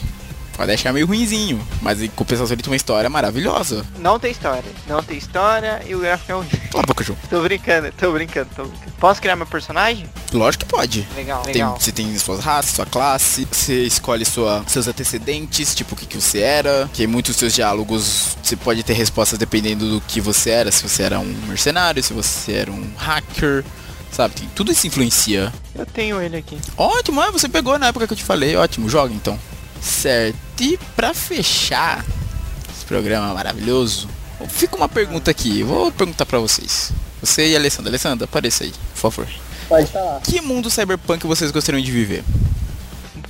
pode 0.57 0.71
achar 0.71 0.91
meio 0.91 1.05
ruinzinho. 1.05 1.65
Mas 1.81 2.01
em 2.01 2.07
compensação 2.09 2.53
ele 2.53 2.63
tem 2.63 2.71
uma 2.71 2.75
história 2.75 3.09
maravilhosa. 3.09 3.85
Não 3.99 4.19
tem 4.19 4.31
história. 4.31 4.63
Não 4.87 5.01
tem 5.03 5.17
história 5.17 5.81
e 5.87 5.95
o 5.95 5.99
gráfico 5.99 6.31
é 6.31 6.35
horrível. 6.35 6.59
Cala 6.71 6.83
a 6.83 6.87
boca, 6.87 7.03
João. 7.03 7.17
Tô 7.29 7.41
brincando, 7.41 7.91
tô 7.95 8.11
brincando, 8.11 8.49
tô 8.55 8.63
brincando. 8.65 8.91
Posso 8.99 9.21
criar 9.21 9.35
meu 9.35 9.45
personagem? 9.45 10.05
Lógico 10.33 10.65
que 10.65 10.69
pode. 10.71 11.07
Legal, 11.15 11.41
Tem, 11.43 11.53
legal. 11.53 11.77
você 11.79 11.91
tem 11.91 12.17
suas 12.17 12.39
raças, 12.43 12.71
sua 12.75 12.85
classe, 12.85 13.47
você 13.49 13.83
escolhe 13.83 14.25
sua, 14.25 14.63
seus 14.67 14.87
antecedentes, 14.87 15.75
tipo 15.75 15.93
o 15.93 15.97
que, 15.97 16.05
que 16.07 16.19
você 16.19 16.39
era, 16.39 16.89
que 16.91 17.05
muitos 17.05 17.31
dos 17.35 17.39
seus 17.39 17.53
diálogos 17.53 18.35
você 18.41 18.55
pode 18.55 18.81
ter 18.83 18.93
respostas 18.93 19.37
dependendo 19.37 19.87
do 19.89 20.01
que 20.01 20.19
você 20.19 20.49
era, 20.49 20.71
se 20.71 20.81
você 20.81 21.03
era 21.03 21.19
um 21.19 21.33
mercenário, 21.47 22.01
se 22.03 22.11
você 22.13 22.53
era 22.53 22.71
um 22.71 22.91
hacker, 22.97 23.63
sabe? 24.11 24.33
Tem, 24.33 24.49
tudo 24.55 24.71
isso 24.71 24.87
influencia. 24.87 25.53
Eu 25.75 25.85
tenho 25.85 26.19
ele 26.21 26.37
aqui. 26.37 26.57
Ótimo, 26.75 27.21
é, 27.21 27.31
você 27.31 27.47
pegou 27.47 27.77
na 27.77 27.87
época 27.87 28.07
que 28.07 28.13
eu 28.13 28.17
te 28.17 28.23
falei, 28.23 28.55
ótimo, 28.55 28.89
joga 28.89 29.13
então. 29.13 29.39
Certo, 29.79 30.35
e 30.59 30.79
pra 30.95 31.13
fechar 31.13 32.05
esse 32.69 32.85
programa 32.85 33.33
maravilhoso, 33.33 34.07
fica 34.47 34.75
uma 34.75 34.89
pergunta 34.89 35.31
aqui, 35.31 35.63
vou 35.63 35.91
perguntar 35.91 36.25
pra 36.25 36.39
vocês. 36.39 36.91
Você 37.21 37.49
e 37.49 37.55
a 37.55 37.59
Alessandra, 37.59 37.89
Alessandra, 37.89 38.25
apareça 38.25 38.63
aí, 38.63 38.71
por 38.93 38.99
favor. 39.11 39.27
Pode 39.67 39.87
falar. 39.87 40.21
Que 40.21 40.39
mundo 40.41 40.69
cyberpunk 40.69 41.25
vocês 41.25 41.51
gostariam 41.51 41.81
de 41.81 41.91
viver? 41.91 42.23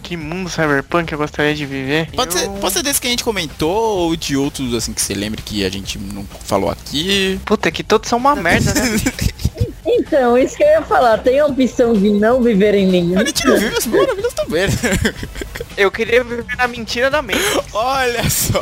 Que 0.04 0.16
mundo 0.16 0.50
cyberpunk 0.50 1.12
eu 1.12 1.18
gostaria 1.18 1.54
de 1.56 1.66
viver? 1.66 2.10
Pode, 2.12 2.36
eu... 2.36 2.40
ser, 2.40 2.50
pode 2.62 2.74
ser 2.74 2.84
desse 2.84 3.02
que 3.02 3.08
a 3.08 3.10
gente 3.10 3.24
comentou 3.24 3.98
ou 3.98 4.16
de 4.16 4.38
outros 4.38 4.74
assim 4.74 4.94
que 4.94 5.02
você 5.02 5.14
lembre 5.14 5.42
que 5.42 5.66
a 5.66 5.70
gente 5.70 5.98
não 5.98 6.26
falou 6.46 6.70
aqui. 6.70 7.40
Puta, 7.46 7.72
que 7.72 7.84
todos 7.84 8.08
são 8.08 8.18
uma 8.18 8.36
merda, 8.36 8.74
né? 8.74 8.82
Então, 9.90 10.38
isso 10.38 10.56
que 10.56 10.64
eu 10.64 10.68
ia 10.68 10.82
falar. 10.82 11.18
Tem 11.18 11.40
a 11.40 11.46
opção 11.46 11.94
de 11.94 12.10
não 12.10 12.42
viver 12.42 12.76
em 12.76 12.88
nenhum. 12.88 13.20
A 13.20 13.24
gente 13.24 13.46
não 13.46 13.58
vive 13.58 13.76
as 13.76 13.86
maravilhas 13.86 14.34
também. 14.34 14.68
né? 14.68 14.74
Eu 15.78 15.92
queria 15.92 16.24
viver 16.24 16.46
na 16.58 16.68
mentira 16.68 17.10
da 17.10 17.22
mente. 17.22 17.40
Olha 17.72 18.28
só. 18.30 18.62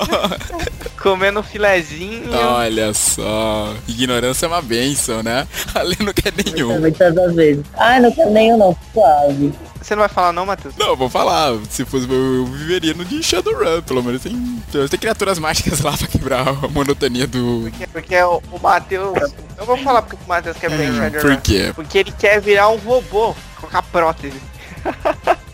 Comendo 1.01 1.41
filezinho. 1.41 2.29
Olha 2.33 2.93
só. 2.93 3.73
Ignorância 3.87 4.45
é 4.45 4.49
uma 4.49 4.61
benção, 4.61 5.23
né? 5.23 5.47
Ali 5.73 5.95
não 6.01 6.11
quer 6.11 6.33
nenhum. 6.33 6.77
Muitas 6.79 7.15
das 7.15 7.33
vezes. 7.33 7.63
Ah, 7.75 7.99
não 7.99 8.11
quero 8.11 8.31
nenhum 8.31 8.57
não. 8.57 8.77
Suave. 8.93 9.53
Você 9.81 9.95
não 9.95 10.01
vai 10.01 10.09
falar 10.09 10.33
não, 10.33 10.45
Matheus? 10.45 10.75
Não, 10.77 10.95
vou 10.95 11.09
falar. 11.09 11.57
Se 11.69 11.85
fosse 11.85 12.09
eu, 12.09 12.35
eu 12.35 12.45
viveria 12.45 12.93
no 12.93 13.05
de 13.05 13.23
Shadowrun. 13.23 13.81
Pelo 13.83 14.03
menos 14.03 14.21
tem, 14.21 14.61
tem 14.89 14.99
criaturas 14.99 15.39
mágicas 15.39 15.79
lá 15.81 15.95
pra 15.95 16.07
quebrar 16.07 16.47
a 16.47 16.67
monotonia 16.67 17.27
do. 17.27 17.61
Porque, 17.69 17.87
porque 17.87 18.21
o, 18.21 18.41
o 18.51 18.59
Matheus... 18.61 19.17
Eu 19.57 19.65
vou 19.65 19.77
falar 19.77 20.01
porque 20.01 20.17
o 20.21 20.27
Matheus 20.27 20.57
quer 20.57 20.69
viver 20.69 20.89
em 20.89 20.97
Shadowrun. 20.97 21.35
Por 21.35 21.41
quê? 21.41 21.71
Porque 21.75 21.97
ele 21.99 22.11
quer 22.11 22.41
virar 22.41 22.67
um 22.69 22.77
robô, 22.77 23.33
colocar 23.55 23.81
prótese. 23.83 24.41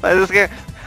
Mas 0.00 0.18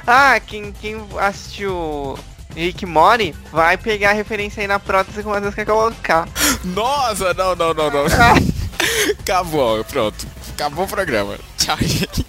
Ah, 0.06 0.40
quem, 0.40 0.72
quem 0.72 0.98
assistiu 1.20 2.18
Rick 2.56 2.86
Mori 2.86 3.36
vai 3.52 3.78
pegar 3.78 4.12
a 4.12 4.14
referência 4.14 4.62
aí 4.62 4.68
na 4.68 4.80
prótese 4.80 5.22
que 5.22 5.28
o 5.28 5.32
Matheus 5.32 5.56
quer 5.56 5.66
colocar. 5.66 6.28
Nossa, 6.64 7.34
não, 7.34 7.56
não, 7.56 7.74
não, 7.74 7.92
não. 7.92 8.06
Acabou, 9.20 9.84
pronto. 9.86 10.28
Acabou 10.54 10.86
o 10.86 10.88
programa. 10.88 11.38
Tchau, 11.58 11.78
gente. 11.80 12.26